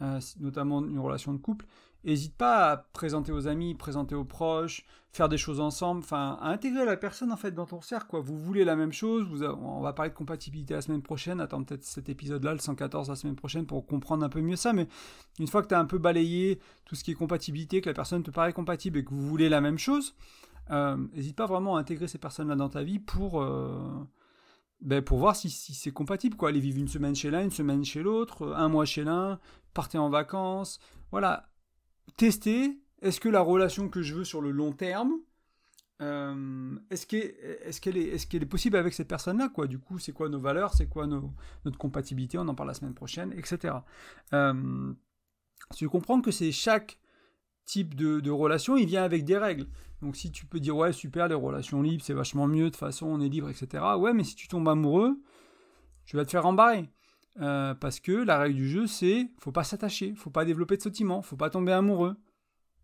euh, 0.00 0.20
notamment 0.38 0.84
une 0.84 0.98
relation 0.98 1.32
de 1.32 1.38
couple, 1.38 1.66
n'hésite 2.04 2.36
pas 2.36 2.72
à 2.72 2.76
présenter 2.76 3.32
aux 3.32 3.46
amis, 3.46 3.74
présenter 3.74 4.14
aux 4.14 4.24
proches, 4.24 4.84
faire 5.10 5.28
des 5.28 5.38
choses 5.38 5.60
ensemble, 5.60 6.00
enfin, 6.00 6.38
à 6.40 6.50
intégrer 6.50 6.84
la 6.84 6.96
personne 6.96 7.32
en 7.32 7.36
fait 7.36 7.52
dans 7.52 7.66
ton 7.66 7.80
cercle, 7.80 8.06
quoi. 8.08 8.20
Vous 8.20 8.38
voulez 8.38 8.64
la 8.64 8.76
même 8.76 8.92
chose, 8.92 9.26
on 9.42 9.80
va 9.80 9.92
parler 9.92 10.10
de 10.10 10.14
compatibilité 10.14 10.74
la 10.74 10.82
semaine 10.82 11.02
prochaine, 11.02 11.40
attends 11.40 11.62
peut-être 11.64 11.84
cet 11.84 12.08
épisode-là, 12.08 12.52
le 12.52 12.58
114 12.58 13.08
la 13.08 13.16
semaine 13.16 13.36
prochaine, 13.36 13.66
pour 13.66 13.86
comprendre 13.86 14.24
un 14.24 14.28
peu 14.28 14.40
mieux 14.40 14.56
ça, 14.56 14.72
mais 14.72 14.86
une 15.38 15.48
fois 15.48 15.62
que 15.62 15.68
tu 15.68 15.74
as 15.74 15.80
un 15.80 15.86
peu 15.86 15.98
balayé 15.98 16.60
tout 16.84 16.94
ce 16.94 17.04
qui 17.04 17.12
est 17.12 17.14
compatibilité, 17.14 17.80
que 17.80 17.88
la 17.88 17.94
personne 17.94 18.22
te 18.22 18.30
paraît 18.30 18.52
compatible 18.52 18.98
et 18.98 19.04
que 19.04 19.10
vous 19.10 19.26
voulez 19.26 19.48
la 19.48 19.60
même 19.60 19.78
chose, 19.78 20.14
n'hésite 20.70 21.40
euh, 21.40 21.44
pas 21.44 21.46
vraiment 21.46 21.76
à 21.76 21.80
intégrer 21.80 22.08
ces 22.08 22.18
personnes-là 22.18 22.56
dans 22.56 22.68
ta 22.68 22.82
vie 22.82 22.98
pour... 22.98 23.42
Euh, 23.42 24.06
ben 24.80 25.02
pour 25.02 25.18
voir 25.18 25.34
si, 25.34 25.50
si 25.50 25.74
c'est 25.74 25.90
compatible, 25.90 26.36
quoi. 26.36 26.50
Aller 26.50 26.60
vivre 26.60 26.78
une 26.78 26.86
semaine 26.86 27.16
chez 27.16 27.32
l'un, 27.32 27.42
une 27.42 27.50
semaine 27.50 27.84
chez 27.84 28.00
l'autre, 28.00 28.54
un 28.54 28.68
mois 28.68 28.84
chez 28.84 29.02
l'un, 29.02 29.40
partez 29.74 29.98
en 29.98 30.08
vacances. 30.08 30.78
Voilà. 31.10 31.48
Tester, 32.16 32.78
est-ce 33.02 33.20
que 33.20 33.28
la 33.28 33.40
relation 33.40 33.88
que 33.88 34.02
je 34.02 34.14
veux 34.14 34.24
sur 34.24 34.40
le 34.40 34.50
long 34.50 34.72
terme, 34.72 35.12
euh, 36.00 36.76
est-ce 36.90 37.06
qu'elle 37.06 37.96
est, 37.96 38.14
est, 38.14 38.34
est, 38.34 38.46
possible 38.46 38.76
avec 38.76 38.94
cette 38.94 39.08
personne-là 39.08 39.48
quoi? 39.48 39.66
Du 39.66 39.78
coup, 39.78 39.98
c'est 39.98 40.12
quoi 40.12 40.28
nos 40.28 40.40
valeurs? 40.40 40.74
C'est 40.74 40.88
quoi 40.88 41.06
notre 41.06 41.78
compatibilité? 41.78 42.38
On 42.38 42.46
en 42.48 42.54
parle 42.54 42.68
la 42.68 42.74
semaine 42.74 42.94
prochaine, 42.94 43.32
etc. 43.36 43.74
Euh, 44.32 44.92
tu 45.76 45.88
comprends 45.88 46.20
que 46.20 46.30
c'est 46.30 46.52
chaque 46.52 46.98
type 47.64 47.94
de, 47.94 48.20
de, 48.20 48.30
relation, 48.30 48.76
il 48.76 48.86
vient 48.86 49.02
avec 49.02 49.24
des 49.24 49.36
règles. 49.36 49.66
Donc 50.00 50.16
si 50.16 50.30
tu 50.30 50.46
peux 50.46 50.60
dire 50.60 50.76
ouais 50.76 50.92
super 50.92 51.28
les 51.28 51.34
relations 51.34 51.82
libres 51.82 52.04
c'est 52.04 52.14
vachement 52.14 52.46
mieux 52.46 52.64
de 52.64 52.68
toute 52.68 52.76
façon 52.76 53.06
on 53.06 53.20
est 53.20 53.28
libre 53.28 53.50
etc. 53.50 53.84
Ouais 53.98 54.14
mais 54.14 54.24
si 54.24 54.36
tu 54.36 54.48
tombes 54.48 54.68
amoureux, 54.68 55.20
tu 56.06 56.16
vas 56.16 56.24
te 56.24 56.30
faire 56.30 56.46
embarrer. 56.46 56.88
Euh, 57.40 57.74
parce 57.74 58.00
que 58.00 58.12
la 58.12 58.38
règle 58.38 58.56
du 58.56 58.68
jeu 58.68 58.86
c'est 58.86 59.28
faut 59.38 59.52
pas 59.52 59.62
s'attacher, 59.62 60.14
faut 60.14 60.30
pas 60.30 60.44
développer 60.44 60.76
de 60.76 60.82
sentiment, 60.82 61.22
faut 61.22 61.36
pas 61.36 61.50
tomber 61.50 61.72
amoureux. 61.72 62.16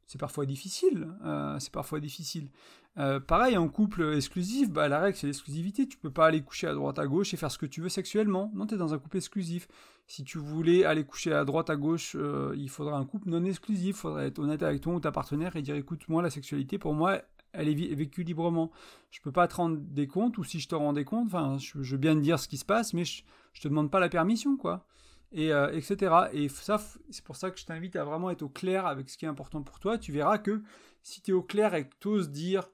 C'est 0.07 0.21
parfois 0.21 0.47
difficile, 0.47 1.09
euh, 1.25 1.59
c'est 1.59 1.73
parfois 1.73 1.99
difficile. 1.99 2.51
Euh, 2.99 3.19
pareil, 3.19 3.57
en 3.57 3.69
couple 3.69 4.14
exclusif, 4.14 4.71
bah, 4.71 4.87
la 4.87 5.01
règle 5.01 5.17
c'est 5.17 5.27
l'exclusivité. 5.27 5.88
Tu 5.88 5.97
peux 5.97 6.11
pas 6.11 6.27
aller 6.27 6.43
coucher 6.43 6.69
à 6.69 6.75
droite 6.75 6.99
à 6.99 7.07
gauche 7.07 7.35
et 7.35 7.37
faire 7.37 7.51
ce 7.51 7.59
que 7.59 7.67
tu 7.67 7.81
veux 7.81 7.88
sexuellement. 7.88 8.53
Non, 8.55 8.67
tu 8.67 8.75
es 8.75 8.79
dans 8.79 8.95
un 8.95 8.99
couple 8.99 9.17
exclusif. 9.17 9.67
Si 10.07 10.23
tu 10.23 10.38
voulais 10.38 10.85
aller 10.85 11.05
coucher 11.05 11.33
à 11.33 11.45
droite 11.45 11.71
à 11.71 11.77
gauche, 11.77 12.17
il 12.55 12.69
faudrait 12.69 12.95
un 12.95 13.05
couple 13.07 13.31
non 13.31 13.43
exclusif. 13.45 13.97
Il 13.97 13.99
faudrait 13.99 14.27
être 14.29 14.38
honnête 14.38 14.62
avec 14.62 14.83
ton 14.83 14.95
ou 14.95 15.01
ta 15.01 15.11
partenaire 15.11 15.57
et 15.57 15.62
dire 15.62 15.75
écoute, 15.75 16.09
moi, 16.09 16.23
la 16.23 16.31
sexualité, 16.31 16.79
pour 16.79 16.95
moi, 16.95 17.23
elle 17.55 17.69
est 17.69 17.95
vécue 17.95 18.23
librement. 18.23 18.71
Je 19.11 19.21
peux 19.21 19.33
pas 19.33 19.49
te 19.49 19.57
rendre 19.57 19.79
des 19.79 20.07
comptes, 20.07 20.38
ou 20.38 20.45
si 20.45 20.61
je 20.61 20.69
te 20.69 20.75
rends 20.75 20.93
des 20.93 21.05
comptes, 21.05 21.27
enfin, 21.27 21.57
je, 21.59 21.79
veux 21.79 21.99
bien 21.99 22.14
te 22.14 22.21
dire 22.21 22.38
ce 22.38 22.49
qui 22.49 22.59
se 22.59 22.64
passe, 22.64 22.93
mais 22.95 23.05
je, 23.05 23.23
je 23.53 23.62
te 23.62 23.69
demande 23.69 23.90
pas 23.90 24.01
la 24.01 24.09
permission, 24.09 24.57
quoi. 24.57 24.87
Et, 25.33 25.53
euh, 25.53 25.73
etc. 25.73 26.14
Et 26.33 26.49
ça, 26.49 26.81
c'est 27.11 27.25
pour 27.25 27.37
ça 27.37 27.51
que 27.51 27.59
je 27.59 27.64
t'invite 27.64 27.97
à 27.97 28.05
vraiment 28.05 28.31
être 28.31 28.43
au 28.43 28.49
clair 28.49 28.87
avec 28.87 29.09
ce 29.09 29.19
qui 29.19 29.25
est 29.25 29.29
important 29.29 29.62
pour 29.62 29.81
toi. 29.81 29.99
Tu 29.99 30.12
verras 30.12 30.38
que 30.38 30.62
si 31.03 31.23
tu 31.23 31.33
es 31.33 31.35
au 31.35 31.43
clair 31.43 31.75
et 31.75 31.88
que 31.88 31.95
tu 32.01 32.09
oses 32.09 32.31
dire 32.31 32.69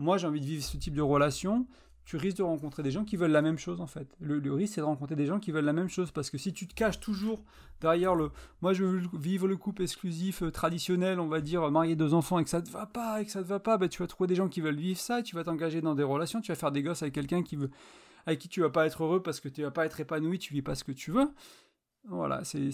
moi 0.00 0.16
j'ai 0.16 0.26
envie 0.26 0.40
de 0.40 0.46
vivre 0.46 0.64
ce 0.64 0.76
type 0.76 0.94
de 0.94 1.02
relation, 1.02 1.66
tu 2.10 2.16
risques 2.16 2.38
de 2.38 2.42
rencontrer 2.42 2.82
des 2.82 2.90
gens 2.90 3.04
qui 3.04 3.16
veulent 3.16 3.30
la 3.30 3.40
même 3.40 3.56
chose 3.56 3.80
en 3.80 3.86
fait. 3.86 4.16
Le, 4.18 4.52
risque 4.52 4.74
c'est 4.74 4.80
de 4.80 4.86
rencontrer 4.86 5.14
des 5.14 5.26
gens 5.26 5.38
qui 5.38 5.52
veulent 5.52 5.64
la 5.64 5.72
même 5.72 5.88
chose 5.88 6.10
parce 6.10 6.28
que 6.28 6.38
si 6.38 6.52
tu 6.52 6.66
te 6.66 6.74
caches 6.74 6.98
toujours 6.98 7.44
derrière 7.80 8.16
le 8.16 8.32
moi 8.62 8.72
je 8.72 8.82
veux 8.82 9.02
vivre 9.16 9.46
le 9.46 9.56
couple 9.56 9.82
exclusif 9.82 10.42
euh, 10.42 10.50
traditionnel, 10.50 11.20
on 11.20 11.28
va 11.28 11.40
dire 11.40 11.70
marier 11.70 11.94
deux 11.94 12.12
enfants 12.12 12.40
et 12.40 12.42
que 12.42 12.50
ça 12.50 12.62
te 12.62 12.68
va 12.68 12.84
pas 12.86 13.22
et 13.22 13.26
que 13.26 13.30
ça 13.30 13.44
te 13.44 13.46
va 13.46 13.60
pas, 13.60 13.78
bah, 13.78 13.86
tu 13.86 14.02
vas 14.02 14.08
trouver 14.08 14.26
des 14.26 14.34
gens 14.34 14.48
qui 14.48 14.60
veulent 14.60 14.74
vivre 14.74 14.98
ça, 14.98 15.22
tu 15.22 15.36
vas 15.36 15.44
t'engager 15.44 15.82
dans 15.82 15.94
des 15.94 16.02
relations, 16.02 16.40
tu 16.40 16.50
vas 16.50 16.56
faire 16.56 16.72
des 16.72 16.82
gosses 16.82 17.02
avec 17.02 17.14
quelqu'un 17.14 17.44
qui 17.44 17.54
veut 17.54 17.70
avec 18.26 18.40
qui 18.40 18.48
tu 18.48 18.60
vas 18.60 18.70
pas 18.70 18.86
être 18.86 19.04
heureux 19.04 19.22
parce 19.22 19.38
que 19.38 19.48
tu 19.48 19.62
vas 19.62 19.70
pas 19.70 19.86
être 19.86 20.00
épanoui, 20.00 20.40
tu 20.40 20.52
vis 20.52 20.62
pas 20.62 20.74
ce 20.74 20.82
que 20.82 20.90
tu 20.90 21.12
veux. 21.12 21.30
Voilà, 22.08 22.42
c'est 22.42 22.72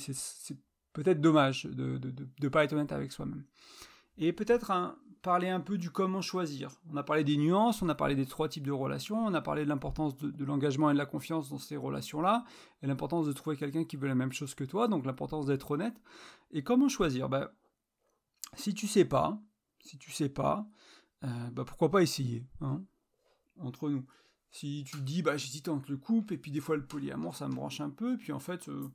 peut-être 0.95 1.21
dommage 1.21 1.67
de 1.67 2.01
ne 2.41 2.49
pas 2.49 2.65
être 2.65 2.73
honnête 2.73 2.91
avec 2.91 3.13
soi-même. 3.13 3.45
Et 4.17 4.33
peut-être 4.33 4.71
un, 4.71 4.97
parler 5.23 5.49
un 5.49 5.61
peu 5.61 5.79
du 5.79 5.91
comment 5.91 6.21
choisir. 6.21 6.71
On 6.93 6.97
a 6.97 7.03
parlé 7.03 7.25
des 7.25 7.37
nuances, 7.37 7.83
on 7.83 7.89
a 7.89 7.95
parlé 7.95 8.15
des 8.15 8.27
trois 8.27 8.49
types 8.49 8.67
de 8.67 8.73
relations, 8.73 9.19
on 9.19 9.35
a 9.35 9.41
parlé 9.41 9.65
de 9.65 9.69
l'importance 9.69 10.17
de, 10.17 10.45
l'engagement 10.45 10.91
et 10.91 10.93
de 10.93 10.99
la 10.99 11.07
confiance 11.07 11.51
dans 11.51 11.59
ces 11.59 11.77
relations-là, 11.77 12.45
et 12.83 12.87
l'importance 12.87 13.27
de 13.27 13.33
trouver 13.33 13.57
quelqu'un 13.57 13.85
qui 13.85 13.97
veut 13.97 14.09
la 14.09 14.15
même 14.15 14.33
chose 14.33 14.55
que 14.55 14.65
toi, 14.65 14.89
donc 14.89 15.05
l'importance 15.05 15.47
d'être 15.47 15.71
honnête. 15.71 16.01
Et 16.53 16.63
comment 16.63 16.89
choisir? 16.89 17.29
Ben, 17.29 17.49
Si 18.55 18.75
tu 18.75 18.87
sais 18.87 19.05
pas, 19.05 19.41
si 19.81 19.99
tu 19.99 20.11
sais 20.11 20.29
pas, 20.29 20.67
euh, 21.25 21.51
ben, 21.53 21.65
pourquoi 21.65 21.91
pas 21.91 22.03
essayer, 22.03 22.45
hein, 22.61 22.83
entre 23.59 23.89
nous. 23.91 24.05
Si 24.51 24.85
tu 24.87 25.01
dis, 25.01 25.23
bah 25.23 25.37
j'hésite 25.37 25.69
entre 25.69 25.91
le 25.91 25.97
couple, 25.97 26.35
et 26.35 26.39
puis 26.39 26.51
des 26.51 26.61
fois 26.61 26.77
le 26.77 26.87
polyamour, 26.87 27.35
ça 27.35 27.49
me 27.49 27.55
branche 27.55 27.81
un 27.81 27.91
peu, 27.91 28.15
et 28.15 28.17
puis 28.17 28.33
en 28.33 28.39
fait, 28.39 28.69
euh, 28.69 28.89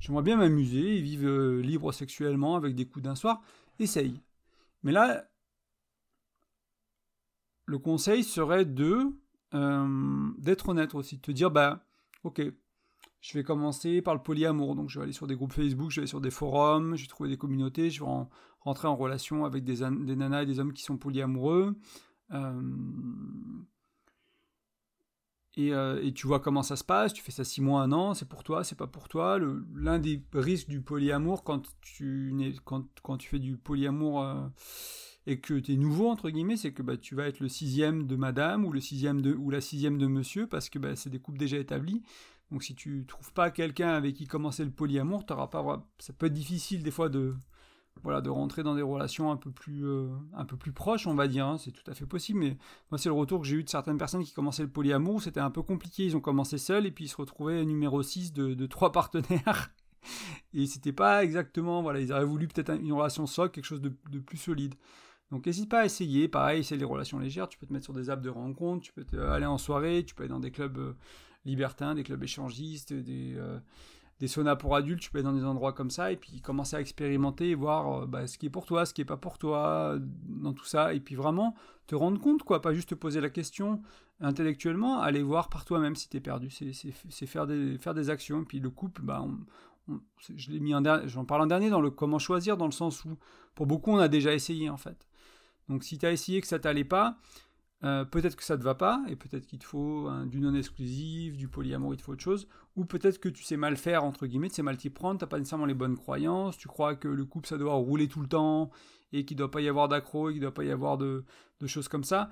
j'aimerais 0.00 0.22
bien 0.22 0.36
m'amuser 0.36 0.98
et 0.98 1.00
vivre 1.00 1.26
euh, 1.26 1.60
libre 1.60 1.92
sexuellement 1.92 2.56
avec 2.56 2.74
des 2.74 2.86
coups 2.86 3.04
d'un 3.04 3.14
soir, 3.14 3.42
essaye. 3.78 4.20
Mais 4.82 4.92
là, 4.92 5.24
le 7.64 7.78
conseil 7.78 8.24
serait 8.24 8.64
de 8.64 9.12
euh, 9.54 10.30
d'être 10.38 10.70
honnête 10.70 10.94
aussi, 10.94 11.16
de 11.16 11.22
te 11.22 11.30
dire, 11.30 11.50
bah 11.50 11.84
ok, 12.24 12.42
je 13.20 13.38
vais 13.38 13.44
commencer 13.44 14.02
par 14.02 14.14
le 14.14 14.22
polyamour, 14.22 14.74
donc 14.74 14.88
je 14.88 14.98
vais 14.98 15.04
aller 15.04 15.12
sur 15.12 15.26
des 15.26 15.36
groupes 15.36 15.52
Facebook, 15.52 15.90
je 15.90 15.96
vais 15.96 16.00
aller 16.02 16.08
sur 16.08 16.20
des 16.20 16.30
forums, 16.30 16.96
je 16.96 17.02
vais 17.02 17.08
trouver 17.08 17.28
des 17.28 17.36
communautés, 17.36 17.90
je 17.90 18.02
vais 18.02 18.10
rentrer 18.60 18.88
en 18.88 18.96
relation 18.96 19.44
avec 19.44 19.64
des, 19.64 19.76
des 19.76 20.16
nanas 20.16 20.42
et 20.42 20.46
des 20.46 20.58
hommes 20.58 20.72
qui 20.72 20.82
sont 20.82 20.96
polyamoureux. 20.96 21.76
Euh, 22.32 22.62
et, 25.54 26.14
tu 26.14 26.26
vois 26.26 26.40
comment 26.40 26.62
ça 26.62 26.76
se 26.76 26.84
passe, 26.84 27.12
tu 27.12 27.22
fais 27.22 27.30
ça 27.30 27.44
six 27.44 27.60
mois, 27.60 27.82
un 27.82 27.92
an, 27.92 28.14
c'est 28.14 28.28
pour 28.28 28.42
toi, 28.42 28.64
c'est 28.64 28.78
pas 28.78 28.86
pour 28.86 29.08
toi. 29.08 29.38
L'un 29.74 29.98
des 29.98 30.24
risques 30.32 30.68
du 30.68 30.80
polyamour 30.80 31.44
quand 31.44 31.62
tu, 31.82 32.34
quand, 32.64 32.86
quand 33.02 33.18
tu 33.18 33.28
fais 33.28 33.38
du 33.38 33.58
polyamour 33.58 34.22
euh, 34.22 34.46
et 35.26 35.40
que 35.40 35.54
tu 35.54 35.72
es 35.72 35.76
nouveau, 35.76 36.08
entre 36.08 36.30
guillemets, 36.30 36.56
c'est 36.56 36.72
que 36.72 36.82
bah, 36.82 36.96
tu 36.96 37.14
vas 37.14 37.26
être 37.26 37.40
le 37.40 37.48
sixième 37.48 38.06
de 38.06 38.16
madame 38.16 38.64
ou, 38.64 38.72
le 38.72 38.80
sixième 38.80 39.20
de, 39.20 39.34
ou 39.34 39.50
la 39.50 39.60
sixième 39.60 39.98
de 39.98 40.06
monsieur 40.06 40.46
parce 40.46 40.68
que 40.68 40.78
bah, 40.78 40.96
c'est 40.96 41.10
des 41.10 41.20
couples 41.20 41.38
déjà 41.38 41.58
établis. 41.58 42.02
Donc 42.50 42.64
si 42.64 42.74
tu 42.74 43.04
trouves 43.06 43.32
pas 43.32 43.50
quelqu'un 43.50 43.90
avec 43.90 44.14
qui 44.14 44.26
commencer 44.26 44.64
le 44.64 44.70
polyamour, 44.70 45.24
pas, 45.24 45.86
ça 45.98 46.12
peut 46.12 46.26
être 46.26 46.32
difficile 46.32 46.82
des 46.82 46.90
fois 46.90 47.08
de, 47.08 47.34
voilà, 48.02 48.20
de 48.20 48.30
rentrer 48.30 48.62
dans 48.62 48.74
des 48.74 48.82
relations 48.82 49.30
un 49.30 49.36
peu 49.36 49.50
plus, 49.50 49.86
euh, 49.86 50.08
un 50.34 50.44
peu 50.44 50.56
plus 50.56 50.72
proches, 50.72 51.06
on 51.06 51.14
va 51.14 51.28
dire. 51.28 51.46
Hein, 51.46 51.58
c'est 51.58 51.70
tout 51.70 51.88
à 51.88 51.94
fait 51.94 52.06
possible. 52.06 52.40
Mais 52.40 52.56
moi, 52.90 52.98
c'est 52.98 53.08
le 53.08 53.14
retour 53.14 53.40
que 53.40 53.46
j'ai 53.46 53.56
eu 53.56 53.64
de 53.64 53.68
certaines 53.68 53.98
personnes 53.98 54.24
qui 54.24 54.32
commençaient 54.32 54.62
le 54.62 54.70
polyamour. 54.70 55.22
C'était 55.22 55.40
un 55.40 55.50
peu 55.50 55.62
compliqué. 55.62 56.04
Ils 56.04 56.16
ont 56.16 56.20
commencé 56.20 56.58
seuls 56.58 56.86
et 56.86 56.90
puis 56.90 57.04
ils 57.04 57.08
se 57.08 57.16
retrouvaient 57.16 57.64
numéro 57.64 58.02
6 58.02 58.32
de, 58.32 58.66
trois 58.66 58.92
partenaires. 58.92 59.70
et 60.52 60.66
c'était 60.66 60.92
pas 60.92 61.22
exactement. 61.22 61.82
Voilà, 61.82 62.00
ils 62.00 62.12
auraient 62.12 62.24
voulu 62.24 62.48
peut-être 62.48 62.70
une 62.70 62.92
relation 62.92 63.26
socle, 63.26 63.54
quelque 63.54 63.64
chose 63.64 63.82
de, 63.82 64.18
plus 64.18 64.38
solide. 64.38 64.74
Donc 65.32 65.46
n'hésite 65.46 65.70
pas 65.70 65.80
à 65.80 65.84
essayer. 65.86 66.28
Pareil, 66.28 66.62
c'est 66.62 66.76
les 66.76 66.84
relations 66.84 67.18
légères. 67.18 67.48
Tu 67.48 67.58
peux 67.58 67.66
te 67.66 67.72
mettre 67.72 67.86
sur 67.86 67.94
des 67.94 68.10
apps 68.10 68.22
de 68.22 68.28
rencontre. 68.28 68.82
Tu 68.82 68.92
peux 68.92 69.04
aller 69.30 69.46
en 69.46 69.56
soirée. 69.56 70.04
Tu 70.04 70.14
peux 70.14 70.24
aller 70.24 70.30
dans 70.30 70.40
des 70.40 70.50
clubs 70.50 70.76
euh, 70.76 70.92
libertins, 71.46 71.94
des 71.94 72.04
clubs 72.04 72.22
échangistes, 72.22 72.92
des. 72.92 73.34
Euh, 73.36 73.58
des 74.20 74.28
saunas 74.28 74.54
pour 74.54 74.76
adultes, 74.76 75.00
tu 75.00 75.10
peux 75.10 75.18
être 75.18 75.24
dans 75.24 75.32
des 75.32 75.44
endroits 75.44 75.72
comme 75.72 75.90
ça 75.90 76.12
et 76.12 76.16
puis 76.16 76.40
commencer 76.40 76.76
à 76.76 76.80
expérimenter 76.80 77.50
et 77.50 77.54
voir 77.56 78.02
euh, 78.02 78.06
bah, 78.06 78.28
ce 78.28 78.38
qui 78.38 78.46
est 78.46 78.50
pour 78.50 78.66
toi, 78.66 78.86
ce 78.86 78.94
qui 78.94 79.00
est 79.00 79.04
pas 79.04 79.16
pour 79.16 79.36
toi, 79.36 79.98
dans 79.98 80.52
tout 80.52 80.64
ça. 80.64 80.94
Et 80.94 81.00
puis 81.00 81.16
vraiment 81.16 81.56
te 81.88 81.96
rendre 81.96 82.20
compte, 82.20 82.44
quoi, 82.44 82.62
pas 82.62 82.72
juste 82.72 82.90
te 82.90 82.94
poser 82.94 83.20
la 83.20 83.30
question 83.30 83.82
intellectuellement, 84.20 85.00
aller 85.00 85.24
voir 85.24 85.48
par 85.48 85.64
toi-même 85.64 85.96
si 85.96 86.08
tu 86.08 86.18
es 86.18 86.20
perdu. 86.20 86.50
C'est 86.50 87.26
faire 87.26 87.48
des, 87.48 87.78
faire 87.78 87.94
des 87.94 88.10
actions. 88.10 88.42
Et 88.42 88.44
puis 88.44 88.60
le 88.60 88.70
couple, 88.70 89.02
bah, 89.02 89.26
je 90.36 91.02
j'en 91.06 91.24
parle 91.24 91.42
en 91.42 91.46
dernier 91.46 91.68
dans 91.68 91.80
le 91.80 91.90
comment 91.90 92.20
choisir, 92.20 92.56
dans 92.56 92.66
le 92.66 92.72
sens 92.72 93.04
où 93.04 93.18
pour 93.56 93.66
beaucoup 93.66 93.90
on 93.90 93.98
a 93.98 94.06
déjà 94.06 94.32
essayé 94.32 94.70
en 94.70 94.76
fait. 94.76 95.08
Donc 95.68 95.84
si 95.84 95.98
tu 95.98 96.06
as 96.06 96.12
essayé 96.12 96.40
que 96.40 96.46
ça 96.46 96.58
t'allait 96.58 96.84
pas, 96.84 97.18
euh, 97.84 98.04
peut-être 98.04 98.36
que 98.36 98.44
ça 98.44 98.54
ne 98.54 98.60
te 98.60 98.64
va 98.64 98.74
pas, 98.74 99.02
et 99.08 99.16
peut-être 99.16 99.46
qu'il 99.46 99.58
te 99.58 99.64
faut 99.64 100.08
du 100.26 100.40
non-exclusif, 100.40 101.36
du 101.36 101.48
polyamour, 101.48 101.94
il 101.94 101.96
te 101.96 102.02
faut 102.02 102.12
autre 102.12 102.22
chose, 102.22 102.46
ou 102.76 102.84
peut-être 102.84 103.18
que 103.18 103.28
tu 103.28 103.42
sais 103.42 103.56
mal 103.56 103.76
faire, 103.76 104.04
entre 104.04 104.26
guillemets, 104.26 104.48
tu 104.48 104.56
sais 104.56 104.62
mal 104.62 104.76
t'y 104.76 104.90
prendre, 104.90 105.18
tu 105.18 105.24
n'as 105.24 105.28
pas 105.28 105.38
nécessairement 105.38 105.66
les 105.66 105.74
bonnes 105.74 105.96
croyances, 105.96 106.56
tu 106.56 106.68
crois 106.68 106.94
que 106.94 107.08
le 107.08 107.24
couple 107.24 107.48
ça 107.48 107.58
doit 107.58 107.74
rouler 107.74 108.06
tout 108.06 108.20
le 108.20 108.28
temps, 108.28 108.70
et 109.12 109.24
qu'il 109.24 109.36
ne 109.36 109.38
doit 109.38 109.50
pas 109.50 109.60
y 109.60 109.68
avoir 109.68 109.88
d'accro, 109.88 110.30
et 110.30 110.32
qu'il 110.32 110.40
ne 110.40 110.46
doit 110.46 110.54
pas 110.54 110.64
y 110.64 110.70
avoir 110.70 110.96
de, 110.96 111.24
choses 111.66 111.88
comme 111.88 112.04
ça. 112.04 112.30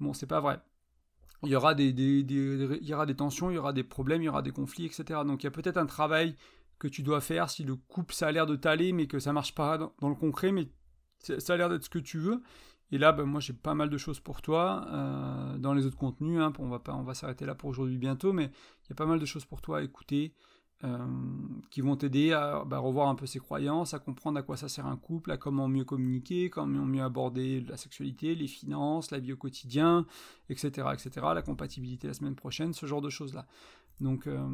Bon, 0.00 0.12
c'est 0.12 0.26
pas 0.26 0.40
vrai. 0.40 0.60
Il 1.42 1.48
y, 1.48 1.56
aura 1.56 1.74
des, 1.74 1.94
tensions, 3.16 3.50
il 3.50 3.54
y 3.54 3.58
aura 3.58 3.72
des 3.72 3.82
problèmes, 3.82 4.22
il 4.22 4.26
y 4.26 4.28
aura 4.28 4.42
des 4.42 4.52
conflits, 4.52 4.84
etc. 4.84 5.20
Donc 5.24 5.42
il 5.42 5.44
y 5.44 5.48
a 5.48 5.50
peut-être 5.50 5.78
un 5.78 5.86
travail 5.86 6.36
que 6.78 6.86
tu 6.86 7.02
dois 7.02 7.22
faire 7.22 7.48
si 7.48 7.64
le 7.64 7.76
couple 7.76 8.14
ça 8.14 8.26
a 8.26 8.32
l'air 8.32 8.46
de 8.46 8.56
t'aller, 8.56 8.92
mais 8.92 9.06
que 9.06 9.18
ça 9.18 9.32
marche 9.32 9.54
pas 9.54 9.78
dans 9.78 10.08
le 10.08 10.14
concret, 10.14 10.52
mais 10.52 10.68
ça 11.20 11.52
a 11.52 11.56
l'air 11.56 11.68
d'être 11.68 11.84
ce 11.84 11.90
que 11.90 11.98
tu 11.98 12.18
veux 12.18 12.42
et 12.92 12.98
là, 12.98 13.12
ben, 13.12 13.24
moi, 13.24 13.40
j'ai 13.40 13.52
pas 13.52 13.74
mal 13.74 13.88
de 13.88 13.98
choses 13.98 14.20
pour 14.20 14.42
toi 14.42 14.86
euh, 14.88 15.58
dans 15.58 15.74
les 15.74 15.86
autres 15.86 15.96
contenus. 15.96 16.40
Hein, 16.40 16.52
on 16.58 16.68
va 16.68 16.82
va 16.84 17.14
s'arrêter 17.14 17.46
là 17.46 17.54
pour 17.54 17.68
aujourd'hui 17.68 17.98
bientôt, 17.98 18.32
mais 18.32 18.50
il 18.84 18.90
y 18.90 18.92
a 18.92 18.96
pas 18.96 19.06
mal 19.06 19.20
de 19.20 19.26
choses 19.26 19.44
pour 19.44 19.60
toi 19.60 19.78
à 19.78 19.82
écouter 19.82 20.34
euh, 20.82 21.06
qui 21.70 21.82
vont 21.82 21.94
t'aider 21.94 22.32
à 22.32 22.64
ben, 22.64 22.78
revoir 22.78 23.08
un 23.08 23.14
peu 23.14 23.26
ses 23.26 23.38
croyances, 23.38 23.94
à 23.94 23.98
comprendre 24.00 24.38
à 24.38 24.42
quoi 24.42 24.56
ça 24.56 24.68
sert 24.68 24.86
un 24.86 24.96
couple, 24.96 25.30
à 25.30 25.36
comment 25.36 25.68
mieux 25.68 25.84
communiquer, 25.84 26.50
comment 26.50 26.84
mieux 26.84 27.02
aborder 27.02 27.60
la 27.60 27.76
sexualité, 27.76 28.34
les 28.34 28.48
finances, 28.48 29.10
la 29.12 29.20
vie 29.20 29.32
au 29.32 29.36
quotidien, 29.36 30.06
etc., 30.48 30.88
etc. 30.92 31.26
La 31.34 31.42
compatibilité 31.42 32.08
la 32.08 32.14
semaine 32.14 32.34
prochaine, 32.34 32.72
ce 32.72 32.86
genre 32.86 33.02
de 33.02 33.10
choses 33.10 33.34
là. 33.34 33.46
Donc 34.00 34.26
euh, 34.26 34.48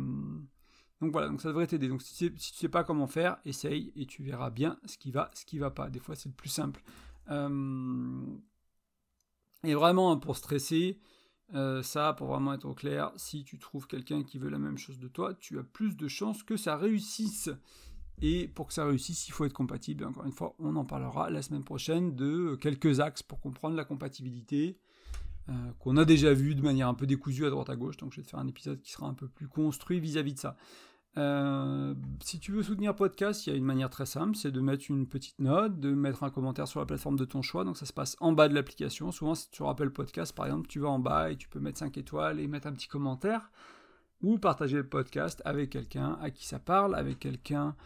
donc 1.00 1.12
voilà, 1.12 1.28
donc 1.28 1.40
ça 1.40 1.48
devrait 1.48 1.66
t'aider. 1.66 1.88
Donc 1.88 2.02
si, 2.02 2.32
tu 2.32 2.40
sais 2.40 2.68
pas 2.68 2.84
comment 2.84 3.06
faire, 3.06 3.36
essaye 3.44 3.92
et 3.96 4.06
tu 4.06 4.22
verras 4.22 4.50
bien 4.50 4.78
ce 4.86 4.96
qui 4.96 5.10
va, 5.10 5.30
ce 5.34 5.44
qui 5.44 5.58
va 5.58 5.70
pas. 5.70 5.90
Des 5.90 6.00
fois 6.00 6.14
c'est 6.14 6.28
le 6.28 6.34
plus 6.34 6.48
simple. 6.48 6.82
Euh, 7.30 8.24
et 9.64 9.74
vraiment, 9.74 10.16
pour 10.16 10.36
stresser, 10.36 11.00
euh, 11.54 11.82
ça, 11.82 12.12
pour 12.12 12.28
vraiment 12.28 12.54
être 12.54 12.64
au 12.64 12.74
clair, 12.74 13.12
si 13.16 13.44
tu 13.44 13.58
trouves 13.58 13.86
quelqu'un 13.86 14.22
qui 14.22 14.38
veut 14.38 14.48
la 14.48 14.58
même 14.58 14.78
chose 14.78 14.98
de 14.98 15.08
toi, 15.08 15.34
tu 15.34 15.58
as 15.58 15.62
plus 15.62 15.96
de 15.96 16.08
chances 16.08 16.42
que 16.42 16.56
ça 16.56 16.76
réussisse. 16.76 17.50
Et 18.22 18.48
pour 18.48 18.68
que 18.68 18.72
ça 18.72 18.86
réussisse, 18.86 19.28
il 19.28 19.32
faut 19.32 19.44
être 19.44 19.52
compatible. 19.52 20.04
Encore 20.04 20.24
une 20.24 20.32
fois, 20.32 20.54
on 20.58 20.76
en 20.76 20.84
parlera 20.84 21.30
la 21.30 21.42
semaine 21.42 21.64
prochaine 21.64 22.16
de 22.16 22.56
quelques 22.60 23.00
axes 23.00 23.22
pour 23.22 23.40
comprendre 23.40 23.76
la 23.76 23.84
compatibilité, 23.84 24.78
euh, 25.48 25.52
qu'on 25.78 25.96
a 25.96 26.04
déjà 26.04 26.32
vu 26.32 26.54
de 26.54 26.62
manière 26.62 26.88
un 26.88 26.94
peu 26.94 27.06
décousue 27.06 27.46
à 27.46 27.50
droite 27.50 27.70
à 27.70 27.76
gauche. 27.76 27.96
Donc 27.96 28.12
je 28.12 28.20
vais 28.20 28.24
te 28.24 28.30
faire 28.30 28.40
un 28.40 28.48
épisode 28.48 28.80
qui 28.80 28.92
sera 28.92 29.06
un 29.06 29.14
peu 29.14 29.28
plus 29.28 29.48
construit 29.48 30.00
vis 30.00 30.18
à 30.18 30.22
-vis 30.22 30.34
de 30.34 30.38
ça. 30.38 30.56
Euh, 31.18 31.94
si 32.22 32.38
tu 32.38 32.52
veux 32.52 32.62
soutenir 32.62 32.94
podcast, 32.94 33.46
il 33.46 33.50
y 33.50 33.52
a 33.54 33.56
une 33.56 33.64
manière 33.64 33.88
très 33.88 34.04
simple, 34.04 34.36
c'est 34.36 34.50
de 34.50 34.60
mettre 34.60 34.84
une 34.90 35.06
petite 35.06 35.38
note, 35.38 35.80
de 35.80 35.94
mettre 35.94 36.24
un 36.24 36.30
commentaire 36.30 36.68
sur 36.68 36.80
la 36.80 36.86
plateforme 36.86 37.16
de 37.16 37.24
ton 37.24 37.42
choix. 37.42 37.64
Donc 37.64 37.76
ça 37.76 37.86
se 37.86 37.92
passe 37.92 38.16
en 38.20 38.32
bas 38.32 38.48
de 38.48 38.54
l'application. 38.54 39.10
Souvent, 39.12 39.34
si 39.34 39.50
tu 39.50 39.62
rappelles 39.62 39.90
podcast, 39.90 40.34
par 40.34 40.46
exemple, 40.46 40.68
tu 40.68 40.78
vas 40.78 40.88
en 40.88 40.98
bas 40.98 41.30
et 41.30 41.36
tu 41.36 41.48
peux 41.48 41.60
mettre 41.60 41.78
5 41.78 41.96
étoiles 41.96 42.40
et 42.40 42.46
mettre 42.48 42.66
un 42.66 42.72
petit 42.72 42.88
commentaire. 42.88 43.50
Ou 44.22 44.38
partager 44.38 44.76
le 44.76 44.88
podcast 44.88 45.42
avec 45.44 45.70
quelqu'un 45.70 46.18
à 46.22 46.30
qui 46.30 46.46
ça 46.46 46.58
parle, 46.58 46.94
avec 46.94 47.18
quelqu'un 47.18 47.76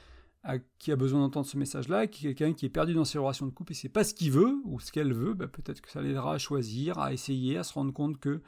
qui 0.79 0.91
a 0.91 0.97
besoin 0.97 1.21
d'entendre 1.21 1.47
ce 1.47 1.59
message-là, 1.59 2.07
qui 2.07 2.23
quelqu'un 2.23 2.53
qui 2.53 2.67
est 2.67 2.71
perdu 2.71 2.95
dans 2.95 3.05
ses 3.05 3.19
relations 3.19 3.47
de 3.47 3.51
couple 3.51 3.73
et 3.73 3.75
c'est 3.75 3.89
pas 3.89 4.05
ce 4.05 4.15
qu'il 4.15 4.31
veut 4.31 4.57
ou 4.65 4.81
ce 4.81 4.91
qu'elle 4.91 5.13
veut, 5.13 5.35
bah, 5.35 5.49
peut-être 5.49 5.81
que 5.81 5.91
ça 5.91 6.01
l'aidera 6.01 6.35
à 6.35 6.39
choisir, 6.39 6.99
à 6.99 7.13
essayer, 7.13 7.59
à 7.59 7.63
se 7.63 7.75
rendre 7.75 7.93
compte 7.93 8.19
que 8.19 8.41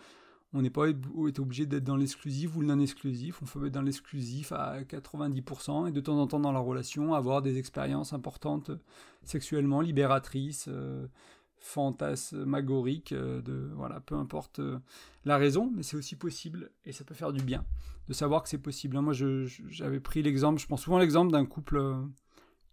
on 0.54 0.60
n'est 0.60 0.70
pas 0.70 0.86
obligé 1.38 1.64
d'être 1.64 1.84
dans 1.84 1.96
l'exclusif 1.96 2.56
ou 2.56 2.60
le 2.60 2.66
non-exclusif. 2.66 3.40
On 3.42 3.46
peut 3.46 3.66
être 3.66 3.72
dans 3.72 3.82
l'exclusif 3.82 4.52
à 4.52 4.82
90% 4.82 5.88
et 5.88 5.92
de 5.92 6.00
temps 6.00 6.18
en 6.18 6.26
temps 6.26 6.40
dans 6.40 6.52
la 6.52 6.58
relation 6.58 7.14
avoir 7.14 7.40
des 7.40 7.56
expériences 7.56 8.12
importantes 8.12 8.70
sexuellement 9.24 9.80
libératrices, 9.80 10.66
euh, 10.68 11.06
fantasmagoriques, 11.62 13.12
euh, 13.12 13.40
de 13.42 13.70
voilà, 13.74 14.00
peu 14.00 14.14
importe 14.14 14.58
euh, 14.58 14.78
la 15.24 15.36
raison, 15.36 15.70
mais 15.74 15.82
c'est 15.82 15.96
aussi 15.96 16.16
possible 16.16 16.70
et 16.84 16.92
ça 16.92 17.04
peut 17.04 17.14
faire 17.14 17.32
du 17.32 17.42
bien 17.42 17.64
de 18.08 18.12
savoir 18.12 18.42
que 18.42 18.48
c'est 18.48 18.58
possible. 18.58 18.98
Moi, 18.98 19.12
j'avais 19.12 20.00
pris 20.00 20.22
l'exemple, 20.22 20.60
je 20.60 20.66
prends 20.66 20.76
souvent 20.76 20.98
l'exemple 20.98 21.32
d'un 21.32 21.46
couple 21.46 21.80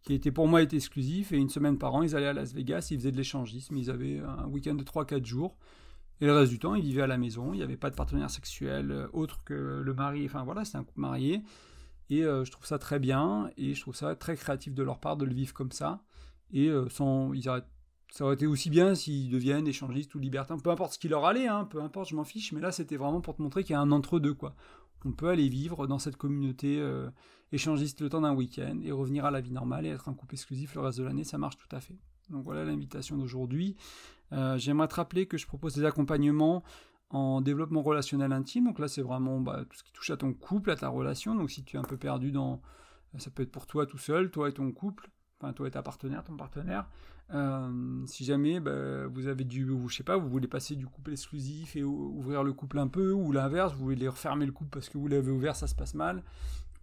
qui 0.02 0.14
était 0.14 0.32
pour 0.32 0.48
moi 0.48 0.62
était 0.62 0.78
exclusif 0.78 1.32
et 1.32 1.38
une 1.38 1.50
semaine 1.50 1.78
par 1.78 1.94
an, 1.94 2.02
ils 2.02 2.16
allaient 2.16 2.28
à 2.28 2.34
Las 2.34 2.54
Vegas, 2.54 2.88
ils 2.92 2.98
faisaient 2.98 3.12
de 3.12 3.18
l'échangisme, 3.18 3.78
ils 3.78 3.92
avaient 3.92 4.20
un 4.20 4.48
week-end 4.48 4.74
de 4.74 4.84
3-4 4.84 5.26
jours 5.26 5.56
et 6.22 6.26
le 6.26 6.34
reste 6.34 6.52
du 6.52 6.60
temps, 6.60 6.76
il 6.76 6.84
vivait 6.84 7.02
à 7.02 7.08
la 7.08 7.18
maison, 7.18 7.54
il 7.54 7.58
n'y 7.58 7.64
avait 7.64 7.78
pas 7.78 7.90
de 7.90 7.96
partenaire 7.96 8.30
sexuel 8.30 8.92
euh, 8.92 9.08
autre 9.14 9.44
que 9.46 9.82
le 9.84 9.94
mari, 9.94 10.26
enfin 10.26 10.44
voilà, 10.44 10.66
c'est 10.66 10.78
un 10.78 10.84
couple 10.84 11.00
marié. 11.00 11.42
Et 12.10 12.24
euh, 12.24 12.44
je 12.44 12.52
trouve 12.52 12.66
ça 12.66 12.80
très 12.80 13.00
bien, 13.00 13.50
et 13.56 13.74
je 13.74 13.82
trouve 13.82 13.96
ça 13.96 14.16
très 14.16 14.36
créatif 14.36 14.74
de 14.74 14.84
leur 14.84 15.00
part 15.00 15.16
de 15.16 15.26
le 15.26 15.34
vivre 15.34 15.54
comme 15.54 15.72
ça. 15.72 16.04
Et 16.52 16.68
euh, 16.68 16.90
sans, 16.90 17.34
ils 17.34 17.50
ça 18.10 18.26
aurait 18.26 18.36
été 18.36 18.48
aussi 18.48 18.70
bien 18.70 18.96
s'ils 18.96 19.30
deviennent 19.30 19.68
échangistes 19.68 20.14
ou 20.16 20.20
libertins, 20.20 20.58
peu 20.58 20.70
importe 20.70 20.94
ce 20.94 21.00
qui 21.00 21.08
leur 21.08 21.26
allait, 21.26 21.48
hein, 21.48 21.66
peu 21.66 21.82
importe, 21.82 22.10
je 22.10 22.16
m'en 22.16 22.24
fiche, 22.24 22.52
mais 22.52 22.62
là 22.62 22.72
c'était 22.72 22.98
vraiment 22.98 23.22
pour 23.22 23.36
te 23.36 23.42
montrer 23.42 23.64
qu'il 23.64 23.74
y 23.74 23.76
a 23.76 23.82
un 23.82 23.92
entre-deux, 23.92 24.34
quoi. 24.34 24.56
On 25.06 25.12
peut 25.12 25.30
aller 25.30 25.48
vivre 25.48 25.88
dans 25.88 26.00
cette 26.00 26.18
communauté 26.18 26.84
échangiste 27.52 28.02
le 28.02 28.10
temps 28.10 28.22
d'un 28.22 28.34
week-end 28.34 28.80
et 28.84 28.92
revenir 28.92 29.26
à 29.26 29.32
la 29.32 29.42
vie 29.42 29.52
normale 29.52 29.86
et 29.86 29.90
être 29.90 30.10
un 30.10 30.14
couple 30.14 30.36
exclusif 30.36 30.76
le 30.76 30.82
reste 30.82 31.00
de 31.00 31.04
l'année, 31.04 31.24
ça 31.24 31.38
marche 31.38 31.58
tout 31.58 31.74
à 31.74 31.80
fait. 31.80 31.98
Donc 32.30 32.44
voilà 32.44 32.64
l'invitation 32.64 33.18
d'aujourd'hui. 33.18 33.76
Euh, 34.32 34.58
j'aimerais 34.58 34.88
te 34.88 34.96
rappeler 34.96 35.26
que 35.26 35.38
je 35.38 35.48
propose 35.48 35.74
des 35.74 35.86
accompagnements 35.86 36.64
en 37.10 37.42
développement 37.42 37.82
relationnel 37.82 38.32
intime. 38.32 38.66
Donc 38.66 38.80
là, 38.80 38.88
c'est 38.88 39.02
vraiment 39.02 39.40
bah, 39.40 39.66
tout 39.68 39.78
ce 39.78 39.84
qui 39.84 39.92
touche 39.92 40.12
à 40.12 40.18
ton 40.18 40.34
couple, 40.34 40.70
à 40.72 40.76
ta 40.76 40.90
relation. 40.90 41.36
Donc 41.36 41.50
si 41.50 41.64
tu 41.64 41.78
es 41.78 41.80
un 41.80 41.84
peu 41.84 41.98
perdu 41.98 42.32
dans... 42.32 42.62
Ça 43.18 43.32
peut 43.32 43.42
être 43.42 43.52
pour 43.52 43.66
toi 43.66 43.88
tout 43.88 43.98
seul, 43.98 44.30
toi 44.30 44.50
et 44.50 44.54
ton 44.54 44.72
couple, 44.72 45.10
enfin 45.40 45.54
toi 45.54 45.68
et 45.68 45.72
ta 45.72 45.82
partenaire, 45.82 46.24
ton 46.24 46.36
partenaire. 46.36 46.88
Euh, 47.34 48.06
si 48.08 48.26
jamais 48.26 48.60
bah, 48.60 49.08
vous 49.08 49.28
avez 49.28 49.44
du, 49.44 49.68
je 49.88 49.96
sais 49.96 50.04
pas, 50.04 50.18
vous 50.18 50.30
voulez 50.30 50.48
passer 50.48 50.76
du 50.76 50.88
couple 50.88 51.12
exclusif 51.12 51.76
et 51.76 51.84
ouvrir 51.84 52.44
le 52.44 52.54
couple 52.54 52.80
un 52.80 52.88
peu, 52.88 53.12
ou 53.12 53.32
l'inverse, 53.32 53.74
vous 53.74 53.86
voulez 53.86 54.08
refermer 54.08 54.46
le 54.46 54.52
couple 54.52 54.72
parce 54.72 54.90
que 54.90 54.98
vous 54.98 55.08
l'avez 55.08 55.32
ouvert, 55.32 55.56
ça 55.56 55.68
se 55.68 55.76
passe 55.76 55.94
mal, 55.94 56.24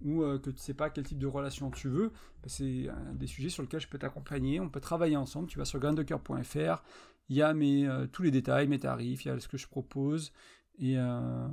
ou 0.03 0.23
euh, 0.23 0.39
que 0.39 0.51
tu 0.51 0.59
sais 0.59 0.75
pas 0.75 0.91
quel 0.91 1.05
type 1.05 1.19
de 1.19 1.27
relation 1.27 1.71
tu 1.71 1.89
veux, 1.89 2.11
bah, 2.43 2.49
c'est 2.49 2.89
des 3.15 3.27
sujets 3.27 3.49
sur 3.49 3.63
lesquels 3.63 3.81
je 3.81 3.89
peux 3.89 3.99
t'accompagner. 3.99 4.61
On 4.61 4.69
peut 4.69 4.81
travailler 4.81 5.17
ensemble. 5.17 5.49
Tu 5.49 5.59
vas 5.59 5.65
sur 5.65 5.81
graindecoeur.fr, 5.81 6.83
il 7.29 7.37
y 7.37 7.43
a 7.43 7.53
euh, 7.53 8.07
tous 8.07 8.23
les 8.23 8.31
détails, 8.31 8.69
mes 8.69 8.79
tarifs, 8.79 9.25
il 9.25 9.29
y 9.29 9.31
a 9.31 9.41
ce 9.41 9.49
que 9.49 9.57
je 9.57 9.67
propose. 9.67 10.33
Et, 10.79 10.95
euh, 10.97 11.49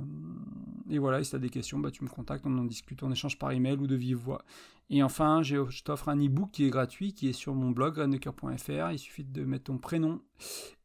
et 0.90 0.98
voilà, 0.98 1.22
si 1.24 1.30
tu 1.30 1.36
as 1.36 1.38
des 1.38 1.50
questions, 1.50 1.78
bah, 1.78 1.90
tu 1.90 2.04
me 2.04 2.08
contactes, 2.08 2.44
on 2.46 2.58
en 2.58 2.64
discute, 2.64 3.02
on 3.02 3.10
échange 3.10 3.38
par 3.38 3.52
email 3.52 3.76
ou 3.76 3.86
de 3.86 3.94
vive 3.94 4.18
voix. 4.18 4.44
Et 4.90 5.02
enfin, 5.02 5.42
je 5.42 5.82
t'offre 5.82 6.08
un 6.08 6.18
e-book 6.18 6.50
qui 6.52 6.64
est 6.64 6.70
gratuit, 6.70 7.14
qui 7.14 7.28
est 7.28 7.32
sur 7.32 7.54
mon 7.54 7.70
blog 7.70 7.94
graindecoeur.fr. 7.94 8.92
Il 8.92 8.98
suffit 8.98 9.24
de 9.24 9.44
mettre 9.44 9.64
ton 9.64 9.78
prénom 9.78 10.20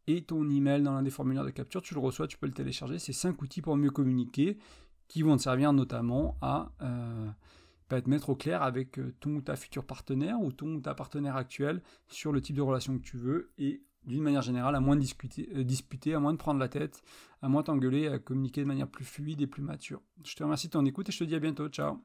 et 0.08 0.24
ton 0.24 0.50
email 0.50 0.82
dans 0.82 0.94
l'un 0.94 1.04
des 1.04 1.10
formulaires 1.10 1.46
de 1.46 1.50
capture. 1.50 1.82
Tu 1.82 1.94
le 1.94 2.00
reçois, 2.00 2.28
tu 2.28 2.38
peux 2.38 2.48
le 2.48 2.54
télécharger. 2.54 2.98
C'est 2.98 3.14
5 3.14 3.42
outils 3.42 3.62
pour 3.62 3.76
mieux 3.76 3.92
communiquer 3.92 4.58
qui 5.08 5.22
vont 5.22 5.36
te 5.36 5.42
servir 5.42 5.74
notamment 5.74 6.38
à 6.42 6.72
euh, 6.82 7.28
bah, 7.90 8.02
te 8.02 8.10
mettre 8.10 8.30
au 8.30 8.36
clair 8.36 8.64
avec 8.64 9.00
euh, 9.00 9.14
ton 9.20 9.36
ou 9.36 9.42
ta 9.42 9.56
futur 9.56 9.84
partenaire 9.84 10.40
ou 10.40 10.52
ton 10.52 10.76
ou 10.76 10.80
ta 10.80 10.94
partenaire 10.94 11.36
actuel 11.36 11.82
sur 12.08 12.32
le 12.32 12.40
type 12.40 12.56
de 12.56 12.62
relation 12.62 12.98
que 12.98 13.04
tu 13.04 13.18
veux 13.18 13.52
et 13.58 13.82
d'une 14.06 14.24
manière 14.24 14.42
générale, 14.42 14.76
à 14.76 14.80
moins 14.80 14.96
de 14.96 15.02
discuter, 15.02 15.50
euh, 15.56 15.64
disputer, 15.64 16.14
à 16.14 16.20
moins 16.20 16.34
de 16.34 16.38
prendre 16.38 16.60
la 16.60 16.70
tête, 16.70 17.02
à 17.42 17.50
moins 17.50 17.64
t'engueuler, 17.64 18.08
à 18.08 18.20
communiquer 18.20 18.62
de 18.62 18.68
manière 18.68 18.88
plus 18.88 19.06
fluide 19.06 19.42
et 19.42 19.48
plus 19.48 19.62
mature. 19.62 20.02
Je 20.24 20.36
te 20.36 20.44
remercie 20.44 20.68
de 20.68 20.74
ton 20.74 20.86
écoute 20.86 21.10
et 21.10 21.12
je 21.12 21.20
te 21.20 21.24
dis 21.24 21.36
à 21.36 21.40
bientôt. 21.40 21.68
Ciao 21.70 22.00